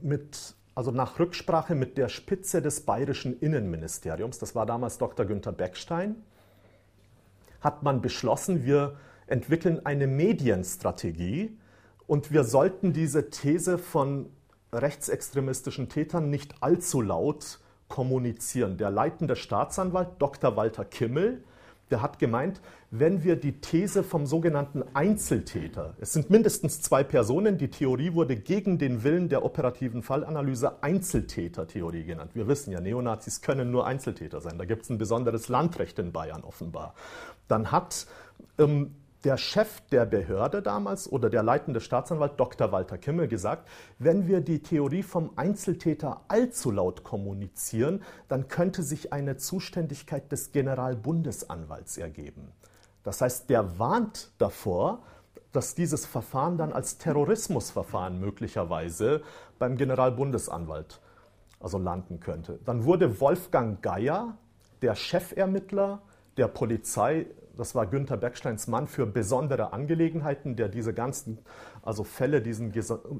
mit, 0.00 0.54
also 0.74 0.90
nach 0.90 1.18
Rücksprache 1.18 1.74
mit 1.74 1.98
der 1.98 2.08
Spitze 2.08 2.62
des 2.62 2.82
bayerischen 2.82 3.38
Innenministeriums, 3.38 4.38
das 4.38 4.54
war 4.54 4.66
damals 4.66 4.98
Dr. 4.98 5.26
Günther 5.26 5.52
Beckstein, 5.52 6.16
hat 7.60 7.82
man 7.82 8.00
beschlossen, 8.00 8.64
wir 8.64 8.96
entwickeln 9.26 9.84
eine 9.84 10.06
Medienstrategie 10.06 11.58
und 12.06 12.32
wir 12.32 12.44
sollten 12.44 12.92
diese 12.92 13.30
These 13.30 13.78
von 13.78 14.30
rechtsextremistischen 14.72 15.88
Tätern 15.88 16.30
nicht 16.30 16.62
allzu 16.62 17.02
laut 17.02 17.60
kommunizieren. 17.88 18.78
Der 18.78 18.90
leitende 18.90 19.36
Staatsanwalt 19.36 20.10
Dr. 20.18 20.56
Walter 20.56 20.84
Kimmel 20.84 21.44
der 21.90 22.02
hat 22.02 22.18
gemeint, 22.18 22.60
wenn 22.90 23.24
wir 23.24 23.36
die 23.36 23.60
These 23.60 24.02
vom 24.02 24.26
sogenannten 24.26 24.82
Einzeltäter, 24.94 25.94
es 26.00 26.12
sind 26.12 26.30
mindestens 26.30 26.80
zwei 26.82 27.04
Personen, 27.04 27.58
die 27.58 27.68
Theorie 27.68 28.14
wurde 28.14 28.36
gegen 28.36 28.78
den 28.78 29.04
Willen 29.04 29.28
der 29.28 29.44
operativen 29.44 30.02
Fallanalyse 30.02 30.82
Einzeltäter-Theorie 30.82 32.04
genannt. 32.04 32.32
Wir 32.34 32.48
wissen 32.48 32.72
ja, 32.72 32.80
Neonazis 32.80 33.42
können 33.42 33.70
nur 33.70 33.86
Einzeltäter 33.86 34.40
sein. 34.40 34.58
Da 34.58 34.64
gibt 34.64 34.82
es 34.82 34.90
ein 34.90 34.98
besonderes 34.98 35.48
Landrecht 35.48 35.98
in 35.98 36.12
Bayern 36.12 36.42
offenbar. 36.42 36.94
Dann 37.48 37.70
hat 37.70 38.06
ähm, 38.58 38.94
der 39.24 39.36
Chef 39.36 39.80
der 39.92 40.06
Behörde 40.06 40.62
damals 40.62 41.10
oder 41.10 41.28
der 41.28 41.42
leitende 41.42 41.80
Staatsanwalt 41.80 42.38
Dr. 42.38 42.72
Walter 42.72 42.98
Kimmel 42.98 43.28
gesagt, 43.28 43.68
wenn 43.98 44.26
wir 44.26 44.40
die 44.40 44.62
Theorie 44.62 45.02
vom 45.02 45.30
Einzeltäter 45.36 46.22
allzu 46.28 46.70
laut 46.70 47.04
kommunizieren, 47.04 48.02
dann 48.28 48.48
könnte 48.48 48.82
sich 48.82 49.12
eine 49.12 49.36
Zuständigkeit 49.36 50.32
des 50.32 50.52
Generalbundesanwalts 50.52 51.98
ergeben. 51.98 52.52
Das 53.02 53.20
heißt, 53.20 53.50
der 53.50 53.78
warnt 53.78 54.32
davor, 54.38 55.02
dass 55.52 55.74
dieses 55.74 56.06
Verfahren 56.06 56.56
dann 56.56 56.72
als 56.72 56.98
Terrorismusverfahren 56.98 58.20
möglicherweise 58.20 59.22
beim 59.58 59.76
Generalbundesanwalt 59.76 61.00
also 61.58 61.76
landen 61.76 62.20
könnte. 62.20 62.58
Dann 62.64 62.84
wurde 62.84 63.20
Wolfgang 63.20 63.82
Geier, 63.82 64.38
der 64.80 64.94
Chefermittler 64.94 66.00
der 66.36 66.48
Polizei, 66.48 67.26
das 67.60 67.74
war 67.74 67.86
Günter 67.86 68.16
Becksteins 68.16 68.68
Mann 68.68 68.86
für 68.86 69.04
besondere 69.04 69.74
Angelegenheiten, 69.74 70.56
der 70.56 70.70
diese 70.70 70.94
ganzen 70.94 71.38
also 71.82 72.04
Fälle, 72.04 72.40
diesen, 72.40 72.72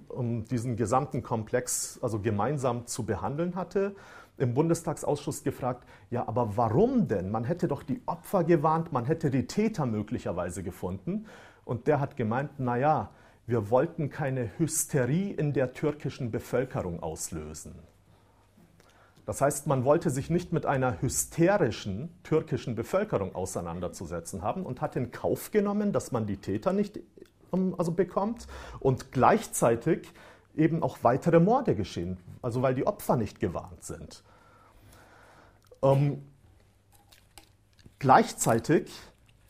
um 0.08 0.44
diesen 0.46 0.76
gesamten 0.76 1.22
Komplex 1.22 1.98
also 2.00 2.20
gemeinsam 2.20 2.86
zu 2.86 3.04
behandeln 3.04 3.54
hatte, 3.54 3.94
im 4.38 4.54
Bundestagsausschuss 4.54 5.42
gefragt, 5.44 5.86
ja, 6.10 6.26
aber 6.26 6.56
warum 6.56 7.06
denn? 7.06 7.30
Man 7.30 7.44
hätte 7.44 7.68
doch 7.68 7.82
die 7.82 8.00
Opfer 8.06 8.42
gewarnt, 8.42 8.92
man 8.92 9.04
hätte 9.04 9.30
die 9.30 9.46
Täter 9.46 9.84
möglicherweise 9.84 10.62
gefunden. 10.62 11.26
Und 11.66 11.86
der 11.86 12.00
hat 12.00 12.16
gemeint, 12.16 12.58
naja, 12.58 13.10
wir 13.46 13.68
wollten 13.68 14.08
keine 14.08 14.58
Hysterie 14.58 15.32
in 15.34 15.52
der 15.52 15.74
türkischen 15.74 16.30
Bevölkerung 16.30 17.02
auslösen. 17.02 17.74
Das 19.30 19.40
heißt, 19.40 19.68
man 19.68 19.84
wollte 19.84 20.10
sich 20.10 20.28
nicht 20.28 20.52
mit 20.52 20.66
einer 20.66 21.00
hysterischen 21.00 22.10
türkischen 22.24 22.74
Bevölkerung 22.74 23.32
auseinanderzusetzen 23.32 24.42
haben 24.42 24.66
und 24.66 24.80
hat 24.80 24.96
in 24.96 25.12
Kauf 25.12 25.52
genommen, 25.52 25.92
dass 25.92 26.10
man 26.10 26.26
die 26.26 26.38
Täter 26.38 26.72
nicht 26.72 26.98
ähm, 27.52 27.76
also 27.78 27.92
bekommt 27.92 28.48
und 28.80 29.12
gleichzeitig 29.12 30.12
eben 30.56 30.82
auch 30.82 30.98
weitere 31.02 31.38
Morde 31.38 31.76
geschehen, 31.76 32.16
also 32.42 32.60
weil 32.60 32.74
die 32.74 32.88
Opfer 32.88 33.14
nicht 33.14 33.38
gewarnt 33.38 33.84
sind. 33.84 34.24
Ähm, 35.80 36.24
gleichzeitig 38.00 38.90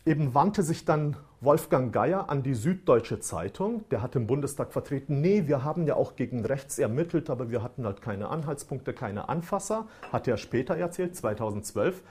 eben 0.04 0.34
wandte 0.34 0.62
sich 0.62 0.84
dann 0.84 1.16
Wolfgang 1.42 1.90
Geier 1.90 2.28
an 2.28 2.42
die 2.42 2.52
Süddeutsche 2.52 3.18
Zeitung. 3.18 3.88
Der 3.88 4.02
hat 4.02 4.14
im 4.14 4.26
Bundestag 4.26 4.74
vertreten, 4.74 5.22
nee, 5.22 5.46
wir 5.46 5.64
haben 5.64 5.86
ja 5.86 5.96
auch 5.96 6.14
gegen 6.14 6.44
rechts 6.44 6.78
ermittelt, 6.78 7.30
aber 7.30 7.50
wir 7.50 7.62
hatten 7.62 7.86
halt 7.86 8.02
keine 8.02 8.28
Anhaltspunkte, 8.28 8.92
keine 8.92 9.30
Anfasser. 9.30 9.86
Hat 10.12 10.28
er 10.28 10.36
später 10.36 10.76
erzählt, 10.76 11.16
2012. 11.16 12.02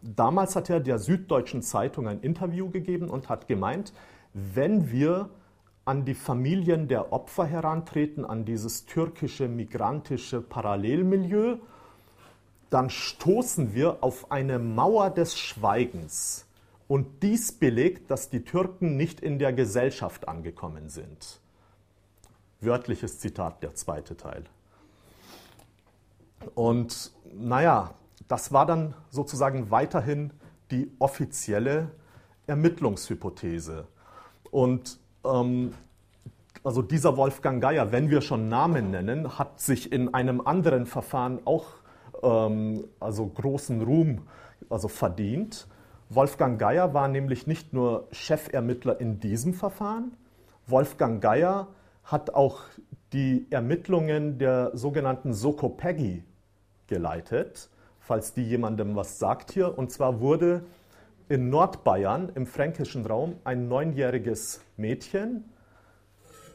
Damals 0.00 0.56
hat 0.56 0.70
er 0.70 0.80
der 0.80 0.98
Süddeutschen 0.98 1.60
Zeitung 1.60 2.08
ein 2.08 2.20
Interview 2.20 2.70
gegeben 2.70 3.10
und 3.10 3.28
hat 3.28 3.46
gemeint, 3.46 3.92
wenn 4.32 4.90
wir 4.90 5.28
an 5.84 6.06
die 6.06 6.14
Familien 6.14 6.88
der 6.88 7.12
Opfer 7.12 7.44
herantreten, 7.44 8.24
an 8.24 8.46
dieses 8.46 8.86
türkische 8.86 9.48
migrantische 9.48 10.40
Parallelmilieu, 10.40 11.56
dann 12.70 12.88
stoßen 12.88 13.74
wir 13.74 13.98
auf 14.02 14.30
eine 14.30 14.58
Mauer 14.58 15.10
des 15.10 15.38
Schweigens. 15.38 16.47
Und 16.88 17.22
dies 17.22 17.52
belegt, 17.52 18.10
dass 18.10 18.30
die 18.30 18.42
Türken 18.44 18.96
nicht 18.96 19.20
in 19.20 19.38
der 19.38 19.52
Gesellschaft 19.52 20.26
angekommen 20.26 20.88
sind. 20.88 21.40
Wörtliches 22.60 23.20
Zitat, 23.20 23.62
der 23.62 23.74
zweite 23.74 24.16
Teil. 24.16 24.44
Und 26.54 27.12
naja, 27.32 27.94
das 28.26 28.52
war 28.52 28.66
dann 28.66 28.94
sozusagen 29.10 29.70
weiterhin 29.70 30.32
die 30.70 30.90
offizielle 30.98 31.90
Ermittlungshypothese. 32.46 33.86
Und 34.50 34.98
ähm, 35.24 35.74
also 36.64 36.82
dieser 36.82 37.16
Wolfgang 37.16 37.62
Geier, 37.62 37.92
wenn 37.92 38.10
wir 38.10 38.20
schon 38.20 38.48
Namen 38.48 38.90
nennen, 38.90 39.38
hat 39.38 39.60
sich 39.60 39.92
in 39.92 40.14
einem 40.14 40.40
anderen 40.40 40.86
Verfahren 40.86 41.40
auch 41.44 41.66
ähm, 42.22 42.84
also 42.98 43.26
großen 43.26 43.82
Ruhm 43.82 44.22
also 44.68 44.88
verdient. 44.88 45.68
Wolfgang 46.10 46.58
Geier 46.58 46.94
war 46.94 47.08
nämlich 47.08 47.46
nicht 47.46 47.72
nur 47.72 48.08
Chefermittler 48.12 49.00
in 49.00 49.20
diesem 49.20 49.52
Verfahren, 49.52 50.16
Wolfgang 50.66 51.22
Geier 51.22 51.68
hat 52.04 52.34
auch 52.34 52.60
die 53.12 53.46
Ermittlungen 53.50 54.38
der 54.38 54.70
sogenannten 54.74 55.32
Soko 55.32 55.70
Peggy 55.70 56.24
geleitet, 56.86 57.70
falls 58.00 58.34
die 58.34 58.42
jemandem 58.42 58.94
was 58.94 59.18
sagt 59.18 59.50
hier. 59.52 59.78
Und 59.78 59.90
zwar 59.90 60.20
wurde 60.20 60.64
in 61.28 61.48
Nordbayern 61.48 62.30
im 62.34 62.46
fränkischen 62.46 63.06
Raum 63.06 63.36
ein 63.44 63.68
neunjähriges 63.68 64.62
Mädchen, 64.76 65.44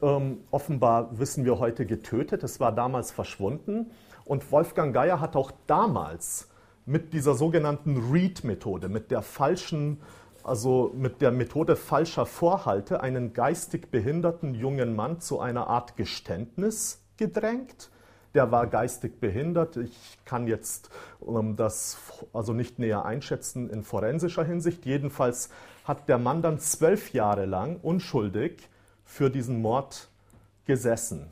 ähm, 0.04 0.40
offenbar 0.52 1.18
wissen 1.18 1.46
wir 1.46 1.60
heute 1.60 1.86
getötet, 1.86 2.44
es 2.44 2.60
war 2.60 2.72
damals 2.72 3.12
verschwunden. 3.12 3.92
Und 4.26 4.52
Wolfgang 4.52 4.94
Geier 4.94 5.20
hat 5.20 5.36
auch 5.36 5.52
damals 5.66 6.50
mit 6.86 7.14
dieser 7.14 7.36
sogenannten 7.36 8.12
Read-Methode, 8.12 8.90
mit 8.90 9.12
der 9.12 9.22
falschen, 9.22 10.02
also 10.44 10.92
mit 10.96 11.22
der 11.22 11.32
Methode 11.32 11.76
falscher 11.76 12.26
Vorhalte, 12.26 13.02
einen 13.02 13.34
geistig 13.34 13.90
behinderten 13.92 14.54
jungen 14.54 14.96
Mann 14.96 15.20
zu 15.20 15.40
einer 15.40 15.68
Art 15.68 15.96
Geständnis 15.96 17.02
gedrängt. 17.18 17.90
Der 18.34 18.52
war 18.52 18.66
geistig 18.68 19.20
behindert. 19.20 19.78
Ich 19.78 20.18
kann 20.26 20.48
jetzt 20.48 20.90
um, 21.20 21.56
das 21.56 21.98
also 22.34 22.52
nicht 22.52 22.80
näher 22.80 23.06
einschätzen 23.06 23.70
in 23.70 23.84
forensischer 23.84 24.44
Hinsicht. 24.44 24.86
Jedenfalls 24.86 25.50
hat 25.86 26.10
der 26.10 26.18
Mann 26.18 26.42
dann 26.42 26.60
zwölf 26.60 27.14
Jahre 27.14 27.46
lang 27.46 27.78
unschuldig 27.82 28.70
für 29.06 29.30
diesen 29.30 29.62
Mord 29.62 30.10
gesessen. 30.66 31.30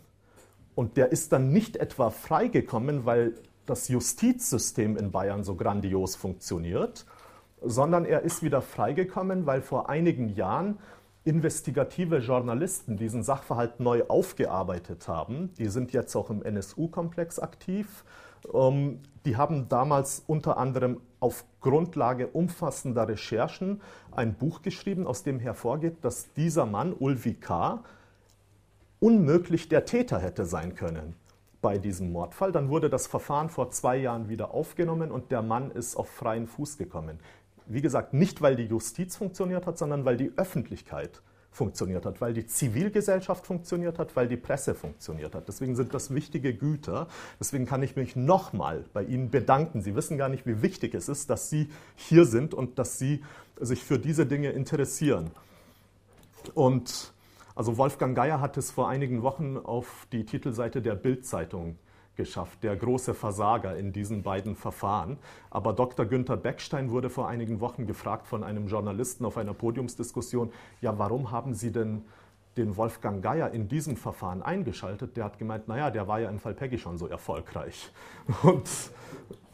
Und 0.75 0.95
der 0.95 1.11
ist 1.11 1.33
dann 1.33 1.51
nicht 1.51 1.77
etwa 1.77 2.11
freigekommen, 2.11 3.05
weil 3.05 3.33
das 3.71 3.87
Justizsystem 3.87 4.97
in 4.97 5.11
Bayern 5.11 5.45
so 5.45 5.55
grandios 5.55 6.17
funktioniert, 6.17 7.05
sondern 7.61 8.03
er 8.03 8.21
ist 8.21 8.43
wieder 8.43 8.61
freigekommen, 8.61 9.45
weil 9.45 9.61
vor 9.61 9.89
einigen 9.89 10.27
Jahren 10.35 10.77
investigative 11.23 12.17
Journalisten 12.17 12.97
diesen 12.97 13.23
Sachverhalt 13.23 13.79
neu 13.79 14.03
aufgearbeitet 14.09 15.07
haben. 15.07 15.53
Die 15.57 15.67
sind 15.67 15.93
jetzt 15.93 16.13
auch 16.15 16.29
im 16.29 16.43
NSU-Komplex 16.43 17.39
aktiv. 17.39 18.03
Ähm, 18.53 18.99
die 19.25 19.37
haben 19.37 19.69
damals 19.69 20.21
unter 20.27 20.57
anderem 20.57 20.99
auf 21.21 21.45
Grundlage 21.61 22.27
umfassender 22.27 23.07
Recherchen 23.07 23.81
ein 24.11 24.33
Buch 24.33 24.63
geschrieben, 24.63 25.07
aus 25.07 25.23
dem 25.23 25.39
hervorgeht, 25.39 25.97
dass 26.01 26.33
dieser 26.33 26.65
Mann, 26.65 26.93
Ulvi 26.93 27.35
K., 27.35 27.83
unmöglich 28.99 29.69
der 29.69 29.85
Täter 29.85 30.19
hätte 30.19 30.45
sein 30.45 30.75
können 30.75 31.15
bei 31.61 31.77
diesem 31.77 32.11
Mordfall. 32.11 32.51
Dann 32.51 32.69
wurde 32.69 32.89
das 32.89 33.07
Verfahren 33.07 33.49
vor 33.49 33.69
zwei 33.71 33.97
Jahren 33.97 34.29
wieder 34.29 34.53
aufgenommen 34.53 35.11
und 35.11 35.31
der 35.31 35.41
Mann 35.41 35.71
ist 35.71 35.95
auf 35.95 36.09
freien 36.09 36.47
Fuß 36.47 36.77
gekommen. 36.77 37.19
Wie 37.67 37.81
gesagt, 37.81 38.13
nicht 38.13 38.41
weil 38.41 38.55
die 38.55 38.65
Justiz 38.65 39.15
funktioniert 39.15 39.65
hat, 39.65 39.77
sondern 39.77 40.03
weil 40.03 40.17
die 40.17 40.31
Öffentlichkeit 40.35 41.21
funktioniert 41.51 42.05
hat, 42.05 42.21
weil 42.21 42.33
die 42.33 42.45
Zivilgesellschaft 42.45 43.45
funktioniert 43.45 43.99
hat, 43.99 44.15
weil 44.15 44.27
die 44.27 44.37
Presse 44.37 44.73
funktioniert 44.73 45.35
hat. 45.35 45.47
Deswegen 45.47 45.75
sind 45.75 45.93
das 45.93 46.13
wichtige 46.13 46.53
Güter. 46.53 47.07
Deswegen 47.39 47.65
kann 47.65 47.83
ich 47.83 47.97
mich 47.97 48.15
nochmal 48.15 48.85
bei 48.93 49.03
Ihnen 49.03 49.29
bedanken. 49.29 49.81
Sie 49.81 49.95
wissen 49.95 50.17
gar 50.17 50.29
nicht, 50.29 50.45
wie 50.45 50.61
wichtig 50.61 50.95
es 50.95 51.09
ist, 51.09 51.29
dass 51.29 51.49
Sie 51.49 51.69
hier 51.95 52.25
sind 52.25 52.53
und 52.53 52.79
dass 52.79 52.97
Sie 52.97 53.21
sich 53.59 53.83
für 53.83 53.99
diese 53.99 54.25
Dinge 54.25 54.51
interessieren. 54.51 55.31
Und 56.53 57.13
also 57.55 57.77
Wolfgang 57.77 58.15
Geier 58.15 58.41
hat 58.41 58.57
es 58.57 58.71
vor 58.71 58.89
einigen 58.89 59.23
Wochen 59.23 59.57
auf 59.57 60.07
die 60.11 60.25
Titelseite 60.25 60.81
der 60.81 60.95
Bild-Zeitung 60.95 61.77
geschafft, 62.15 62.63
der 62.63 62.75
große 62.75 63.13
Versager 63.13 63.75
in 63.75 63.93
diesen 63.93 64.23
beiden 64.23 64.55
Verfahren. 64.55 65.17
Aber 65.49 65.73
Dr. 65.73 66.05
Günther 66.05 66.37
Beckstein 66.37 66.91
wurde 66.91 67.09
vor 67.09 67.27
einigen 67.27 67.59
Wochen 67.59 67.87
gefragt 67.87 68.27
von 68.27 68.43
einem 68.43 68.67
Journalisten 68.67 69.25
auf 69.25 69.37
einer 69.37 69.53
Podiumsdiskussion, 69.53 70.51
ja, 70.81 70.97
warum 70.99 71.31
haben 71.31 71.53
Sie 71.53 71.71
denn 71.71 72.03
den 72.57 72.75
Wolfgang 72.75 73.23
Geier 73.23 73.51
in 73.51 73.69
diesem 73.69 73.95
Verfahren 73.95 74.41
eingeschaltet? 74.41 75.15
Der 75.15 75.23
hat 75.23 75.39
gemeint, 75.39 75.67
naja, 75.67 75.89
der 75.89 76.07
war 76.07 76.19
ja 76.19 76.29
im 76.29 76.39
Fall 76.39 76.53
Peggy 76.53 76.77
schon 76.77 76.97
so 76.97 77.07
erfolgreich. 77.07 77.91
Und 78.43 78.69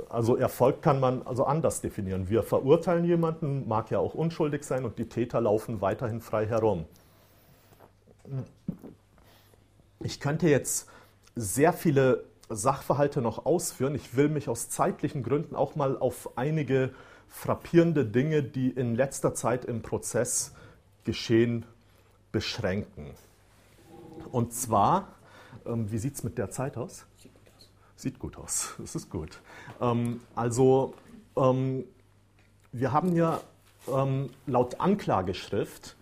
also 0.10 0.36
Erfolg 0.36 0.82
kann 0.82 1.00
man 1.00 1.22
also 1.24 1.45
anders 1.45 1.82
definieren. 1.82 2.30
Wir 2.30 2.43
verurteilen 2.43 3.06
jemanden, 3.06 3.68
mag 3.68 3.91
ja 3.91 4.00
auch 4.00 4.14
unschuldig 4.14 4.64
sein 4.64 4.86
und 4.86 4.98
die 5.00 5.10
Täter 5.10 5.41
laufen 5.41 5.82
weiterhin 5.82 6.22
frei 6.22 6.45
herum. 6.45 6.86
Ich 9.99 10.19
könnte 10.19 10.47
jetzt 10.49 10.89
sehr 11.36 11.73
viele 11.73 12.25
Sachverhalte 12.49 13.21
noch 13.21 13.45
ausführen. 13.45 13.95
Ich 13.95 14.15
will 14.15 14.30
mich 14.30 14.49
aus 14.49 14.69
zeitlichen 14.69 15.23
Gründen 15.23 15.55
auch 15.55 15.75
mal 15.75 15.97
auf 15.97 16.38
einige 16.38 16.91
frappierende 17.28 18.05
Dinge, 18.05 18.43
die 18.43 18.69
in 18.69 18.95
letzter 18.95 19.34
Zeit 19.34 19.65
im 19.65 19.82
Prozess 19.82 20.53
geschehen, 21.03 21.65
beschränken. 22.32 23.11
Und 24.32 24.53
zwar, 24.53 25.09
ähm, 25.65 25.91
wie 25.91 25.97
sieht 25.97 26.15
es 26.15 26.23
mit 26.23 26.38
der 26.38 26.49
Zeit 26.49 26.78
aus? 26.78 27.05
Sieht 27.95 28.19
gut 28.19 28.38
aus. 28.38 28.75
Das 28.78 28.95
ist 28.95 29.09
gut. 29.09 29.41
Ähm, 29.82 30.21
also, 30.36 30.93
ähm, 31.36 31.84
wir 32.71 32.91
haben 32.91 33.15
ja 33.15 33.41
ähm, 33.91 34.30
laut 34.45 34.80
Anklageschrift 34.80 35.95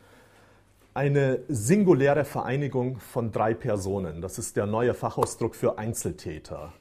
eine 0.96 1.42
singuläre 1.50 2.24
Vereinigung 2.24 3.00
von 3.00 3.34
drei 3.34 3.54
Personen. 3.54 4.22
Das 4.22 4.40
ist 4.40 4.56
der 4.56 4.66
neue 4.66 4.94
Fachausdruck 4.94 5.54
für 5.54 5.78
Einzeltäter. 5.78 6.72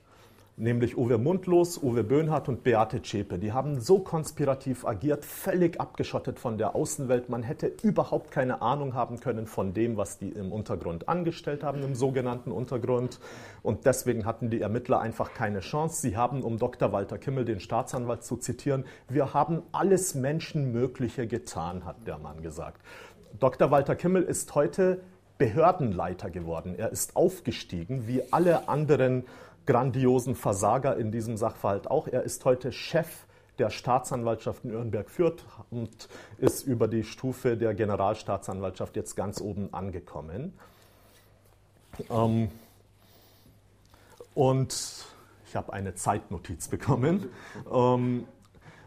nämlich 0.57 0.97
Uwe 0.97 1.19
Mundlos, 1.19 1.83
Uwe 1.83 2.05
Böhnhardt 2.05 2.49
und 2.49 2.63
Beate 2.63 3.03
Zschäpe. 3.03 3.41
Die 3.41 3.53
haben 3.53 3.81
so 3.81 3.99
konspirativ 3.99 4.85
agiert, 4.87 5.25
völlig 5.25 5.81
abgeschottet 5.81 6.39
von 6.39 6.59
der 6.59 6.77
Außenwelt. 6.77 7.29
Man 7.29 7.43
hätte 7.43 7.73
überhaupt 7.83 8.31
keine 8.31 8.63
Ahnung 8.63 8.95
haben 8.95 9.19
können 9.19 9.49
von 9.49 9.75
dem, 9.75 9.97
was 9.97 10.19
die 10.19 10.29
im 10.29 10.53
Untergrund 10.53 11.09
angestellt 11.09 11.65
haben, 11.65 11.83
im 11.83 11.97
sogenannten 11.97 12.53
Untergrund. 12.53 13.19
Und 13.65 13.85
deswegen 13.85 14.27
hatten 14.27 14.49
die 14.49 14.61
Ermittler 14.61 15.01
einfach 15.01 15.35
keine 15.35 15.59
Chance. 15.59 16.01
Sie 16.01 16.17
haben, 16.17 16.43
um 16.45 16.59
Dr. 16.59 16.93
Walter 16.93 17.19
Kimmel, 17.19 17.45
den 17.45 17.59
Staatsanwalt 17.59 18.23
zu 18.23 18.37
zitieren, 18.37 18.85
wir 19.09 19.35
haben 19.35 19.63
alles 19.73 20.15
Menschenmögliche 20.15 21.27
getan, 21.27 21.85
hat 21.85 22.07
der 22.07 22.19
Mann 22.19 22.43
gesagt. 22.43 22.81
Dr. 23.41 23.71
Walter 23.71 23.97
Kimmel 23.97 24.23
ist 24.23 24.55
heute 24.55 25.01
Behördenleiter 25.39 26.31
geworden. 26.31 26.75
Er 26.77 26.91
ist 26.91 27.17
aufgestiegen, 27.17 28.07
wie 28.07 28.23
alle 28.33 28.69
anderen 28.69 29.25
grandiosen 29.67 30.37
Versager 30.37 30.97
in 30.97 31.11
diesem 31.11 31.37
Sachverhalt 31.37 31.91
auch. 31.91 32.07
Er 32.07 32.23
ist 32.23 32.45
heute 32.45 32.71
Chef 32.71 33.27
der 33.59 33.71
Staatsanwaltschaft 33.71 34.65
Nürnberg-Fürth 34.65 35.45
und 35.71 36.09
ist 36.39 36.63
über 36.67 36.87
die 36.87 37.03
Stufe 37.03 37.57
der 37.57 37.75
Generalstaatsanwaltschaft 37.75 38.97
jetzt 38.97 39.17
ganz 39.17 39.41
oben 39.41 39.73
angekommen. 39.73 40.53
Ähm, 42.11 42.51
und 44.35 45.05
ich 45.47 45.57
habe 45.57 45.73
eine 45.73 45.95
Zeitnotiz 45.95 46.69
bekommen. 46.69 47.29
Ähm, 47.73 48.27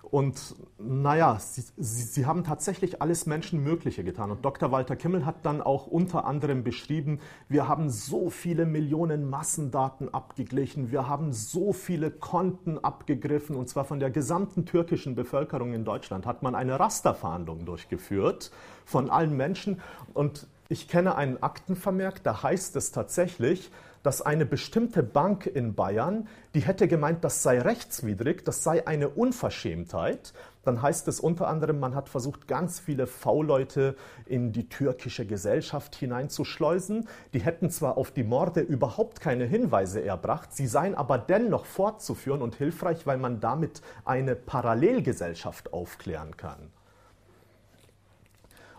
und 0.10 0.56
naja, 0.80 1.38
sie, 1.40 1.64
sie, 1.76 2.04
sie, 2.04 2.26
haben 2.26 2.44
tatsächlich 2.44 3.02
alles 3.02 3.26
Menschenmögliche 3.26 4.04
getan. 4.06 4.32
Und 4.32 4.46
Dr. 4.46 4.72
Walter 4.72 4.96
Kimmel 4.96 5.26
hat 5.26 5.46
dann 5.46 5.62
auch 5.62 5.88
unter 5.88 6.26
anderem 6.26 6.64
beschrieben, 6.64 7.20
wir 7.50 7.68
haben 7.68 7.90
so 7.90 8.30
viele 8.30 8.66
Millionen 8.66 9.30
Massendaten 9.30 10.14
abgeglichen, 10.14 10.92
wir 10.92 11.10
haben 11.10 11.34
so 11.34 11.74
viele 11.74 12.10
Konten 12.10 12.78
abgegriffen, 12.78 13.56
und 13.56 13.68
zwar 13.68 13.84
von 13.84 14.00
der 14.00 14.10
gesamten 14.10 14.66
türkischen 14.66 15.16
Bevölkerung 15.16 15.74
in 15.74 15.84
Deutschland 15.84 16.26
hat 16.26 16.42
man 16.42 16.56
eine 16.56 16.80
Rasterfahndung 16.80 17.66
durchgeführt 17.66 18.52
von 18.86 19.10
allen 19.10 19.36
Menschen. 19.36 19.82
Und 20.14 20.48
ich 20.70 20.88
kenne 20.88 21.16
einen 21.16 21.42
Aktenvermerk, 21.44 22.24
da 22.24 22.44
heißt 22.44 22.76
es 22.78 22.92
tatsächlich, 22.92 23.72
dass 24.04 24.22
eine 24.22 24.46
bestimmte 24.46 25.04
Bank 25.04 25.46
in 25.46 25.76
Bayern, 25.76 26.28
die 26.54 26.62
hätte 26.62 26.88
gemeint, 26.88 27.24
das 27.24 27.44
sei 27.44 27.60
rechtswidrig, 27.60 28.46
das 28.46 28.64
sei 28.64 28.88
eine 28.88 29.10
Unverschämtheit. 29.10 30.34
Dann 30.64 30.82
heißt 30.82 31.08
es 31.08 31.20
unter 31.20 31.48
anderem, 31.48 31.80
man 31.80 31.96
hat 31.96 32.10
versucht, 32.10 32.48
ganz 32.48 32.80
viele 32.80 33.08
V-Leute 33.08 33.96
in 34.26 34.52
die 34.52 34.68
türkische 34.68 35.26
Gesellschaft 35.26 35.96
hineinzuschleusen. 35.96 37.08
Die 37.34 37.40
hätten 37.40 37.70
zwar 37.70 37.98
auf 37.98 38.12
die 38.12 38.24
Morde 38.24 38.62
überhaupt 38.62 39.22
keine 39.22 39.46
Hinweise 39.46 40.04
erbracht, 40.04 40.54
sie 40.54 40.68
seien 40.68 40.96
aber 40.96 41.18
dennoch 41.18 41.66
fortzuführen 41.66 42.42
und 42.42 42.56
hilfreich, 42.56 43.08
weil 43.08 43.18
man 43.18 43.40
damit 43.40 43.82
eine 44.04 44.36
Parallelgesellschaft 44.36 45.74
aufklären 45.74 46.36
kann. 46.36 46.72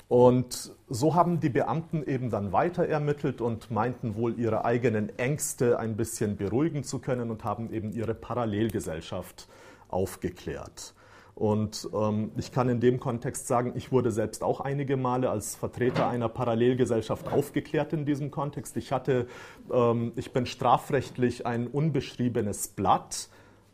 Und 0.08 0.74
so 0.88 1.14
haben 1.14 1.38
die 1.38 1.50
Beamten 1.50 2.02
eben 2.02 2.30
dann 2.30 2.50
weiter 2.50 2.86
ermittelt 2.86 3.42
und 3.42 3.70
meinten 3.70 4.16
wohl 4.16 4.38
ihre 4.38 4.64
eigenen 4.64 5.16
Ängste 5.18 5.78
ein 5.78 5.96
bisschen 5.96 6.36
beruhigen 6.36 6.82
zu 6.82 6.98
können 6.98 7.30
und 7.30 7.44
haben 7.44 7.70
eben 7.72 7.92
ihre 7.92 8.14
Parallelgesellschaft 8.14 9.48
aufgeklärt. 9.88 10.94
Und 11.34 11.88
ähm, 11.94 12.32
ich 12.36 12.50
kann 12.50 12.68
in 12.68 12.80
dem 12.80 12.98
Kontext 12.98 13.46
sagen, 13.46 13.74
ich 13.76 13.92
wurde 13.92 14.10
selbst 14.10 14.42
auch 14.42 14.60
einige 14.60 14.96
Male 14.96 15.30
als 15.30 15.54
Vertreter 15.54 16.08
einer 16.08 16.28
Parallelgesellschaft 16.28 17.28
aufgeklärt 17.30 17.92
in 17.92 18.04
diesem 18.04 18.32
Kontext. 18.32 18.76
Ich 18.76 18.90
hatte, 18.90 19.28
ähm, 19.70 20.12
ich 20.16 20.32
bin 20.32 20.46
strafrechtlich 20.46 21.46
ein 21.46 21.68
unbeschriebenes 21.68 22.68
Blatt, 22.68 23.28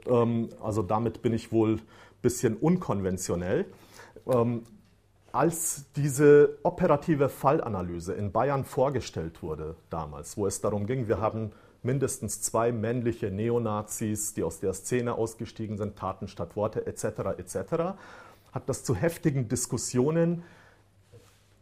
ähm, 0.06 0.50
also 0.60 0.82
damit 0.82 1.22
bin 1.22 1.32
ich 1.32 1.52
wohl 1.52 1.76
ein 1.76 1.82
bisschen 2.20 2.56
unkonventionell. 2.56 3.64
Als 5.34 5.86
diese 5.96 6.58
operative 6.62 7.28
Fallanalyse 7.28 8.14
in 8.14 8.30
Bayern 8.30 8.62
vorgestellt 8.62 9.42
wurde 9.42 9.74
damals, 9.90 10.36
wo 10.36 10.46
es 10.46 10.60
darum 10.60 10.86
ging, 10.86 11.08
wir 11.08 11.20
haben 11.20 11.50
mindestens 11.82 12.40
zwei 12.40 12.70
männliche 12.70 13.32
Neonazis, 13.32 14.34
die 14.34 14.44
aus 14.44 14.60
der 14.60 14.72
Szene 14.74 15.16
ausgestiegen 15.16 15.76
sind, 15.76 15.96
Taten 15.96 16.28
statt 16.28 16.54
Worte 16.54 16.86
etc. 16.86 17.36
etc., 17.36 17.56
hat 18.52 18.68
das 18.68 18.84
zu 18.84 18.94
heftigen 18.94 19.48
Diskussionen 19.48 20.44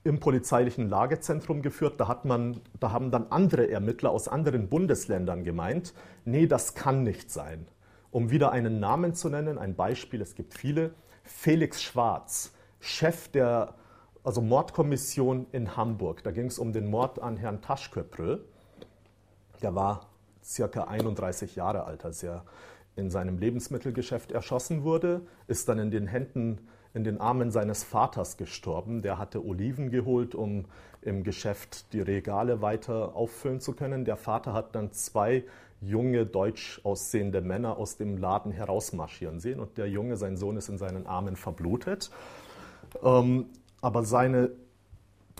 im 0.05 0.20
polizeilichen 0.20 0.91
Lagezentrum 0.91 1.62
geführt. 1.62 1.95
Da, 1.99 2.09
hat 2.09 2.27
man, 2.27 2.61
da 2.79 2.93
haben 2.93 3.11
dann 3.11 3.29
andere 3.31 3.70
Ermittler 3.70 4.11
aus 4.11 4.29
anderen 4.29 4.68
Bundesländern 4.68 5.45
gemeint, 5.45 5.95
nee, 6.27 6.47
das 6.47 6.75
kann 6.75 7.05
nicht 7.05 7.31
sein. 7.31 7.66
Um 8.11 8.31
wieder 8.31 8.53
einen 8.53 8.81
Namen 8.81 9.14
zu 9.14 9.31
nennen, 9.31 9.57
ein 9.57 9.77
Beispiel, 9.77 10.20
es 10.20 10.35
gibt 10.35 10.53
viele, 10.53 10.93
Felix 11.25 11.83
Schwarz 11.83 12.53
Chef 12.83 13.28
der 13.28 13.74
also 14.24 14.41
Mordkommission 14.41 15.47
in 15.53 15.76
Hamburg. 15.76 16.22
Da 16.24 16.33
ging 16.33 16.47
es 16.47 16.59
um 16.59 16.72
den 16.72 16.91
Mord 16.91 17.20
an 17.20 17.37
Herrn 17.37 17.62
Taschköprö. 17.62 18.39
Der 19.62 19.74
war 19.74 20.09
circa 20.45 20.85
31 20.85 21.55
Jahre 21.57 21.85
alt, 21.85 22.05
als 22.05 22.22
er 22.22 22.45
in 22.97 23.09
seinem 23.09 23.39
Lebensmittelgeschäft 23.39 24.33
erschossen 24.33 24.83
wurde, 24.83 25.22
ist 25.47 25.68
dann 25.68 25.78
in 25.78 25.91
den 25.91 26.07
Händen, 26.07 26.68
in 26.93 27.05
den 27.05 27.20
Armen 27.20 27.51
seines 27.51 27.85
Vaters 27.85 28.37
gestorben. 28.37 29.01
Der 29.01 29.16
hatte 29.16 29.45
Oliven 29.45 29.91
geholt, 29.91 30.35
um 30.35 30.66
im 31.01 31.22
Geschäft 31.22 31.93
die 31.93 32.03
Regale 32.03 32.61
weiter 32.61 33.14
auffüllen 33.16 33.61
zu 33.61 33.72
können. 33.74 34.05
Der 34.05 34.16
Vater 34.16 34.53
hat 34.53 34.74
dann 34.74 34.93
zwei 34.93 35.45
junge, 35.80 36.26
deutsch 36.26 36.80
aussehende 36.85 37.41
Männer 37.41 37.78
aus 37.78 37.97
dem 37.97 38.18
Laden 38.18 38.53
herausmarschieren 38.53 39.41
sehen 39.41 39.59
und 39.59 39.78
der 39.78 39.89
Junge, 39.89 40.16
sein 40.16 40.37
Sohn, 40.37 40.57
ist 40.57 40.68
in 40.68 40.78
seinen 40.78 41.07
Armen 41.07 41.37
verblutet. 41.37 42.11
Ähm, 43.03 43.47
aber 43.80 44.05
seine, 44.05 44.51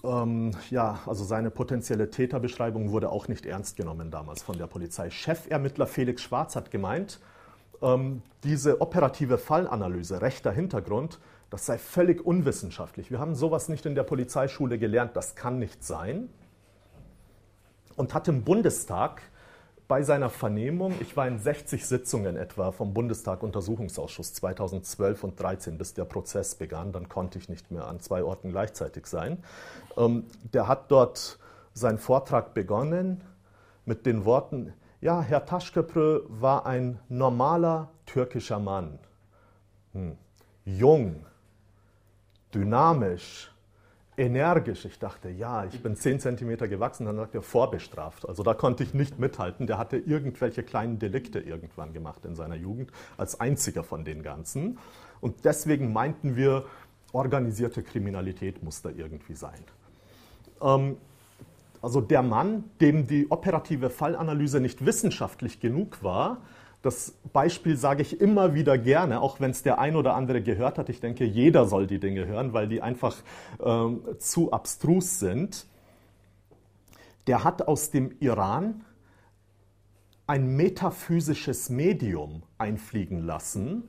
ähm, 0.05 0.53
ja, 0.71 1.01
also 1.07 1.25
seine 1.25 1.51
potenzielle 1.51 2.11
Täterbeschreibung 2.11 2.91
wurde 2.91 3.11
auch 3.11 3.29
nicht 3.29 3.47
ernst 3.47 3.77
genommen 3.77 4.11
damals 4.11 4.43
von 4.43 4.59
der 4.59 4.67
Polizei. 4.67 5.11
Chefermittler 5.11 5.87
Felix 5.87 6.23
Schwarz 6.23 6.57
hat 6.57 6.71
gemeint, 6.71 7.21
ähm, 7.83 8.23
diese 8.45 8.81
operative 8.81 9.39
Fallanalyse, 9.39 10.23
rechter 10.23 10.53
Hintergrund, 10.53 11.19
das 11.51 11.67
sei 11.67 11.79
völlig 11.79 12.25
unwissenschaftlich. 12.25 13.11
Wir 13.11 13.19
haben 13.19 13.35
sowas 13.35 13.69
nicht 13.69 13.85
in 13.85 13.95
der 13.95 14.05
Polizeischule 14.05 14.79
gelernt, 14.79 15.17
das 15.17 15.35
kann 15.35 15.59
nicht 15.59 15.85
sein. 15.85 16.31
Und 17.95 18.15
hat 18.15 18.27
im 18.27 18.43
Bundestag 18.43 19.21
bei 19.93 20.03
seiner 20.03 20.31
Vernehmung, 20.31 20.95
ich 21.01 21.19
war 21.19 21.29
in 21.29 21.39
60 21.39 21.85
Sitzungen 21.85 22.39
etwa 22.39 22.73
vom 22.73 22.95
Bundestag 22.95 23.43
Untersuchungsausschuss 23.43 24.33
2012 24.33 25.23
und 25.23 25.37
2013, 25.37 25.77
bis 25.77 25.93
der 25.93 26.07
Prozess 26.07 26.55
begann, 26.55 26.93
dann 26.93 27.11
konnte 27.11 27.39
ich 27.39 27.51
nicht 27.51 27.71
mehr 27.71 27.87
an 27.87 28.01
zwei 28.01 28.25
Orten 28.25 28.53
gleichzeitig 28.53 29.07
sein. 29.07 29.45
Ähm, 29.99 30.25
der 30.45 30.67
hat 30.67 30.91
dort 30.91 31.39
seinen 31.75 31.99
Vortrag 31.99 32.55
begonnen 32.55 33.21
mit 33.85 34.07
den 34.07 34.25
Worten, 34.25 34.73
ja, 35.03 35.21
Herr 35.21 35.45
Taschköprö 35.45 36.23
war 36.27 36.65
ein 36.65 36.99
normaler 37.11 37.91
türkischer 38.07 38.61
Mann. 38.61 38.99
Hm. 39.93 40.17
Jung, 40.65 41.27
dynamisch, 42.55 43.52
energisch. 44.23 44.85
Ich 44.85 44.99
dachte, 44.99 45.29
ja, 45.29 45.65
ich 45.65 45.83
bin 45.83 45.97
10 45.97 46.21
cm 46.21 46.57
gewachsen. 46.71 47.07
Dann 47.07 47.17
sagt 47.17 47.35
er, 47.35 47.43
vorbestraft. 47.43 48.29
Also 48.29 48.43
da 48.43 48.55
konnte 48.55 48.85
ich 48.85 48.95
nicht 48.95 49.19
mithalten. 49.19 49.67
Der 49.67 49.79
hatte 49.79 49.97
irgendwelche 49.97 50.63
kleinen 50.63 50.99
Delikte 50.99 51.41
irgendwann 51.41 51.93
gemacht 51.93 52.25
in 52.25 52.37
seiner 52.37 52.55
Jugend, 52.55 52.93
als 53.17 53.41
einziger 53.41 53.83
von 53.83 54.05
den 54.05 54.23
ganzen. 54.23 54.79
Und 55.21 55.45
deswegen 55.45 55.93
meinten 55.93 56.37
wir, 56.37 56.65
organisierte 57.13 57.83
Kriminalität 57.83 58.63
muss 58.63 58.81
da 58.81 58.91
irgendwie 58.91 59.35
sein. 59.35 59.61
Ähm, 60.63 60.97
also 61.83 62.01
der 62.01 62.23
Mann, 62.23 62.65
dem 62.81 63.09
die 63.09 63.29
operative 63.31 63.91
Fallanalyse 63.91 64.61
nicht 64.61 64.87
wissenschaftlich 64.87 65.59
genug 65.59 66.03
war, 66.03 66.39
das 66.83 67.13
Beispiel 67.33 67.77
sage 67.77 68.03
ich 68.03 68.21
immer 68.21 68.55
wieder 68.55 68.77
gerne, 68.77 69.21
auch 69.21 69.41
wenn 69.41 69.53
es 69.53 69.63
der 69.63 69.79
ein 69.79 69.95
oder 69.95 70.15
andere 70.15 70.43
gehört 70.43 70.79
hat. 70.79 70.89
Ich 70.89 71.01
denke, 71.01 71.25
jeder 71.25 71.67
soll 71.67 71.87
die 71.87 72.01
Dinge 72.01 72.27
hören, 72.27 72.53
weil 72.53 72.69
die 72.69 72.83
einfach 72.83 73.17
ähm, 73.65 74.03
zu 74.19 74.53
abstrus 74.53 75.21
sind. 75.21 75.67
Der 77.29 77.45
hat 77.45 77.69
aus 77.69 77.91
dem 77.93 78.17
Iran 78.19 78.85
ein 80.27 80.57
metaphysisches 80.57 81.71
Medium 81.71 82.43
einfliegen 82.59 83.21
lassen, 83.21 83.89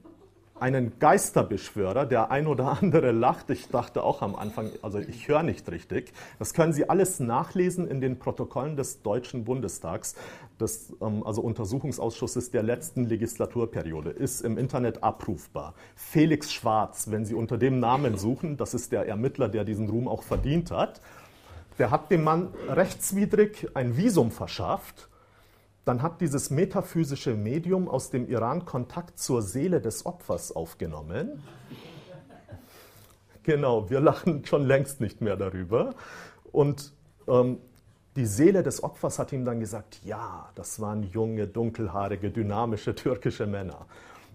einen 0.59 0.99
Geisterbeschwörer, 0.99 2.05
der 2.05 2.31
ein 2.31 2.47
oder 2.47 2.77
andere 2.81 3.11
lacht. 3.11 3.49
Ich 3.49 3.67
dachte 3.69 4.03
auch 4.03 4.21
am 4.21 4.35
Anfang, 4.35 4.69
also 4.81 4.99
ich 4.99 5.27
höre 5.27 5.43
nicht 5.43 5.69
richtig. 5.69 6.13
Das 6.39 6.53
können 6.53 6.73
Sie 6.73 6.89
alles 6.89 7.19
nachlesen 7.19 7.87
in 7.87 8.01
den 8.01 8.19
Protokollen 8.19 8.75
des 8.75 9.01
Deutschen 9.01 9.43
Bundestags, 9.45 10.15
des 10.59 10.93
ähm, 11.01 11.23
also 11.25 11.41
Untersuchungsausschusses 11.41 12.51
der 12.51 12.63
letzten 12.63 13.05
Legislaturperiode, 13.05 14.11
ist 14.11 14.41
im 14.41 14.57
Internet 14.57 15.03
abrufbar. 15.03 15.73
Felix 15.95 16.53
Schwarz, 16.53 17.09
wenn 17.09 17.25
Sie 17.25 17.33
unter 17.33 17.57
dem 17.57 17.79
Namen 17.79 18.17
suchen, 18.17 18.57
das 18.57 18.73
ist 18.73 18.91
der 18.91 19.07
Ermittler, 19.07 19.49
der 19.49 19.65
diesen 19.65 19.89
Ruhm 19.89 20.07
auch 20.07 20.23
verdient 20.23 20.71
hat, 20.71 21.01
der 21.79 21.89
hat 21.89 22.11
dem 22.11 22.23
Mann 22.23 22.49
rechtswidrig 22.69 23.69
ein 23.73 23.97
Visum 23.97 24.31
verschafft 24.31 25.09
dann 25.85 26.01
hat 26.01 26.21
dieses 26.21 26.49
metaphysische 26.49 27.33
Medium 27.33 27.89
aus 27.89 28.09
dem 28.09 28.27
Iran 28.29 28.65
Kontakt 28.65 29.19
zur 29.19 29.41
Seele 29.41 29.81
des 29.81 30.05
Opfers 30.05 30.51
aufgenommen. 30.55 31.43
Genau, 33.43 33.89
wir 33.89 33.99
lachen 33.99 34.45
schon 34.45 34.65
längst 34.65 35.01
nicht 35.01 35.21
mehr 35.21 35.35
darüber. 35.35 35.93
Und 36.51 36.93
ähm, 37.27 37.57
die 38.15 38.25
Seele 38.25 38.63
des 38.63 38.83
Opfers 38.83 39.19
hat 39.19 39.33
ihm 39.33 39.43
dann 39.43 39.59
gesagt, 39.59 39.99
ja, 40.05 40.49
das 40.55 40.79
waren 40.79 41.03
junge, 41.03 41.47
dunkelhaarige, 41.47 42.31
dynamische 42.31 42.95
türkische 42.95 43.47
Männer. 43.47 43.85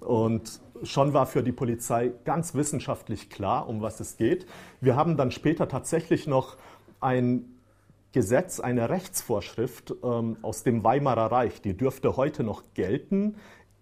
Und 0.01 0.61
schon 0.83 1.13
war 1.13 1.27
für 1.27 1.43
die 1.43 1.53
Polizei 1.53 2.13
ganz 2.25 2.55
wissenschaftlich 2.55 3.31
klar, 3.31 3.69
um 3.69 3.81
was 3.81 4.01
es 4.01 4.17
geht. 4.17 4.47
Wir 4.81 4.97
haben 4.97 5.17
dann 5.17 5.31
später 5.31 5.69
tatsächlich 5.69 6.27
noch 6.27 6.57
ein 7.01 7.58
Gesetz, 8.13 8.59
eine 8.59 8.89
Rechtsvorschrift 8.89 9.95
ähm, 10.03 10.39
aus 10.43 10.63
dem 10.63 10.83
Weimarer 10.83 11.31
Reich, 11.31 11.61
die 11.61 11.77
dürfte 11.77 12.17
heute 12.17 12.43
noch 12.43 12.63
gelten. 12.75 13.37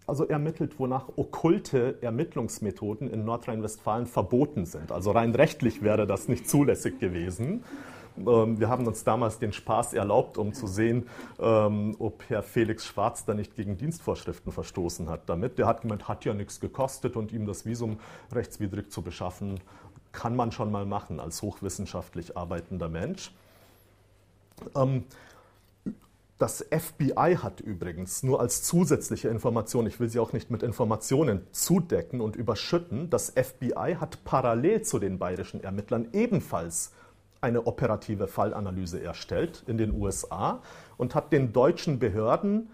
Also 0.06 0.24
ermittelt, 0.24 0.78
wonach 0.78 1.08
okkulte 1.16 1.98
Ermittlungsmethoden 2.00 3.10
in 3.10 3.24
Nordrhein-Westfalen 3.24 4.06
verboten 4.06 4.64
sind. 4.64 4.92
Also 4.92 5.10
rein 5.10 5.34
rechtlich 5.34 5.82
wäre 5.82 6.06
das 6.06 6.28
nicht 6.28 6.48
zulässig 6.48 6.98
gewesen. 7.00 7.64
Ähm, 8.18 8.58
wir 8.58 8.68
haben 8.68 8.86
uns 8.86 9.04
damals 9.04 9.38
den 9.38 9.52
Spaß 9.52 9.94
erlaubt, 9.94 10.38
um 10.38 10.52
zu 10.52 10.66
sehen, 10.66 11.06
ähm, 11.38 11.96
ob 11.98 12.24
Herr 12.28 12.42
Felix 12.42 12.86
Schwarz 12.86 13.24
da 13.24 13.34
nicht 13.34 13.54
gegen 13.56 13.76
Dienstvorschriften 13.76 14.52
verstoßen 14.52 15.08
hat 15.08 15.28
damit. 15.28 15.58
Der 15.58 15.66
hat 15.66 15.82
gemeint, 15.82 16.08
hat 16.08 16.24
ja 16.24 16.34
nichts 16.34 16.60
gekostet 16.60 17.16
und 17.16 17.32
ihm 17.32 17.46
das 17.46 17.66
Visum 17.66 17.98
rechtswidrig 18.32 18.90
zu 18.90 19.02
beschaffen, 19.02 19.60
kann 20.12 20.34
man 20.34 20.50
schon 20.50 20.70
mal 20.70 20.86
machen 20.86 21.20
als 21.20 21.42
hochwissenschaftlich 21.42 22.36
arbeitender 22.36 22.88
Mensch. 22.88 23.32
Ähm, 24.74 25.04
das 26.38 26.66
FBI 26.70 27.38
hat 27.42 27.60
übrigens 27.60 28.22
nur 28.22 28.40
als 28.40 28.62
zusätzliche 28.62 29.28
Information, 29.28 29.86
ich 29.86 29.98
will 30.00 30.10
sie 30.10 30.18
auch 30.18 30.34
nicht 30.34 30.50
mit 30.50 30.62
Informationen 30.62 31.46
zudecken 31.50 32.20
und 32.20 32.36
überschütten, 32.36 33.08
das 33.08 33.30
FBI 33.30 33.96
hat 33.98 34.22
parallel 34.24 34.82
zu 34.82 34.98
den 34.98 35.18
bayerischen 35.18 35.64
Ermittlern 35.64 36.08
ebenfalls 36.12 36.92
eine 37.40 37.66
operative 37.66 38.26
Fallanalyse 38.26 39.02
erstellt 39.02 39.62
in 39.66 39.78
den 39.78 39.92
USA 39.92 40.60
und 40.98 41.14
hat 41.14 41.32
den 41.32 41.54
deutschen 41.54 41.98
Behörden 41.98 42.68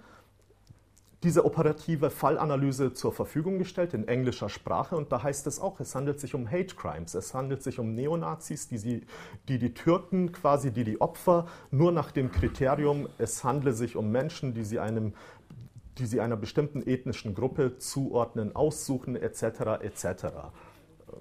diese 1.23 1.45
operative 1.45 2.11
Fallanalyse 2.11 2.95
zur 2.95 3.13
Verfügung 3.13 3.59
gestellt 3.59 3.95
in 3.95 4.09
englischer 4.09 4.49
Sprache 4.49 4.97
und 4.97 5.13
da 5.13 5.23
heißt 5.23 5.47
es 5.47 5.61
auch, 5.61 5.79
es 5.79 5.95
handelt 5.95 6.19
sich 6.19 6.35
um 6.35 6.51
Hate 6.51 6.75
Crimes, 6.75 7.15
es 7.15 7.33
handelt 7.33 7.63
sich 7.63 7.79
um 7.79 7.95
Neonazis, 7.95 8.69
die, 8.69 8.79
sie, 8.79 9.07
die 9.49 9.59
die 9.59 9.73
Türken 9.73 10.33
quasi, 10.33 10.73
die 10.73 10.85
die 10.85 11.01
Opfer 11.01 11.47
nur 11.71 11.93
nach 11.93 12.11
dem 12.11 12.33
Kriterium, 12.33 13.09
es 13.19 13.45
handle 13.45 13.73
sich 13.73 13.97
um 13.97 14.11
Menschen, 14.11 14.55
die 14.55 14.65
sie 14.65 14.79
einem 14.79 15.15
die 15.99 16.07
sie 16.07 16.23
einer 16.23 16.39
bestimmten 16.39 16.81
ethnischen 16.87 17.35
Gruppe 17.35 17.77
zuordnen, 17.77 18.57
aussuchen 18.57 19.15
etc. 19.15 19.83
etc. 19.83 20.07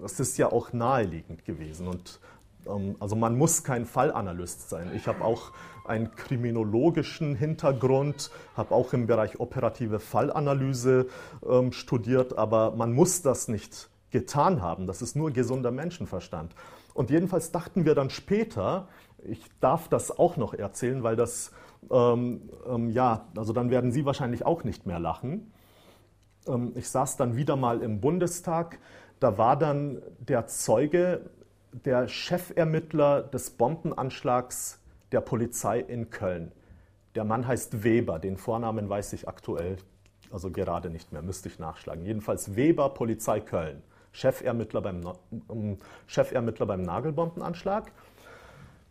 Das 0.00 0.18
ist 0.18 0.38
ja 0.38 0.50
auch 0.50 0.72
naheliegend 0.72 1.44
gewesen 1.44 1.88
und 1.88 2.20
ähm, 2.66 2.96
also 3.00 3.16
man 3.16 3.36
muss 3.36 3.64
kein 3.64 3.84
Fallanalyst 3.84 4.68
sein. 4.68 4.92
Ich 4.94 5.06
habe 5.06 5.24
auch 5.24 5.52
einen 5.84 6.14
kriminologischen 6.14 7.34
Hintergrund, 7.34 8.30
habe 8.56 8.74
auch 8.74 8.92
im 8.92 9.06
Bereich 9.06 9.40
operative 9.40 10.00
Fallanalyse 10.00 11.06
ähm, 11.48 11.72
studiert, 11.72 12.38
aber 12.38 12.72
man 12.76 12.92
muss 12.92 13.22
das 13.22 13.48
nicht 13.48 13.88
getan 14.10 14.60
haben. 14.62 14.86
Das 14.86 15.02
ist 15.02 15.16
nur 15.16 15.30
gesunder 15.30 15.70
Menschenverstand. 15.70 16.54
Und 16.94 17.10
jedenfalls 17.10 17.50
dachten 17.50 17.84
wir 17.84 17.94
dann 17.94 18.10
später, 18.10 18.88
ich 19.24 19.40
darf 19.60 19.88
das 19.88 20.16
auch 20.16 20.36
noch 20.36 20.54
erzählen, 20.54 21.02
weil 21.02 21.16
das, 21.16 21.52
ähm, 21.90 22.50
ähm, 22.66 22.90
ja, 22.90 23.26
also 23.36 23.52
dann 23.52 23.70
werden 23.70 23.92
Sie 23.92 24.04
wahrscheinlich 24.04 24.44
auch 24.44 24.64
nicht 24.64 24.86
mehr 24.86 24.98
lachen. 24.98 25.52
Ähm, 26.46 26.72
ich 26.74 26.88
saß 26.88 27.16
dann 27.16 27.36
wieder 27.36 27.56
mal 27.56 27.82
im 27.82 28.00
Bundestag, 28.00 28.78
da 29.20 29.38
war 29.38 29.56
dann 29.56 30.02
der 30.18 30.46
Zeuge 30.46 31.30
der 31.72 32.08
Chefermittler 32.08 33.22
des 33.22 33.50
Bombenanschlags 33.50 34.81
der 35.12 35.20
Polizei 35.20 35.78
in 35.80 36.10
Köln. 36.10 36.52
Der 37.14 37.24
Mann 37.24 37.46
heißt 37.46 37.84
Weber, 37.84 38.18
den 38.18 38.36
Vornamen 38.36 38.88
weiß 38.88 39.12
ich 39.12 39.28
aktuell, 39.28 39.76
also 40.30 40.50
gerade 40.50 40.88
nicht 40.88 41.12
mehr, 41.12 41.22
müsste 41.22 41.48
ich 41.48 41.58
nachschlagen. 41.58 42.04
Jedenfalls 42.04 42.56
Weber, 42.56 42.88
Polizei 42.88 43.40
Köln, 43.40 43.82
Chefermittler 44.12 44.80
beim, 44.80 45.02
Chefermittler 46.06 46.66
beim 46.66 46.82
Nagelbombenanschlag. 46.82 47.92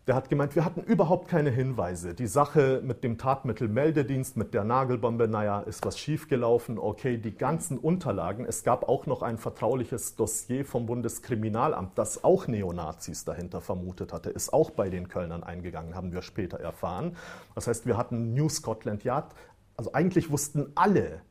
Der 0.07 0.15
hat 0.15 0.29
gemeint, 0.29 0.55
wir 0.55 0.65
hatten 0.65 0.81
überhaupt 0.81 1.27
keine 1.27 1.51
Hinweise. 1.51 2.15
Die 2.15 2.25
Sache 2.25 2.81
mit 2.83 3.03
dem 3.03 3.19
Tatmittelmeldedienst, 3.19 4.35
mit 4.35 4.55
der 4.55 4.63
Nagelbombe, 4.63 5.27
naja, 5.27 5.59
ist 5.59 5.85
was 5.85 5.99
schiefgelaufen. 5.99 6.79
Okay, 6.79 7.19
die 7.19 7.35
ganzen 7.35 7.77
Unterlagen. 7.77 8.43
Es 8.43 8.63
gab 8.63 8.89
auch 8.89 9.05
noch 9.05 9.21
ein 9.21 9.37
vertrauliches 9.37 10.15
Dossier 10.15 10.65
vom 10.65 10.87
Bundeskriminalamt, 10.87 11.91
das 11.99 12.23
auch 12.23 12.47
Neonazis 12.47 13.25
dahinter 13.25 13.61
vermutet 13.61 14.11
hatte, 14.11 14.31
ist 14.31 14.53
auch 14.53 14.71
bei 14.71 14.89
den 14.89 15.07
Kölnern 15.07 15.43
eingegangen, 15.43 15.93
haben 15.93 16.11
wir 16.11 16.23
später 16.23 16.59
erfahren. 16.59 17.15
Das 17.53 17.67
heißt, 17.67 17.85
wir 17.85 17.95
hatten 17.95 18.33
New 18.33 18.49
Scotland 18.49 19.03
Yard. 19.03 19.35
Also 19.77 19.93
eigentlich 19.93 20.31
wussten 20.31 20.71
alle, 20.73 21.21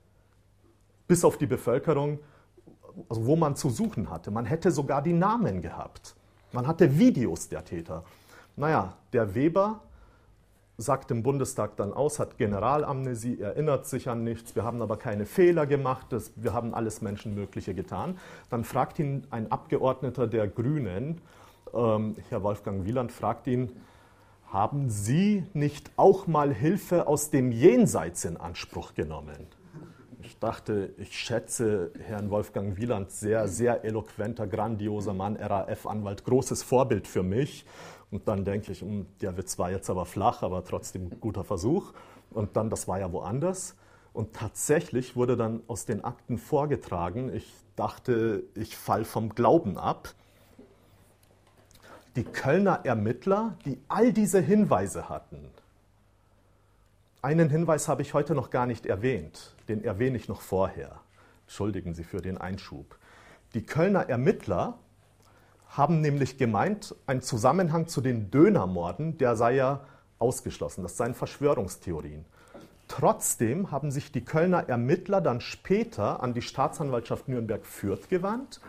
bis 1.09 1.25
auf 1.25 1.39
die 1.39 1.47
Bevölkerung, 1.47 2.21
also 3.09 3.27
wo 3.27 3.35
man 3.35 3.57
zu 3.57 3.69
suchen 3.69 4.11
hatte. 4.11 4.31
Man 4.31 4.45
hätte 4.45 4.71
sogar 4.71 5.03
die 5.03 5.13
Namen 5.13 5.61
gehabt. 5.61 6.15
Man 6.53 6.69
hatte 6.69 6.99
Videos 6.99 7.49
der 7.49 7.65
Täter. 7.65 8.05
Naja, 8.61 8.93
der 9.15 9.35
Weber 9.35 9.81
sagt 10.77 11.11
im 11.11 11.23
Bundestag 11.23 11.77
dann 11.77 11.95
aus, 11.95 12.19
hat 12.19 12.37
Generalamnesie, 12.37 13.41
erinnert 13.41 13.87
sich 13.87 14.07
an 14.07 14.23
nichts, 14.23 14.55
wir 14.55 14.65
haben 14.65 14.83
aber 14.83 14.99
keine 14.99 15.25
Fehler 15.25 15.65
gemacht, 15.65 16.09
das, 16.11 16.33
wir 16.37 16.53
haben 16.53 16.75
alles 16.75 17.01
Menschenmögliche 17.01 17.73
getan. 17.73 18.19
Dann 18.51 18.65
fragt 18.65 18.99
ihn 18.99 19.27
ein 19.31 19.51
Abgeordneter 19.51 20.27
der 20.27 20.47
Grünen, 20.47 21.23
ähm, 21.73 22.17
Herr 22.29 22.43
Wolfgang 22.43 22.85
Wieland, 22.85 23.13
fragt 23.13 23.47
ihn, 23.47 23.73
haben 24.53 24.91
Sie 24.91 25.47
nicht 25.55 25.91
auch 25.97 26.27
mal 26.27 26.53
Hilfe 26.53 27.07
aus 27.07 27.31
dem 27.31 27.53
Jenseits 27.53 28.27
in 28.27 28.37
Anspruch 28.37 28.93
genommen? 28.93 29.47
Ich 30.23 30.39
dachte, 30.39 30.93
ich 30.99 31.19
schätze 31.19 31.93
Herrn 31.99 32.31
Wolfgang 32.31 32.77
Wieland 32.77 33.11
sehr, 33.11 33.49
sehr 33.49 33.85
eloquenter, 33.85 34.47
grandioser 34.47 35.15
Mann, 35.15 35.37
RAF-Anwalt, 35.37 36.25
großes 36.25 36.63
Vorbild 36.63 37.09
für 37.09 37.23
mich. 37.23 37.65
Und 38.11 38.27
dann 38.27 38.45
denke 38.45 38.73
ich, 38.73 38.81
hm, 38.81 39.07
der 39.21 39.37
Witz 39.37 39.59
war 39.59 39.71
jetzt 39.71 39.89
aber 39.91 40.07
flach, 40.07 40.43
aber 40.43 40.65
trotzdem 40.65 41.21
guter 41.21 41.45
Versuch. 41.45 41.93
Und 42.31 42.57
dann, 42.57 42.71
das 42.71 42.89
war 42.89 42.99
ja 42.99 43.13
woanders. 43.13 43.77
Und 44.13 44.35
tatsächlich 44.35 45.15
wurde 45.15 45.37
dann 45.37 45.63
aus 45.69 45.87
den 45.87 46.05
Akten 46.05 46.39
vorgetragen, 46.39 47.33
ich 47.35 47.53
dachte, 47.77 48.43
ich 48.55 48.77
fall 48.77 49.05
vom 49.05 49.35
Glauben 49.35 49.79
ab. 49.79 50.15
Die 52.17 52.25
Kölner 52.25 52.81
Ermittler, 52.85 53.57
die 53.65 53.79
all 53.87 54.13
diese 54.13 54.41
Hinweise 54.41 55.09
hatten, 55.09 55.49
einen 57.23 57.51
Hinweis 57.51 57.87
habe 57.87 58.01
ich 58.01 58.15
heute 58.15 58.35
noch 58.35 58.49
gar 58.49 58.65
nicht 58.65 58.87
erwähnt, 58.87 59.55
den 59.69 59.85
erwähne 59.85 60.17
ich 60.17 60.29
noch 60.29 60.41
vorher. 60.41 61.01
Entschuldigen 61.43 61.95
Sie 61.95 62.03
für 62.03 62.23
den 62.23 62.39
Einschub. 62.39 62.99
Die 63.53 63.63
Kölner 63.63 64.09
Ermittler 64.09 64.79
haben 65.71 66.01
nämlich 66.01 66.37
gemeint, 66.37 66.95
ein 67.07 67.23
Zusammenhang 67.23 67.87
zu 67.87 68.01
den 68.01 68.31
Dönermorden, 68.31 69.19
der 69.19 69.37
sei 69.37 69.55
ja 69.55 69.81
ausgeschlossen. 70.19 70.83
Das 70.83 70.97
seien 70.97 71.15
Verschwörungstheorien. 71.15 72.25
Trotzdem 72.89 73.71
haben 73.71 73.93
sich 73.93 74.11
die 74.11 74.25
Kölner 74.25 74.69
Ermittler 74.69 75.21
dann 75.21 75.41
später 75.41 76.23
an 76.23 76.35
die 76.35 76.43
Staatsanwaltschaft 76.43 77.29
Nürnberg-Fürth 77.29 78.09
gewandt 78.09 78.61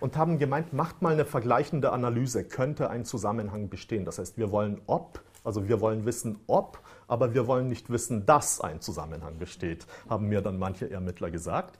und 0.00 0.18
haben 0.18 0.38
gemeint, 0.38 0.74
macht 0.74 1.00
mal 1.00 1.14
eine 1.14 1.24
vergleichende 1.24 1.90
Analyse, 1.90 2.44
könnte 2.44 2.90
ein 2.90 3.06
Zusammenhang 3.06 3.70
bestehen. 3.70 4.04
Das 4.04 4.18
heißt, 4.18 4.36
wir 4.36 4.50
wollen 4.50 4.82
ob, 4.86 5.22
also 5.44 5.66
wir 5.66 5.80
wollen 5.80 6.04
wissen 6.04 6.38
ob, 6.46 6.78
aber 7.08 7.32
wir 7.32 7.46
wollen 7.46 7.68
nicht 7.68 7.88
wissen, 7.88 8.26
dass 8.26 8.60
ein 8.60 8.82
Zusammenhang 8.82 9.38
besteht, 9.38 9.86
haben 10.10 10.28
mir 10.28 10.42
dann 10.42 10.58
manche 10.58 10.90
Ermittler 10.90 11.30
gesagt. 11.30 11.78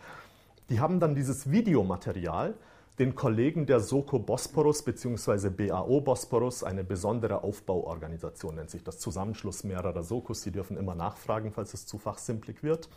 Die 0.70 0.80
haben 0.80 1.00
dann 1.00 1.14
dieses 1.14 1.50
Videomaterial 1.50 2.54
den 2.98 3.16
Kollegen 3.16 3.66
der 3.66 3.80
Soko 3.80 4.20
Bosporus 4.20 4.82
bzw. 4.82 5.50
BAO 5.50 6.00
Bosporus, 6.00 6.62
eine 6.62 6.84
besondere 6.84 7.42
Aufbauorganisation 7.42 8.54
nennt 8.54 8.70
sich 8.70 8.84
das, 8.84 8.98
Zusammenschluss 8.98 9.64
mehrerer 9.64 10.04
Sokos, 10.04 10.42
die 10.42 10.52
dürfen 10.52 10.76
immer 10.76 10.94
nachfragen, 10.94 11.52
falls 11.52 11.74
es 11.74 11.86
zu 11.86 11.98
fachsimplig 11.98 12.62
wird. 12.62 12.88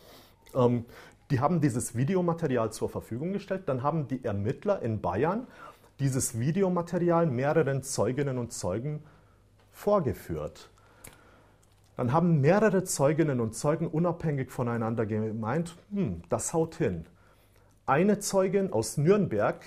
Ähm, 0.54 0.84
die 1.30 1.40
haben 1.40 1.60
dieses 1.60 1.96
Videomaterial 1.96 2.72
zur 2.72 2.88
Verfügung 2.88 3.32
gestellt, 3.32 3.64
dann 3.66 3.82
haben 3.82 4.06
die 4.06 4.24
Ermittler 4.24 4.80
in 4.82 5.00
Bayern 5.00 5.46
dieses 5.98 6.38
Videomaterial 6.38 7.26
mehreren 7.26 7.82
Zeuginnen 7.82 8.38
und 8.38 8.52
Zeugen 8.52 9.02
vorgeführt. 9.72 10.70
Dann 11.96 12.12
haben 12.12 12.40
mehrere 12.40 12.84
Zeuginnen 12.84 13.40
und 13.40 13.56
Zeugen 13.56 13.88
unabhängig 13.88 14.52
voneinander 14.52 15.04
gemeint, 15.06 15.76
hm, 15.90 16.22
das 16.28 16.54
haut 16.54 16.76
hin. 16.76 17.04
Eine 17.84 18.20
Zeugin 18.20 18.72
aus 18.72 18.96
Nürnberg 18.96 19.60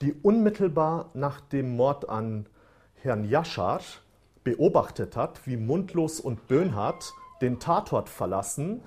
die 0.00 0.12
unmittelbar 0.12 1.10
nach 1.14 1.40
dem 1.40 1.76
Mord 1.76 2.08
an 2.08 2.46
Herrn 2.94 3.24
Jaschar 3.24 3.80
beobachtet 4.44 5.16
hat, 5.16 5.46
wie 5.46 5.56
Mundlos 5.56 6.20
und 6.20 6.46
Böhnhardt 6.48 7.12
den 7.40 7.58
Tatort 7.58 8.08
verlassen, 8.08 8.82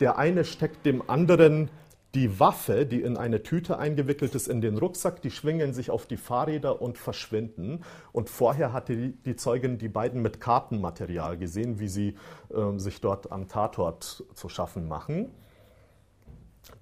Der 0.00 0.18
eine 0.18 0.44
steckt 0.44 0.84
dem 0.84 1.08
anderen 1.08 1.70
die 2.14 2.40
Waffe, 2.40 2.86
die 2.86 3.02
in 3.02 3.16
eine 3.16 3.42
Tüte 3.42 3.78
eingewickelt 3.78 4.34
ist, 4.34 4.48
in 4.48 4.60
den 4.60 4.76
Rucksack, 4.76 5.22
die 5.22 5.30
schwingen 5.30 5.72
sich 5.72 5.90
auf 5.90 6.06
die 6.06 6.16
Fahrräder 6.16 6.82
und 6.82 6.98
verschwinden. 6.98 7.84
Und 8.10 8.28
vorher 8.28 8.72
hatte 8.72 8.96
die, 9.10 9.36
Zeugin 9.36 9.78
die 9.78 9.88
beiden 9.88 10.20
mit 10.20 10.40
Kartenmaterial 10.40 11.38
gesehen, 11.38 11.78
wie 11.78 11.88
sie 11.88 12.16
äh, 12.50 12.78
sich 12.78 13.00
dort 13.00 13.30
am 13.30 13.48
Tatort 13.48 14.24
zu 14.34 14.48
schaffen 14.48 14.88
machen. 14.88 15.30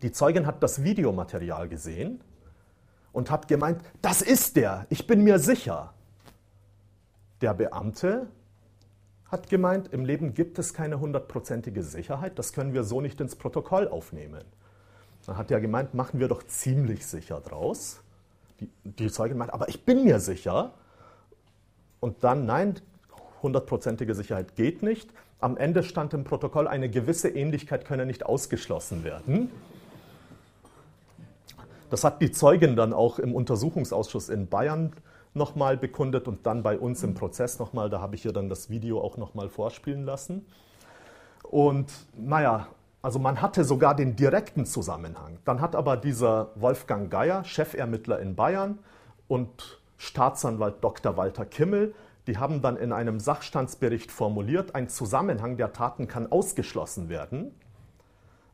Die 0.03 0.13
Zeugin 0.13 0.47
hat 0.47 0.63
das 0.63 0.83
Videomaterial 0.83 1.69
gesehen 1.69 2.21
und 3.13 3.31
hat 3.31 3.49
gemeint, 3.49 3.83
das 4.03 4.23
ist 4.23 4.57
der, 4.57 4.87
ich 4.89 5.07
bin 5.07 5.23
mir 5.25 5.39
sicher. 5.39 5.93
Der 7.41 7.55
Beamte 7.55 8.29
hat 9.27 9.49
gemeint, 9.49 9.93
im 9.93 10.05
Leben 10.05 10.35
gibt 10.35 10.59
es 10.59 10.75
keine 10.75 11.01
hundertprozentige 11.01 11.83
Sicherheit, 11.83 12.39
das 12.39 12.53
können 12.53 12.75
wir 12.75 12.85
so 12.85 13.01
nicht 13.01 13.21
ins 13.21 13.37
Protokoll 13.37 13.89
aufnehmen. 13.89 14.45
Dann 15.27 15.37
hat 15.37 15.51
er 15.51 15.61
gemeint, 15.61 15.95
machen 15.95 16.19
wir 16.19 16.29
doch 16.29 16.43
ziemlich 16.43 17.07
sicher 17.07 17.41
draus. 17.41 18.01
Die, 18.59 18.69
die 18.85 19.11
Zeugin 19.11 19.39
meint, 19.39 19.53
aber 19.53 19.69
ich 19.69 19.85
bin 19.85 20.05
mir 20.05 20.19
sicher. 20.19 20.73
Und 22.01 22.25
dann, 22.25 22.47
nein, 22.47 22.81
hundertprozentige 23.43 24.15
Sicherheit 24.15 24.57
geht 24.57 24.83
nicht. 24.83 25.11
Am 25.39 25.57
Ende 25.57 25.83
stand 25.83 26.15
im 26.15 26.25
Protokoll, 26.25 26.67
eine 26.67 26.91
gewisse 26.91 27.29
Ähnlichkeit 27.29 27.85
könne 27.85 28.07
nicht 28.07 28.27
ausgeschlossen 28.27 29.05
werden. 29.05 29.51
Das 31.91 32.05
hat 32.05 32.23
die 32.23 32.31
Zeugin 32.31 32.77
dann 32.77 32.93
auch 32.93 33.19
im 33.19 33.35
Untersuchungsausschuss 33.35 34.29
in 34.29 34.49
Bayern 34.49 34.93
nochmal 35.35 35.77
bekundet 35.77 36.29
und 36.29 36.47
dann 36.47 36.63
bei 36.63 36.79
uns 36.79 37.03
im 37.03 37.15
Prozess 37.15 37.59
nochmal. 37.59 37.91
Da 37.91 38.01
habe 38.01 38.15
ich 38.15 38.25
ihr 38.25 38.33
dann 38.33 38.49
das 38.49 38.71
Video 38.71 39.01
auch 39.01 39.17
nochmal 39.17 39.49
vorspielen 39.49 40.05
lassen. 40.05 40.47
Und 41.43 41.93
naja, 42.17 42.69
also 43.03 43.19
man 43.19 43.43
hatte 43.43 43.65
sogar 43.65 43.97
den 43.97 44.15
direkten 44.15 44.67
Zusammenhang. 44.67 45.39
Dann 45.45 45.61
hat 45.61 45.75
aber 45.75 45.97
dieser 45.97 46.51
Wolfgang 46.55 47.11
Geier, 47.11 47.45
Chefermittler 47.45 48.21
in 48.21 48.37
Bayern 48.37 48.79
und 49.27 49.81
Staatsanwalt 49.97 50.83
Dr. 50.83 51.17
Walter 51.17 51.45
Kimmel, 51.45 51.95
die 52.27 52.39
haben 52.39 52.63
dann 52.63 52.77
in 52.77 52.93
einem 52.93 53.19
Sachstandsbericht 53.19 54.13
formuliert, 54.13 54.75
ein 54.75 54.89
Zusammenhang 54.89 55.57
der 55.57 55.73
Taten 55.73 56.07
kann 56.07 56.31
ausgeschlossen 56.31 57.09
werden. 57.09 57.55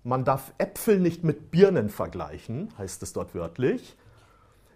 Man 0.07 0.25
darf 0.25 0.53
Äpfel 0.59 1.01
nicht 1.01 1.25
mit 1.25 1.51
Birnen 1.51 1.89
vergleichen, 1.89 2.73
heißt 2.79 3.03
es 3.03 3.13
dort 3.13 3.35
wörtlich, 3.35 3.97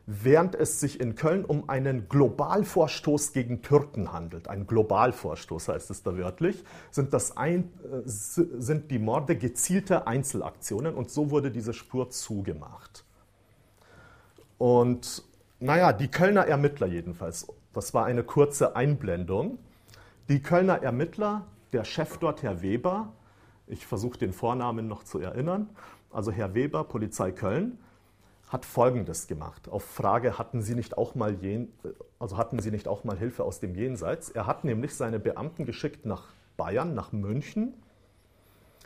während 0.05 0.57
es 0.57 0.81
sich 0.81 0.99
in 0.99 1.15
Köln 1.15 1.45
um 1.45 1.69
einen 1.71 2.09
Globalvorstoß 2.09 3.33
gegen 3.33 3.63
Türken 3.63 4.13
handelt. 4.13 4.49
Ein 4.49 4.67
Globalvorstoß 4.67 5.69
heißt 5.69 5.89
es 5.93 6.03
da 6.03 6.17
wörtlich, 6.17 6.65
sind, 6.91 7.13
das 7.13 7.37
ein, 7.37 7.71
äh, 7.85 8.03
sind 8.05 8.91
die 8.91 8.99
Morde 8.99 9.37
gezielte 9.37 10.09
Einzelaktionen 10.09 10.97
und 10.97 11.13
so 11.13 11.31
wurde 11.31 11.53
diese 11.53 11.75
Spur 11.75 12.11
zugemacht. 12.11 13.05
Und 14.59 15.23
naja, 15.61 15.93
die 15.93 16.09
Kölner 16.09 16.49
Ermittler 16.49 16.89
jedenfalls, 16.89 17.47
das 17.73 17.95
war 17.95 18.05
eine 18.05 18.25
kurze 18.25 18.75
Einblendung. 18.75 19.59
Die 20.29 20.43
Kölner 20.43 20.83
Ermittler, 20.83 21.47
der 21.73 21.85
Chef 21.85 22.19
dort, 22.19 22.43
Herr 22.43 22.63
Weber, 22.63 23.13
ich 23.71 23.87
versuche 23.87 24.19
den 24.19 24.33
Vornamen 24.33 24.89
noch 24.89 25.05
zu 25.05 25.19
erinnern. 25.19 25.71
Also 26.11 26.33
Herr 26.33 26.55
Weber, 26.55 26.85
Polizei 26.85 27.33
Köln, 27.33 27.79
hat 28.49 28.65
Folgendes 28.65 29.29
gemacht. 29.29 29.69
Auf 29.69 29.85
Frage, 29.85 30.39
hatten 30.39 30.61
Sie 30.61 30.75
nicht 30.75 30.99
auch 30.99 31.15
mal, 31.15 31.35
jen, 31.43 31.73
also 32.19 32.37
hatten 32.37 32.59
Sie 32.59 32.73
nicht 32.73 32.89
auch 32.89 33.05
mal 33.05 33.17
Hilfe 33.17 33.45
aus 33.45 33.61
dem 33.61 33.77
Jenseits? 33.77 34.29
Er 34.29 34.47
hat 34.47 34.65
nämlich 34.65 34.95
seine 34.95 35.21
Beamten 35.21 35.67
geschickt 35.67 36.05
nach 36.05 36.35
Bayern, 36.57 36.95
nach 36.95 37.13
München. 37.13 37.75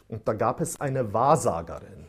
Und 0.09 0.29
da 0.29 0.35
gab 0.35 0.61
es 0.61 0.81
eine 0.81 1.15
Wahrsagerin. 1.15 2.07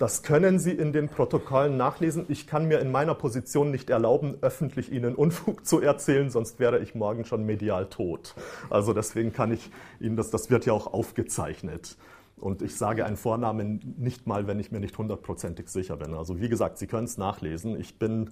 Das 0.00 0.22
können 0.22 0.58
Sie 0.58 0.70
in 0.70 0.94
den 0.94 1.10
Protokollen 1.10 1.76
nachlesen. 1.76 2.24
Ich 2.28 2.46
kann 2.46 2.66
mir 2.66 2.80
in 2.80 2.90
meiner 2.90 3.14
Position 3.14 3.70
nicht 3.70 3.90
erlauben, 3.90 4.38
öffentlich 4.40 4.90
Ihnen 4.90 5.14
Unfug 5.14 5.66
zu 5.66 5.82
erzählen, 5.82 6.30
sonst 6.30 6.58
wäre 6.58 6.78
ich 6.78 6.94
morgen 6.94 7.26
schon 7.26 7.44
medial 7.44 7.84
tot. 7.84 8.34
Also 8.70 8.94
deswegen 8.94 9.34
kann 9.34 9.52
ich 9.52 9.70
Ihnen 10.00 10.16
das, 10.16 10.30
das 10.30 10.48
wird 10.48 10.64
ja 10.64 10.72
auch 10.72 10.86
aufgezeichnet. 10.86 11.98
Und 12.38 12.62
ich 12.62 12.76
sage 12.76 13.04
einen 13.04 13.18
Vornamen 13.18 13.94
nicht 13.98 14.26
mal, 14.26 14.46
wenn 14.46 14.58
ich 14.58 14.72
mir 14.72 14.80
nicht 14.80 14.96
hundertprozentig 14.96 15.68
sicher 15.68 15.98
bin. 15.98 16.14
Also 16.14 16.40
wie 16.40 16.48
gesagt, 16.48 16.78
Sie 16.78 16.86
können 16.86 17.04
es 17.04 17.18
nachlesen. 17.18 17.78
Ich 17.78 17.98
bin 17.98 18.30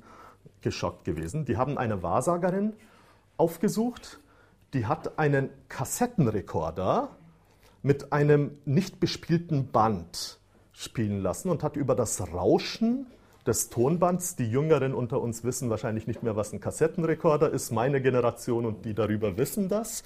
geschockt 0.62 1.04
gewesen. 1.04 1.44
Die 1.44 1.58
haben 1.58 1.76
eine 1.76 2.02
Wahrsagerin 2.02 2.72
aufgesucht, 3.36 4.20
die 4.72 4.86
hat 4.86 5.18
einen 5.18 5.50
Kassettenrekorder 5.68 7.10
mit 7.82 8.10
einem 8.10 8.52
nicht 8.64 9.00
bespielten 9.00 9.70
Band 9.70 10.38
spielen 10.78 11.20
lassen 11.22 11.50
und 11.50 11.64
hat 11.64 11.76
über 11.76 11.96
das 11.96 12.32
Rauschen 12.32 13.06
des 13.44 13.68
Tonbands, 13.68 14.36
die 14.36 14.48
Jüngeren 14.48 14.94
unter 14.94 15.20
uns 15.20 15.42
wissen 15.42 15.70
wahrscheinlich 15.70 16.06
nicht 16.06 16.22
mehr, 16.22 16.36
was 16.36 16.52
ein 16.52 16.60
Kassettenrekorder 16.60 17.50
ist, 17.50 17.72
meine 17.72 18.00
Generation 18.00 18.64
und 18.64 18.84
die 18.84 18.94
darüber 18.94 19.36
wissen 19.36 19.68
das, 19.68 20.04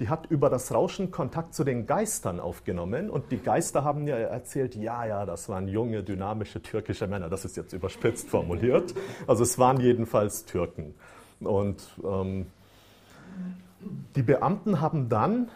die 0.00 0.08
hat 0.08 0.26
über 0.30 0.48
das 0.48 0.72
Rauschen 0.72 1.10
Kontakt 1.10 1.54
zu 1.54 1.64
den 1.64 1.86
Geistern 1.86 2.40
aufgenommen 2.40 3.10
und 3.10 3.30
die 3.30 3.38
Geister 3.38 3.84
haben 3.84 4.06
ja 4.06 4.16
erzählt, 4.16 4.74
ja, 4.74 5.04
ja, 5.04 5.26
das 5.26 5.50
waren 5.50 5.68
junge, 5.68 6.02
dynamische 6.02 6.62
türkische 6.62 7.06
Männer, 7.06 7.28
das 7.28 7.44
ist 7.44 7.56
jetzt 7.58 7.74
überspitzt 7.74 8.30
formuliert, 8.30 8.94
also 9.26 9.42
es 9.42 9.58
waren 9.58 9.80
jedenfalls 9.80 10.46
Türken. 10.46 10.94
Und 11.40 11.82
ähm, 12.02 12.46
die 14.14 14.22
Beamten 14.22 14.80
haben 14.80 15.10
dann 15.10 15.50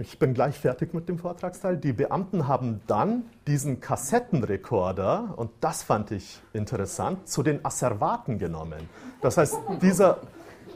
ich 0.00 0.18
bin 0.18 0.34
gleich 0.34 0.58
fertig 0.58 0.94
mit 0.94 1.08
dem 1.08 1.18
Vortragsteil. 1.18 1.76
Die 1.76 1.92
Beamten 1.92 2.48
haben 2.48 2.80
dann 2.86 3.24
diesen 3.46 3.80
Kassettenrekorder, 3.80 5.34
und 5.36 5.50
das 5.60 5.82
fand 5.82 6.10
ich 6.10 6.40
interessant, 6.52 7.28
zu 7.28 7.42
den 7.42 7.64
Asservaten 7.64 8.38
genommen. 8.38 8.88
Das 9.20 9.36
heißt, 9.36 9.56
dieser 9.82 10.18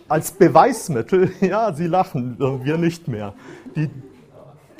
als 0.08 0.32
Beweismittel, 0.32 1.32
ja, 1.40 1.72
Sie 1.72 1.86
lachen, 1.86 2.38
wir 2.38 2.78
nicht 2.78 3.08
mehr. 3.08 3.34
Die, 3.76 3.90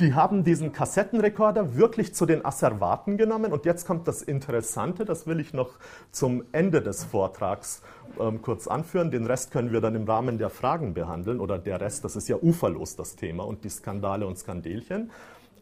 die 0.01 0.14
haben 0.14 0.44
diesen 0.44 0.72
Kassettenrekorder 0.72 1.76
wirklich 1.76 2.14
zu 2.14 2.24
den 2.24 2.44
Asservaten 2.44 3.18
genommen. 3.18 3.53
Und 3.53 3.66
jetzt 3.66 3.86
kommt 3.86 4.09
das 4.09 4.22
Interessante, 4.22 5.05
das 5.05 5.26
will 5.26 5.40
ich 5.40 5.53
noch 5.53 5.78
zum 6.11 6.44
Ende 6.53 6.80
des 6.80 7.05
Vortrags 7.05 7.82
ähm, 8.18 8.40
kurz 8.40 8.66
anführen. 8.66 9.11
Den 9.11 9.26
Rest 9.26 9.51
können 9.51 9.72
wir 9.72 9.80
dann 9.80 9.94
im 9.94 10.05
Rahmen 10.05 10.38
der 10.38 10.51
Fragen 10.51 10.94
behandeln. 10.94 11.38
Oder 11.38 11.59
der 11.59 11.80
Rest, 11.80 12.05
das 12.05 12.16
ist 12.16 12.28
ja 12.28 12.36
uferlos 12.36 12.96
das 12.96 13.16
Thema 13.16 13.44
und 13.46 13.62
die 13.64 13.68
Skandale 13.68 14.26
und 14.26 14.38
Skandelchen. 14.38 15.11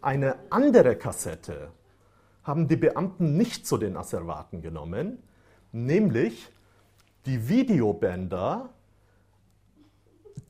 Eine 0.01 0.37
andere 0.51 0.95
Kassette 0.95 1.69
haben 2.45 2.69
die 2.69 2.77
Beamten 2.77 3.37
nicht 3.37 3.67
zu 3.67 3.77
den 3.77 3.97
Asservaten 3.97 4.63
genommen, 4.63 5.19
nämlich 5.73 6.49
die 7.27 7.49
Videobänder, 7.49 8.71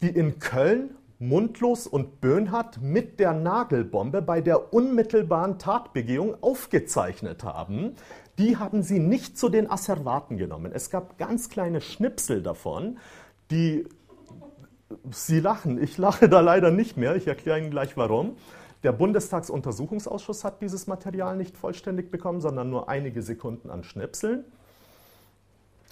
die 0.03 0.11
in 0.11 0.39
Köln 0.39 0.98
Mundlos 1.21 1.89
und 1.89 2.21
Böhnhardt 2.21 2.81
mit 2.81 3.19
der 3.19 3.33
Nagelbombe 3.33 4.23
bei 4.23 4.41
der 4.41 4.73
unmittelbaren 4.73 5.59
Tatbegehung 5.59 6.37
aufgezeichnet 6.41 7.43
haben. 7.43 7.97
Die 8.39 8.57
haben 8.57 8.83
sie 8.83 9.01
nicht 9.01 9.37
zu 9.37 9.49
den 9.49 9.69
Asservaten 9.69 10.37
genommen. 10.37 10.71
Es 10.73 10.91
gab 10.91 11.19
ganz 11.19 11.49
kleine 11.49 11.81
Schnipsel 11.81 12.43
davon, 12.43 12.99
die 13.51 13.87
Sie 15.11 15.41
lachen, 15.41 15.83
ich 15.83 15.99
lache 15.99 16.29
da 16.29 16.41
leider 16.41 16.71
nicht 16.71 16.97
mehr, 16.97 17.15
ich 17.15 17.27
erkläre 17.27 17.59
Ihnen 17.59 17.71
gleich 17.71 17.97
warum. 17.97 18.37
Der 18.85 18.93
Bundestagsuntersuchungsausschuss 18.93 20.45
hat 20.45 20.63
dieses 20.63 20.87
Material 20.87 21.37
nicht 21.37 21.59
vollständig 21.59 22.11
bekommen, 22.11 22.41
sondern 22.41 22.71
nur 22.71 22.89
einige 22.89 23.23
Sekunden 23.23 23.71
an 23.71 23.83
Schnipseln. 23.83 24.45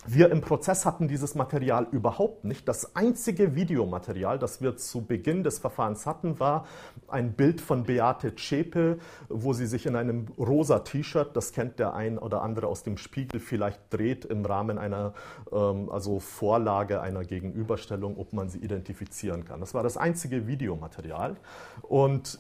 Wir 0.05 0.31
im 0.31 0.41
Prozess 0.41 0.85
hatten 0.85 1.09
dieses 1.09 1.35
Material 1.35 1.89
überhaupt 1.91 2.45
nicht. 2.45 2.69
Das 2.69 2.95
einzige 2.95 3.57
Videomaterial, 3.57 4.39
das 4.39 4.61
wir 4.61 4.77
zu 4.77 5.05
Beginn 5.05 5.43
des 5.43 5.59
Verfahrens 5.59 6.07
hatten, 6.07 6.39
war 6.39 6.67
ein 7.09 7.33
Bild 7.33 7.61
von 7.61 7.85
Beate 7.85 8.35
Zschäpe, 8.37 8.99
wo 9.29 9.53
sie 9.53 9.67
sich 9.67 9.87
in 9.87 9.97
einem 9.97 10.27
rosa 10.39 10.81
T-Shirt, 10.81 11.35
das 11.35 11.53
kennt 11.53 11.81
der 11.81 11.95
ein 11.95 12.19
oder 12.19 12.43
andere 12.43 12.69
aus 12.69 12.85
dem 12.85 12.99
Spiegel, 12.99 13.41
vielleicht 13.41 13.81
dreht 13.91 14.25
im 14.25 14.45
Rahmen 14.45 14.79
einer 14.79 15.13
ähm, 15.51 15.91
also 15.91 16.21
Vorlage 16.21 17.01
einer 17.01 17.25
Gegenüberstellung, 17.25 18.17
ob 18.17 18.33
man 18.33 18.49
sie 18.49 18.59
identifizieren 18.59 19.45
kann. 19.45 19.59
Das 19.59 19.75
war 19.75 19.83
das 19.83 19.97
einzige 19.97 20.47
Videomaterial. 20.47 21.37
Und 21.83 22.39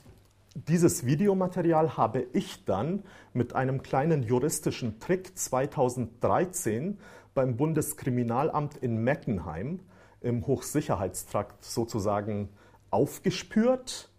dieses 0.54 1.04
Videomaterial 1.04 1.98
habe 1.98 2.26
ich 2.32 2.64
dann 2.64 3.02
mit 3.34 3.54
einem 3.54 3.82
kleinen 3.82 4.22
juristischen 4.22 4.98
Trick 5.00 5.36
2013 5.36 6.96
beim 7.36 7.56
Bundeskriminalamt 7.56 8.76
in 8.78 9.04
Meckenheim 9.04 9.78
im 10.20 10.44
Hochsicherheitstrakt 10.46 11.64
sozusagen 11.64 12.48
aufgespürt. 12.90 14.10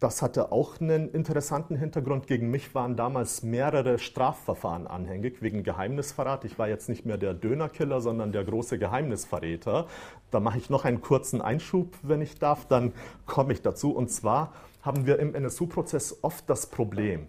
Das 0.00 0.20
hatte 0.20 0.52
auch 0.52 0.80
einen 0.80 1.08
interessanten 1.08 1.76
Hintergrund. 1.76 2.26
Gegen 2.26 2.50
mich 2.50 2.74
waren 2.74 2.94
damals 2.94 3.42
mehrere 3.42 3.98
Strafverfahren 3.98 4.86
anhängig 4.86 5.40
wegen 5.40 5.62
Geheimnisverrat. 5.62 6.44
Ich 6.44 6.58
war 6.58 6.68
jetzt 6.68 6.90
nicht 6.90 7.06
mehr 7.06 7.16
der 7.16 7.32
Dönerkiller, 7.32 8.02
sondern 8.02 8.32
der 8.32 8.44
große 8.44 8.78
Geheimnisverräter. 8.78 9.86
Da 10.30 10.40
mache 10.40 10.58
ich 10.58 10.68
noch 10.68 10.84
einen 10.84 11.00
kurzen 11.00 11.40
Einschub, 11.40 11.96
wenn 12.02 12.20
ich 12.20 12.38
darf, 12.38 12.66
dann 12.66 12.92
komme 13.24 13.54
ich 13.54 13.62
dazu. 13.62 13.92
Und 13.94 14.10
zwar 14.10 14.52
haben 14.82 15.06
wir 15.06 15.18
im 15.18 15.34
NSU-Prozess 15.34 16.18
oft 16.20 16.50
das 16.50 16.66
Problem, 16.66 17.26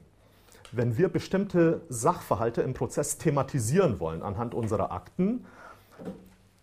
wenn 0.76 0.97
wir 0.97 1.09
bestimmte 1.09 1.82
Sachverhalte 1.89 2.61
im 2.61 2.73
Prozess 2.73 3.17
thematisieren 3.17 3.99
wollen 3.99 4.21
anhand 4.21 4.53
unserer 4.53 4.91
Akten, 4.91 5.45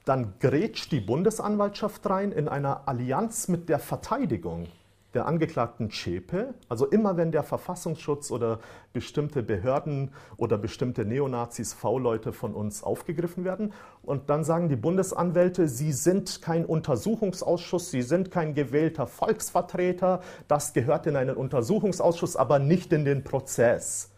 dann 0.05 0.35
grätscht 0.41 0.93
die 0.93 1.01
Bundesanwaltschaft 1.01 2.09
rein 2.09 2.33
in 2.33 2.49
einer 2.49 2.89
Allianz 2.89 3.49
mit 3.49 3.69
der 3.69 3.79
Verteidigung 3.79 4.67
der 5.15 5.27
Angeklagten 5.27 5.91
Zschäpe, 5.91 6.55
also 6.69 6.87
immer 6.87 7.17
wenn 7.17 7.33
der 7.33 7.43
Verfassungsschutz 7.43 8.31
oder 8.31 8.61
bestimmte 8.93 9.43
Behörden 9.43 10.13
oder 10.37 10.57
bestimmte 10.57 11.05
Neonazis, 11.05 11.75
V-Leute 11.75 12.33
von 12.33 12.55
uns 12.55 12.83
aufgegriffen 12.83 13.45
werden. 13.45 13.73
Und 14.03 14.31
dann 14.31 14.45
sagen 14.45 14.69
die 14.69 14.77
Bundesanwälte, 14.77 15.69
sie 15.69 15.93
sind 15.93 16.41
kein 16.41 16.65
Untersuchungsausschuss, 16.65 17.91
sie 17.91 18.03
sind 18.03 18.31
kein 18.31 18.55
gewählter 18.55 19.07
Volksvertreter, 19.07 20.21
das 20.49 20.73
gehört 20.73 21.07
in 21.07 21.17
einen 21.17 21.37
Untersuchungsausschuss, 21.37 22.37
aber 22.37 22.59
nicht 22.59 22.93
in 22.93 23.05
den 23.05 23.23
Prozess. 23.23 24.11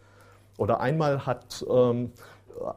Oder 0.57 0.80
einmal 0.80 1.26
hat 1.26 1.64
ähm, 1.68 2.12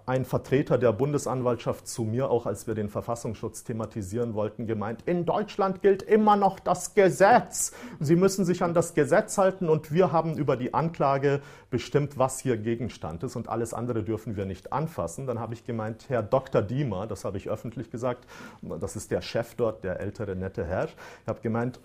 ein 0.06 0.26
Vertreter 0.26 0.78
der 0.78 0.92
Bundesanwaltschaft 0.94 1.88
zu 1.88 2.04
mir, 2.04 2.30
auch 2.30 2.46
als 2.46 2.68
wir 2.68 2.76
den 2.76 2.90
Verfassungsschutz 2.90 3.64
thematisieren 3.64 4.34
wollten, 4.34 4.68
gemeint, 4.68 5.04
in 5.06 5.26
Deutschland 5.26 5.82
gilt 5.82 6.02
immer 6.02 6.36
noch 6.36 6.60
das 6.60 6.94
Gesetz. 6.94 7.74
Sie 8.00 8.16
müssen 8.16 8.46
sich 8.46 8.64
an 8.64 8.74
das 8.74 8.94
Gesetz 8.94 9.38
halten 9.38 9.70
und 9.70 9.92
wir 9.92 10.12
haben 10.12 10.38
über 10.38 10.58
die 10.58 10.74
Anklage 10.74 11.42
bestimmt, 11.70 12.18
was 12.18 12.40
hier 12.40 12.58
Gegenstand 12.58 13.24
ist 13.24 13.36
und 13.36 13.50
alles 13.50 13.74
andere 13.74 14.04
dürfen 14.04 14.36
wir 14.36 14.46
nicht 14.46 14.74
anfassen. 14.74 15.28
Dann 15.28 15.40
habe 15.40 15.54
ich 15.54 15.66
gemeint, 15.66 16.10
Herr 16.10 16.24
Dr. 16.24 16.62
Diemer, 16.62 17.08
das 17.08 17.26
habe 17.26 17.38
ich 17.38 17.50
öffentlich 17.50 17.92
gesagt, 17.92 18.26
das 18.62 18.96
ist 18.96 19.12
der 19.12 19.22
Chef 19.22 19.56
dort, 19.56 19.84
der 19.84 20.00
ältere 20.00 20.36
nette 20.36 20.66
Herr, 20.66 20.86
ich 20.86 21.28
habe 21.28 21.42
gemeint, 21.42 21.80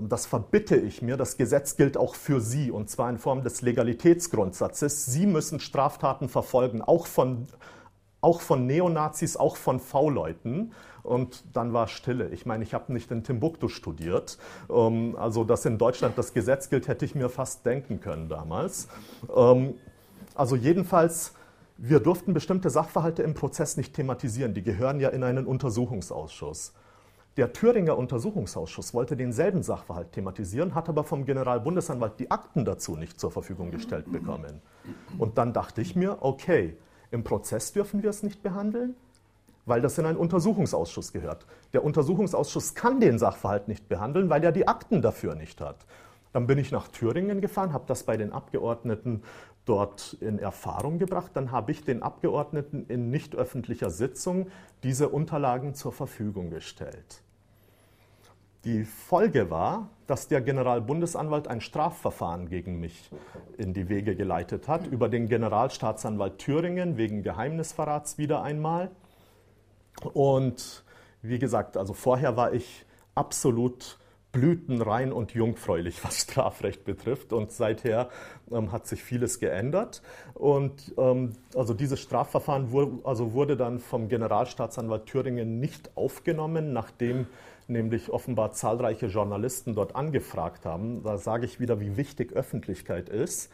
das 0.00 0.26
verbitte 0.26 0.76
ich 0.76 1.02
mir, 1.02 1.16
das 1.16 1.36
Gesetz 1.36 1.76
gilt 1.76 1.96
auch 1.96 2.14
für 2.14 2.40
Sie, 2.40 2.70
und 2.70 2.88
zwar 2.90 3.10
in 3.10 3.18
Form 3.18 3.42
des 3.42 3.62
Legalitätsgrundsatzes. 3.62 5.06
Sie 5.06 5.26
müssen 5.26 5.60
Straftaten 5.60 6.28
verfolgen, 6.28 6.82
auch 6.82 7.06
von, 7.06 7.46
auch 8.20 8.40
von 8.40 8.66
Neonazis, 8.66 9.36
auch 9.36 9.56
von 9.56 9.80
V-Leuten. 9.80 10.72
Und 11.02 11.44
dann 11.54 11.72
war 11.72 11.88
Stille. 11.88 12.28
Ich 12.28 12.44
meine, 12.44 12.62
ich 12.62 12.74
habe 12.74 12.92
nicht 12.92 13.10
in 13.10 13.24
Timbuktu 13.24 13.68
studiert. 13.68 14.38
Ähm, 14.68 15.16
also, 15.18 15.44
dass 15.44 15.64
in 15.64 15.78
Deutschland 15.78 16.18
das 16.18 16.34
Gesetz 16.34 16.68
gilt, 16.68 16.88
hätte 16.88 17.04
ich 17.04 17.14
mir 17.14 17.30
fast 17.30 17.64
denken 17.64 18.00
können 18.00 18.28
damals. 18.28 18.88
Ähm, 19.34 19.74
also 20.34 20.56
jedenfalls, 20.56 21.32
wir 21.78 22.00
durften 22.00 22.34
bestimmte 22.34 22.68
Sachverhalte 22.68 23.22
im 23.22 23.34
Prozess 23.34 23.78
nicht 23.78 23.94
thematisieren. 23.94 24.52
Die 24.52 24.62
gehören 24.62 25.00
ja 25.00 25.08
in 25.08 25.24
einen 25.24 25.46
Untersuchungsausschuss. 25.46 26.74
Der 27.36 27.52
Thüringer 27.52 27.96
Untersuchungsausschuss 27.96 28.92
wollte 28.92 29.16
denselben 29.16 29.62
Sachverhalt 29.62 30.12
thematisieren, 30.12 30.74
hat 30.74 30.88
aber 30.88 31.04
vom 31.04 31.24
Generalbundesanwalt 31.24 32.18
die 32.18 32.30
Akten 32.30 32.64
dazu 32.64 32.96
nicht 32.96 33.20
zur 33.20 33.30
Verfügung 33.30 33.70
gestellt 33.70 34.10
bekommen. 34.10 34.60
Und 35.16 35.38
dann 35.38 35.52
dachte 35.52 35.80
ich 35.80 35.94
mir, 35.94 36.18
okay, 36.22 36.76
im 37.12 37.22
Prozess 37.22 37.72
dürfen 37.72 38.02
wir 38.02 38.10
es 38.10 38.24
nicht 38.24 38.42
behandeln, 38.42 38.96
weil 39.64 39.80
das 39.80 39.96
in 39.98 40.06
einen 40.06 40.18
Untersuchungsausschuss 40.18 41.12
gehört. 41.12 41.46
Der 41.72 41.84
Untersuchungsausschuss 41.84 42.74
kann 42.74 42.98
den 42.98 43.18
Sachverhalt 43.18 43.68
nicht 43.68 43.88
behandeln, 43.88 44.28
weil 44.28 44.42
er 44.42 44.52
die 44.52 44.66
Akten 44.66 45.00
dafür 45.00 45.36
nicht 45.36 45.60
hat. 45.60 45.86
Dann 46.32 46.46
bin 46.46 46.58
ich 46.58 46.70
nach 46.70 46.88
Thüringen 46.88 47.40
gefahren, 47.40 47.72
habe 47.72 47.84
das 47.86 48.04
bei 48.04 48.16
den 48.16 48.32
Abgeordneten 48.32 49.22
dort 49.70 50.14
in 50.14 50.40
Erfahrung 50.40 50.98
gebracht. 50.98 51.30
Dann 51.34 51.52
habe 51.52 51.70
ich 51.70 51.84
den 51.84 52.02
Abgeordneten 52.02 52.86
in 52.88 53.08
nicht 53.08 53.36
öffentlicher 53.36 53.88
Sitzung 53.88 54.48
diese 54.82 55.08
Unterlagen 55.08 55.74
zur 55.74 55.92
Verfügung 55.92 56.50
gestellt. 56.50 57.22
Die 58.64 58.84
Folge 58.84 59.48
war, 59.48 59.88
dass 60.08 60.26
der 60.26 60.40
Generalbundesanwalt 60.40 61.46
ein 61.46 61.60
Strafverfahren 61.60 62.48
gegen 62.48 62.80
mich 62.80 63.10
in 63.58 63.72
die 63.72 63.88
Wege 63.88 64.16
geleitet 64.16 64.66
hat, 64.66 64.88
über 64.88 65.08
den 65.08 65.28
Generalstaatsanwalt 65.28 66.38
Thüringen 66.38 66.96
wegen 66.96 67.22
Geheimnisverrats 67.22 68.18
wieder 68.18 68.42
einmal. 68.42 68.90
Und 70.12 70.84
wie 71.22 71.38
gesagt, 71.38 71.76
also 71.76 71.92
vorher 71.92 72.36
war 72.36 72.52
ich 72.52 72.84
absolut 73.14 73.99
blütenrein 74.32 75.12
und 75.12 75.32
jungfräulich, 75.32 76.04
was 76.04 76.20
Strafrecht 76.20 76.84
betrifft. 76.84 77.32
Und 77.32 77.52
seither 77.52 78.08
ähm, 78.50 78.72
hat 78.72 78.86
sich 78.86 79.02
vieles 79.02 79.40
geändert. 79.40 80.02
Und 80.34 80.94
ähm, 80.98 81.32
also 81.54 81.74
dieses 81.74 82.00
Strafverfahren 82.00 82.70
wurde, 82.72 83.04
also 83.04 83.32
wurde 83.32 83.56
dann 83.56 83.78
vom 83.78 84.08
Generalstaatsanwalt 84.08 85.06
Thüringen 85.06 85.60
nicht 85.60 85.96
aufgenommen, 85.96 86.72
nachdem 86.72 87.26
nämlich 87.70 88.10
offenbar 88.10 88.52
zahlreiche 88.52 89.06
Journalisten 89.06 89.74
dort 89.74 89.94
angefragt 89.94 90.66
haben. 90.66 91.02
Da 91.02 91.16
sage 91.16 91.46
ich 91.46 91.60
wieder, 91.60 91.80
wie 91.80 91.96
wichtig 91.96 92.32
Öffentlichkeit 92.32 93.08
ist. 93.08 93.50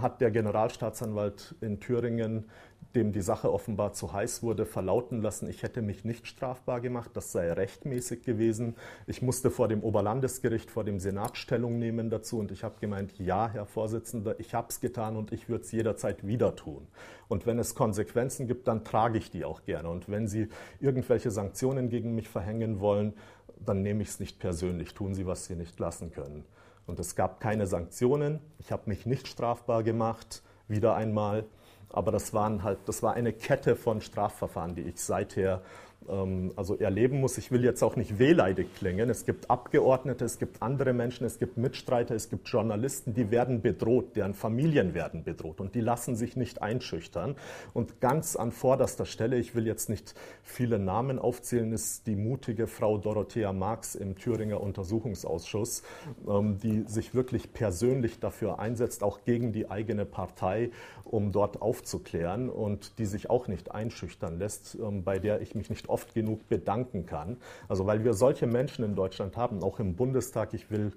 Hat 0.00 0.20
der 0.20 0.30
Generalstaatsanwalt 0.30 1.54
in 1.60 1.78
Thüringen 1.80 2.48
dem 2.94 3.12
die 3.12 3.20
Sache 3.20 3.52
offenbar 3.52 3.92
zu 3.92 4.12
heiß 4.12 4.42
wurde, 4.42 4.64
verlauten 4.64 5.20
lassen, 5.20 5.48
ich 5.48 5.62
hätte 5.62 5.82
mich 5.82 6.04
nicht 6.04 6.26
strafbar 6.26 6.80
gemacht, 6.80 7.10
das 7.14 7.32
sei 7.32 7.52
rechtmäßig 7.52 8.22
gewesen. 8.22 8.76
Ich 9.06 9.20
musste 9.20 9.50
vor 9.50 9.68
dem 9.68 9.82
Oberlandesgericht, 9.82 10.70
vor 10.70 10.84
dem 10.84 10.98
Senat 10.98 11.36
Stellung 11.36 11.78
nehmen 11.78 12.08
dazu 12.08 12.38
und 12.38 12.50
ich 12.50 12.64
habe 12.64 12.80
gemeint, 12.80 13.18
ja, 13.18 13.48
Herr 13.48 13.66
Vorsitzender, 13.66 14.40
ich 14.40 14.54
habe 14.54 14.68
es 14.70 14.80
getan 14.80 15.16
und 15.16 15.32
ich 15.32 15.48
würde 15.48 15.64
es 15.64 15.72
jederzeit 15.72 16.26
wieder 16.26 16.56
tun. 16.56 16.86
Und 17.28 17.46
wenn 17.46 17.58
es 17.58 17.74
Konsequenzen 17.74 18.46
gibt, 18.46 18.66
dann 18.66 18.84
trage 18.84 19.18
ich 19.18 19.30
die 19.30 19.44
auch 19.44 19.64
gerne. 19.64 19.90
Und 19.90 20.08
wenn 20.08 20.26
Sie 20.26 20.48
irgendwelche 20.80 21.30
Sanktionen 21.30 21.90
gegen 21.90 22.14
mich 22.14 22.28
verhängen 22.28 22.80
wollen, 22.80 23.12
dann 23.64 23.82
nehme 23.82 24.02
ich 24.02 24.08
es 24.08 24.20
nicht 24.20 24.38
persönlich. 24.38 24.94
Tun 24.94 25.14
Sie, 25.14 25.26
was 25.26 25.44
Sie 25.44 25.56
nicht 25.56 25.78
lassen 25.78 26.10
können. 26.10 26.44
Und 26.86 26.98
es 26.98 27.16
gab 27.16 27.40
keine 27.40 27.66
Sanktionen. 27.66 28.40
Ich 28.58 28.72
habe 28.72 28.84
mich 28.86 29.04
nicht 29.04 29.28
strafbar 29.28 29.82
gemacht, 29.82 30.42
wieder 30.68 30.94
einmal. 30.94 31.44
Aber 31.90 32.12
das, 32.12 32.34
waren 32.34 32.62
halt, 32.62 32.78
das 32.86 33.02
war 33.02 33.14
eine 33.14 33.32
Kette 33.32 33.76
von 33.76 34.00
Strafverfahren, 34.00 34.74
die 34.74 34.82
ich 34.82 35.00
seither 35.00 35.62
also 36.08 36.76
erleben 36.78 37.20
muss. 37.20 37.36
Ich 37.36 37.50
will 37.50 37.64
jetzt 37.64 37.82
auch 37.82 37.96
nicht 37.96 38.18
wehleidig 38.18 38.74
klingen. 38.76 39.10
Es 39.10 39.26
gibt 39.26 39.50
Abgeordnete, 39.50 40.24
es 40.24 40.38
gibt 40.38 40.62
andere 40.62 40.94
Menschen, 40.94 41.26
es 41.26 41.38
gibt 41.38 41.58
Mitstreiter, 41.58 42.14
es 42.14 42.30
gibt 42.30 42.48
Journalisten, 42.48 43.12
die 43.12 43.30
werden 43.30 43.60
bedroht, 43.60 44.16
deren 44.16 44.32
Familien 44.32 44.94
werden 44.94 45.22
bedroht 45.22 45.60
und 45.60 45.74
die 45.74 45.80
lassen 45.80 46.16
sich 46.16 46.36
nicht 46.36 46.62
einschüchtern. 46.62 47.36
Und 47.74 48.00
ganz 48.00 48.36
an 48.36 48.52
vorderster 48.52 49.04
Stelle, 49.04 49.36
ich 49.36 49.54
will 49.54 49.66
jetzt 49.66 49.90
nicht 49.90 50.14
viele 50.42 50.78
Namen 50.78 51.18
aufzählen, 51.18 51.72
ist 51.72 52.06
die 52.06 52.16
mutige 52.16 52.68
Frau 52.68 52.96
Dorothea 52.96 53.52
Marx 53.52 53.94
im 53.94 54.16
Thüringer 54.16 54.60
Untersuchungsausschuss, 54.62 55.82
ähm, 56.26 56.58
die 56.58 56.84
sich 56.86 57.14
wirklich 57.14 57.52
persönlich 57.52 58.18
dafür 58.18 58.58
einsetzt, 58.58 59.02
auch 59.02 59.24
gegen 59.24 59.52
die 59.52 59.70
eigene 59.70 60.06
Partei, 60.06 60.70
um 61.04 61.32
dort 61.32 61.60
aufzuklären 61.60 62.48
und 62.48 62.98
die 62.98 63.06
sich 63.06 63.30
auch 63.30 63.48
nicht 63.48 63.72
einschüchtern 63.72 64.38
lässt, 64.38 64.76
ähm, 64.80 65.04
bei 65.04 65.18
der 65.18 65.40
ich 65.40 65.54
mich 65.54 65.70
nicht 65.70 65.87
oft 65.88 66.14
genug 66.14 66.48
bedanken 66.48 67.06
kann. 67.06 67.36
Also 67.68 67.86
weil 67.86 68.04
wir 68.04 68.14
solche 68.14 68.46
Menschen 68.46 68.84
in 68.84 68.94
Deutschland 68.94 69.36
haben, 69.36 69.62
auch 69.62 69.80
im 69.80 69.94
Bundestag. 69.94 70.54
Ich 70.54 70.70
will 70.70 70.92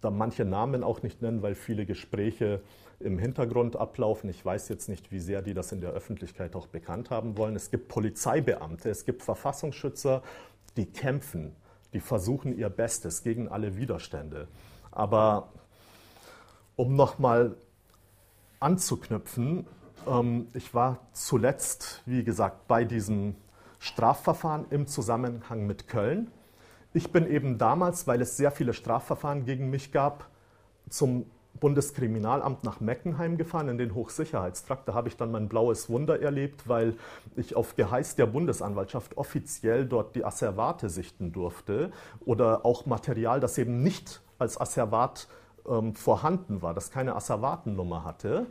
da 0.00 0.10
manche 0.10 0.44
Namen 0.44 0.82
auch 0.82 1.02
nicht 1.02 1.22
nennen, 1.22 1.42
weil 1.42 1.54
viele 1.54 1.86
Gespräche 1.86 2.60
im 3.00 3.18
Hintergrund 3.18 3.76
ablaufen. 3.76 4.28
Ich 4.30 4.44
weiß 4.44 4.68
jetzt 4.68 4.88
nicht, 4.88 5.10
wie 5.10 5.20
sehr 5.20 5.42
die 5.42 5.54
das 5.54 5.72
in 5.72 5.80
der 5.80 5.90
Öffentlichkeit 5.90 6.54
auch 6.54 6.66
bekannt 6.66 7.10
haben 7.10 7.36
wollen. 7.36 7.56
Es 7.56 7.70
gibt 7.70 7.88
Polizeibeamte, 7.88 8.90
es 8.90 9.04
gibt 9.04 9.22
Verfassungsschützer, 9.22 10.22
die 10.76 10.86
kämpfen, 10.86 11.54
die 11.92 12.00
versuchen 12.00 12.56
ihr 12.56 12.68
Bestes 12.68 13.22
gegen 13.22 13.48
alle 13.48 13.76
Widerstände. 13.76 14.48
Aber 14.90 15.52
um 16.76 16.96
nochmal 16.96 17.56
anzuknüpfen, 18.60 19.66
ähm, 20.06 20.48
ich 20.54 20.74
war 20.74 21.00
zuletzt, 21.12 22.02
wie 22.06 22.24
gesagt, 22.24 22.66
bei 22.68 22.84
diesem 22.84 23.34
Strafverfahren 23.82 24.66
im 24.70 24.86
Zusammenhang 24.86 25.66
mit 25.66 25.88
Köln. 25.88 26.30
Ich 26.94 27.10
bin 27.10 27.28
eben 27.28 27.58
damals, 27.58 28.06
weil 28.06 28.20
es 28.20 28.36
sehr 28.36 28.52
viele 28.52 28.74
Strafverfahren 28.74 29.44
gegen 29.44 29.70
mich 29.70 29.90
gab, 29.90 30.28
zum 30.88 31.26
Bundeskriminalamt 31.58 32.62
nach 32.62 32.78
Meckenheim 32.78 33.36
gefahren, 33.36 33.68
in 33.68 33.78
den 33.78 33.96
Hochsicherheitstrakt. 33.96 34.86
Da 34.86 34.94
habe 34.94 35.08
ich 35.08 35.16
dann 35.16 35.32
mein 35.32 35.48
blaues 35.48 35.90
Wunder 35.90 36.22
erlebt, 36.22 36.68
weil 36.68 36.94
ich 37.34 37.56
auf 37.56 37.74
Geheiß 37.74 38.14
der 38.14 38.26
Bundesanwaltschaft 38.26 39.16
offiziell 39.16 39.84
dort 39.84 40.14
die 40.14 40.24
Asservate 40.24 40.88
sichten 40.88 41.32
durfte 41.32 41.90
oder 42.24 42.64
auch 42.64 42.86
Material, 42.86 43.40
das 43.40 43.58
eben 43.58 43.82
nicht 43.82 44.22
als 44.38 44.60
Asservat 44.60 45.26
ähm, 45.68 45.96
vorhanden 45.96 46.62
war, 46.62 46.72
das 46.72 46.92
keine 46.92 47.16
Asservatennummer 47.16 48.04
hatte. 48.04 48.46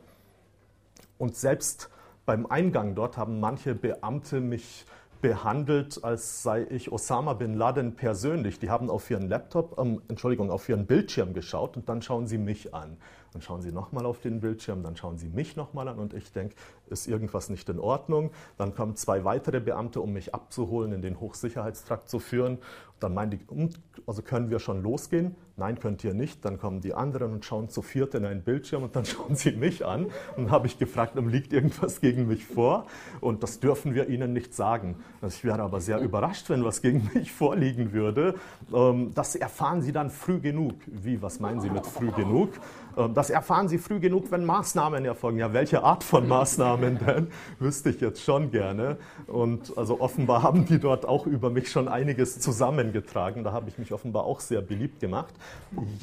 Und 1.17 1.37
selbst 1.37 1.89
beim 2.25 2.47
Eingang 2.47 2.95
dort 2.95 3.15
haben 3.15 3.39
manche 3.39 3.75
Beamte 3.75 4.41
mich 4.41 4.85
behandelt, 5.21 6.03
als 6.03 6.43
sei 6.43 6.65
ich 6.69 6.91
Osama 6.91 7.33
bin 7.33 7.53
Laden 7.53 7.95
persönlich. 7.95 8.59
Die 8.59 8.69
haben 8.69 8.89
auf 8.89 9.09
ihren 9.09 9.29
Laptop, 9.29 9.77
ähm, 9.79 10.01
Entschuldigung, 10.07 10.51
auf 10.51 10.67
ihren 10.67 10.85
Bildschirm 10.85 11.33
geschaut 11.33 11.77
und 11.77 11.87
dann 11.87 12.01
schauen 12.01 12.27
sie 12.27 12.37
mich 12.37 12.73
an. 12.73 12.97
Dann 13.33 13.41
schauen 13.41 13.61
sie 13.61 13.71
nochmal 13.71 14.05
auf 14.05 14.19
den 14.19 14.41
Bildschirm, 14.41 14.83
dann 14.83 14.95
schauen 14.95 15.17
sie 15.17 15.29
mich 15.29 15.55
nochmal 15.55 15.87
an 15.87 15.99
und 15.99 16.13
ich 16.13 16.31
denke, 16.31 16.55
ist 16.89 17.07
irgendwas 17.07 17.49
nicht 17.49 17.69
in 17.69 17.79
Ordnung. 17.79 18.31
Dann 18.57 18.75
kommen 18.75 18.95
zwei 18.95 19.23
weitere 19.23 19.59
Beamte, 19.59 20.01
um 20.01 20.11
mich 20.11 20.35
abzuholen, 20.35 20.91
in 20.91 21.01
den 21.01 21.19
Hochsicherheitstrakt 21.19 22.09
zu 22.09 22.19
führen. 22.19 22.59
Dann 22.99 23.15
meinen 23.15 23.31
die, 23.31 23.39
hm, 23.49 23.69
also 24.05 24.21
können 24.21 24.51
wir 24.51 24.59
schon 24.59 24.83
losgehen? 24.83 25.35
Nein, 25.57 25.79
könnt 25.79 26.03
ihr 26.03 26.13
nicht. 26.13 26.45
Dann 26.45 26.59
kommen 26.59 26.81
die 26.81 26.93
anderen 26.93 27.33
und 27.33 27.45
schauen 27.45 27.69
zu 27.69 27.81
viert 27.81 28.13
in 28.13 28.25
einen 28.25 28.43
Bildschirm 28.43 28.83
und 28.83 28.95
dann 28.95 29.05
schauen 29.05 29.35
sie 29.35 29.53
mich 29.53 29.85
an. 29.85 30.07
Und 30.37 30.51
habe 30.51 30.67
ich 30.67 30.77
gefragt, 30.77 31.15
liegt 31.15 31.51
irgendwas 31.51 31.99
gegen 32.01 32.27
mich 32.27 32.45
vor? 32.45 32.85
Und 33.19 33.41
das 33.41 33.59
dürfen 33.59 33.95
wir 33.95 34.07
ihnen 34.09 34.33
nicht 34.33 34.53
sagen. 34.53 34.97
Also 35.21 35.35
ich 35.35 35.43
wäre 35.43 35.61
aber 35.61 35.81
sehr 35.81 35.99
überrascht, 35.99 36.49
wenn 36.49 36.63
was 36.63 36.81
gegen 36.81 37.09
mich 37.13 37.31
vorliegen 37.31 37.91
würde. 37.91 38.35
Ähm, 38.73 39.11
das 39.15 39.35
erfahren 39.35 39.81
sie 39.81 39.91
dann 39.91 40.09
früh 40.09 40.39
genug. 40.39 40.75
Wie, 40.85 41.21
was 41.21 41.39
meinen 41.39 41.61
Sie 41.61 41.69
mit 41.69 41.87
früh 41.87 42.11
genug? 42.11 42.51
Ähm, 42.97 43.13
das 43.21 43.29
erfahren 43.29 43.67
Sie 43.67 43.77
früh 43.77 43.99
genug, 43.99 44.31
wenn 44.31 44.45
Maßnahmen 44.45 45.05
erfolgen. 45.05 45.37
Ja, 45.37 45.53
welche 45.53 45.83
Art 45.83 46.03
von 46.03 46.27
Maßnahmen 46.27 46.97
denn? 46.97 47.27
Wüsste 47.59 47.91
ich 47.91 48.01
jetzt 48.01 48.23
schon 48.23 48.49
gerne. 48.49 48.97
Und 49.27 49.77
also 49.77 50.01
offenbar 50.01 50.41
haben 50.41 50.65
die 50.65 50.79
dort 50.79 51.05
auch 51.05 51.27
über 51.27 51.51
mich 51.51 51.69
schon 51.69 51.87
einiges 51.87 52.39
zusammengetragen. 52.39 53.43
Da 53.43 53.51
habe 53.51 53.69
ich 53.69 53.77
mich 53.77 53.93
offenbar 53.93 54.23
auch 54.23 54.39
sehr 54.39 54.63
beliebt 54.63 55.01
gemacht. 55.01 55.35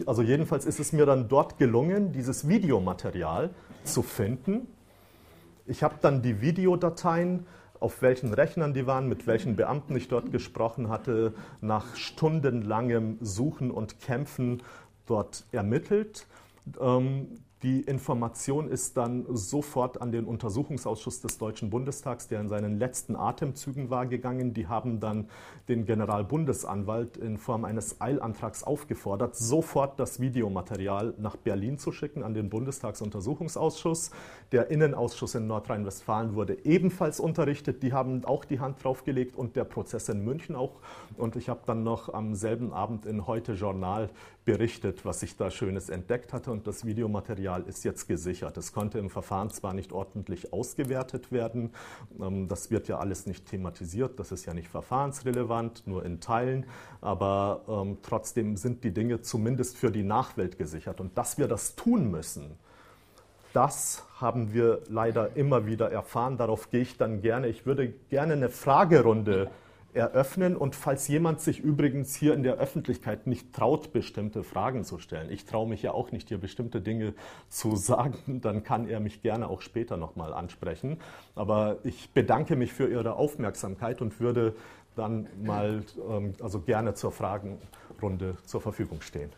Also 0.07 0.23
jedenfalls 0.23 0.65
ist 0.65 0.79
es 0.79 0.93
mir 0.93 1.07
dann 1.07 1.27
dort 1.27 1.59
gelungen, 1.59 2.13
dieses 2.13 2.47
Videomaterial 2.47 3.51
zu 3.83 4.05
finden. 4.05 4.69
Ich 5.67 5.83
habe 5.83 5.97
dann 6.01 6.23
die 6.23 6.41
Videodateien 6.41 7.47
auf 7.81 8.01
welchen 8.01 8.33
Rechnern 8.33 8.75
die 8.75 8.87
waren, 8.87 9.09
mit 9.09 9.27
welchen 9.27 9.57
Beamten 9.57 9.97
ich 9.97 10.07
dort 10.07 10.31
gesprochen 10.31 10.89
hatte, 10.89 11.35
nach 11.61 11.97
stundenlangem 11.97 13.19
Suchen 13.21 13.73
und 13.73 13.99
Kämpfen 14.01 14.63
dort 15.07 15.47
ermittelt 15.51 16.29
die 17.65 17.81
Information 17.81 18.69
ist 18.69 18.97
dann 18.97 19.27
sofort 19.31 20.01
an 20.01 20.13
den 20.13 20.27
Untersuchungsausschuss 20.27 21.21
des 21.21 21.39
Deutschen 21.39 21.71
Bundestags, 21.71 22.29
der 22.29 22.41
in 22.41 22.49
seinen 22.49 22.79
letzten 22.79 23.17
Atemzügen 23.17 23.91
war, 23.91 24.07
gegangen. 24.07 24.55
Die 24.55 24.69
haben 24.69 25.01
dann 25.01 25.29
den 25.69 25.85
Generalbundesanwalt 25.85 27.17
in 27.17 27.37
Form 27.37 27.65
eines 27.65 28.01
Eilantrags 28.01 28.63
aufgefordert, 28.63 29.35
sofort 29.35 29.99
das 29.99 30.21
Videomaterial 30.21 31.15
nach 31.19 31.35
Berlin 31.35 31.79
zu 31.79 31.91
schicken 31.91 32.23
an 32.23 32.33
den 32.33 32.49
Bundestagsuntersuchungsausschuss. 32.49 34.13
Der 34.53 34.71
Innenausschuss 34.71 35.35
in 35.35 35.49
Nordrhein-Westfalen 35.49 36.37
wurde 36.37 36.65
ebenfalls 36.65 37.19
unterrichtet. 37.19 37.83
Die 37.83 37.93
haben 37.93 38.25
auch 38.25 38.45
die 38.45 38.61
Hand 38.61 38.85
draufgelegt 38.85 39.35
und 39.35 39.57
der 39.57 39.65
Prozess 39.65 40.09
in 40.09 40.25
München 40.25 40.55
auch. 40.55 40.77
Und 41.17 41.35
ich 41.35 41.49
habe 41.49 41.63
dann 41.67 41.83
noch 41.83 42.15
am 42.15 42.37
selben 42.37 42.73
Abend 42.73 43.05
in 43.05 43.27
Heute 43.27 43.55
Journal 43.55 44.11
berichtet, 44.49 45.05
was 45.05 45.23
ich 45.23 45.37
da 45.37 45.51
Schönes 45.51 45.91
entdeckt 45.91 46.33
hatte. 46.33 46.51
Und 46.51 46.67
das 46.67 46.87
Videomaterial 46.87 47.65
ist 47.65 47.85
jetzt 47.85 48.09
gesichert. 48.09 48.57
Es 48.57 48.73
konnte 48.73 48.99
im 48.99 49.11
Verfahren 49.11 49.51
zwar 49.51 49.75
nicht 49.75 49.93
ordentlich 49.93 50.55
ausgewertet 50.55 51.31
werden. 51.31 51.73
Ähm, 52.19 52.49
das 52.49 52.71
wird 52.71 52.89
ja 52.89 52.99
alles 52.99 53.27
nicht 53.27 53.45
thematisiert. 53.45 54.19
Das 54.19 54.33
ist 54.33 54.47
ja 54.47 54.55
nicht 54.55 54.69
verfahrensrelevant, 54.69 55.83
nur 55.87 56.03
in 56.03 56.21
Teilen. 56.21 56.65
Aber 57.03 57.61
ähm, 57.69 57.99
trotzdem 58.03 58.57
sind 58.57 58.85
die 58.85 58.93
Dinge 58.93 59.21
zumindest 59.21 59.77
für 59.77 59.91
die 59.91 60.03
Nachwelt 60.03 60.57
gesichert. 60.57 60.99
Und 61.03 61.19
dass 61.19 61.37
wir 61.37 61.47
das 61.47 61.77
tun 61.77 62.11
müssen, 62.11 62.57
das 63.53 64.07
haben 64.17 64.55
wir 64.55 64.81
leider 64.89 65.37
immer 65.37 65.67
wieder 65.67 65.93
erfahren. 65.93 66.39
Darauf 66.39 66.71
gehe 66.71 66.81
ich 66.81 66.97
dann 66.97 67.21
gerne. 67.21 67.49
Ich 67.49 67.67
würde 67.67 67.89
gerne 68.09 68.33
eine 68.33 68.49
Fragerunde 68.49 69.51
eröffnen. 69.95 70.57
Und 70.57 70.75
falls 70.75 71.09
jemand 71.09 71.41
sich 71.41 71.61
übrigens 71.61 72.15
hier 72.15 72.35
in 72.35 72.43
der 72.43 72.55
Öffentlichkeit 72.55 73.27
nicht 73.27 73.53
traut, 73.53 73.93
bestimmte 73.93 74.43
Fragen 74.43 74.85
zu 74.85 74.99
stellen, 74.99 75.31
ich 75.31 75.45
traue 75.45 75.69
mich 75.69 75.83
ja 75.83 75.93
auch 75.93 76.13
nicht, 76.13 76.29
hier 76.29 76.39
bestimmte 76.39 76.81
Dinge 76.81 77.15
zu 77.49 77.77
sagen, 77.77 78.41
dann 78.41 78.63
kann 78.63 78.89
er 78.89 79.01
mich 79.01 79.23
gerne 79.23 79.49
auch 79.49 79.63
später 79.63 79.97
nochmal 79.97 80.33
ansprechen. 80.33 80.99
Aber 81.35 81.79
ich 81.85 82.11
bedanke 82.11 82.57
mich 82.57 82.73
für 82.73 82.89
Ihre 82.89 83.15
Aufmerksamkeit 83.15 84.01
und 84.01 84.21
würde 84.21 84.55
dann 84.95 85.29
mal 85.43 85.83
ähm, 86.11 86.35
also 86.43 86.61
gerne 86.61 86.95
zur 86.95 87.13
Fragenrunde 87.13 88.37
zur 88.45 88.61
Verfügung 88.61 89.01
stehen. 89.01 89.31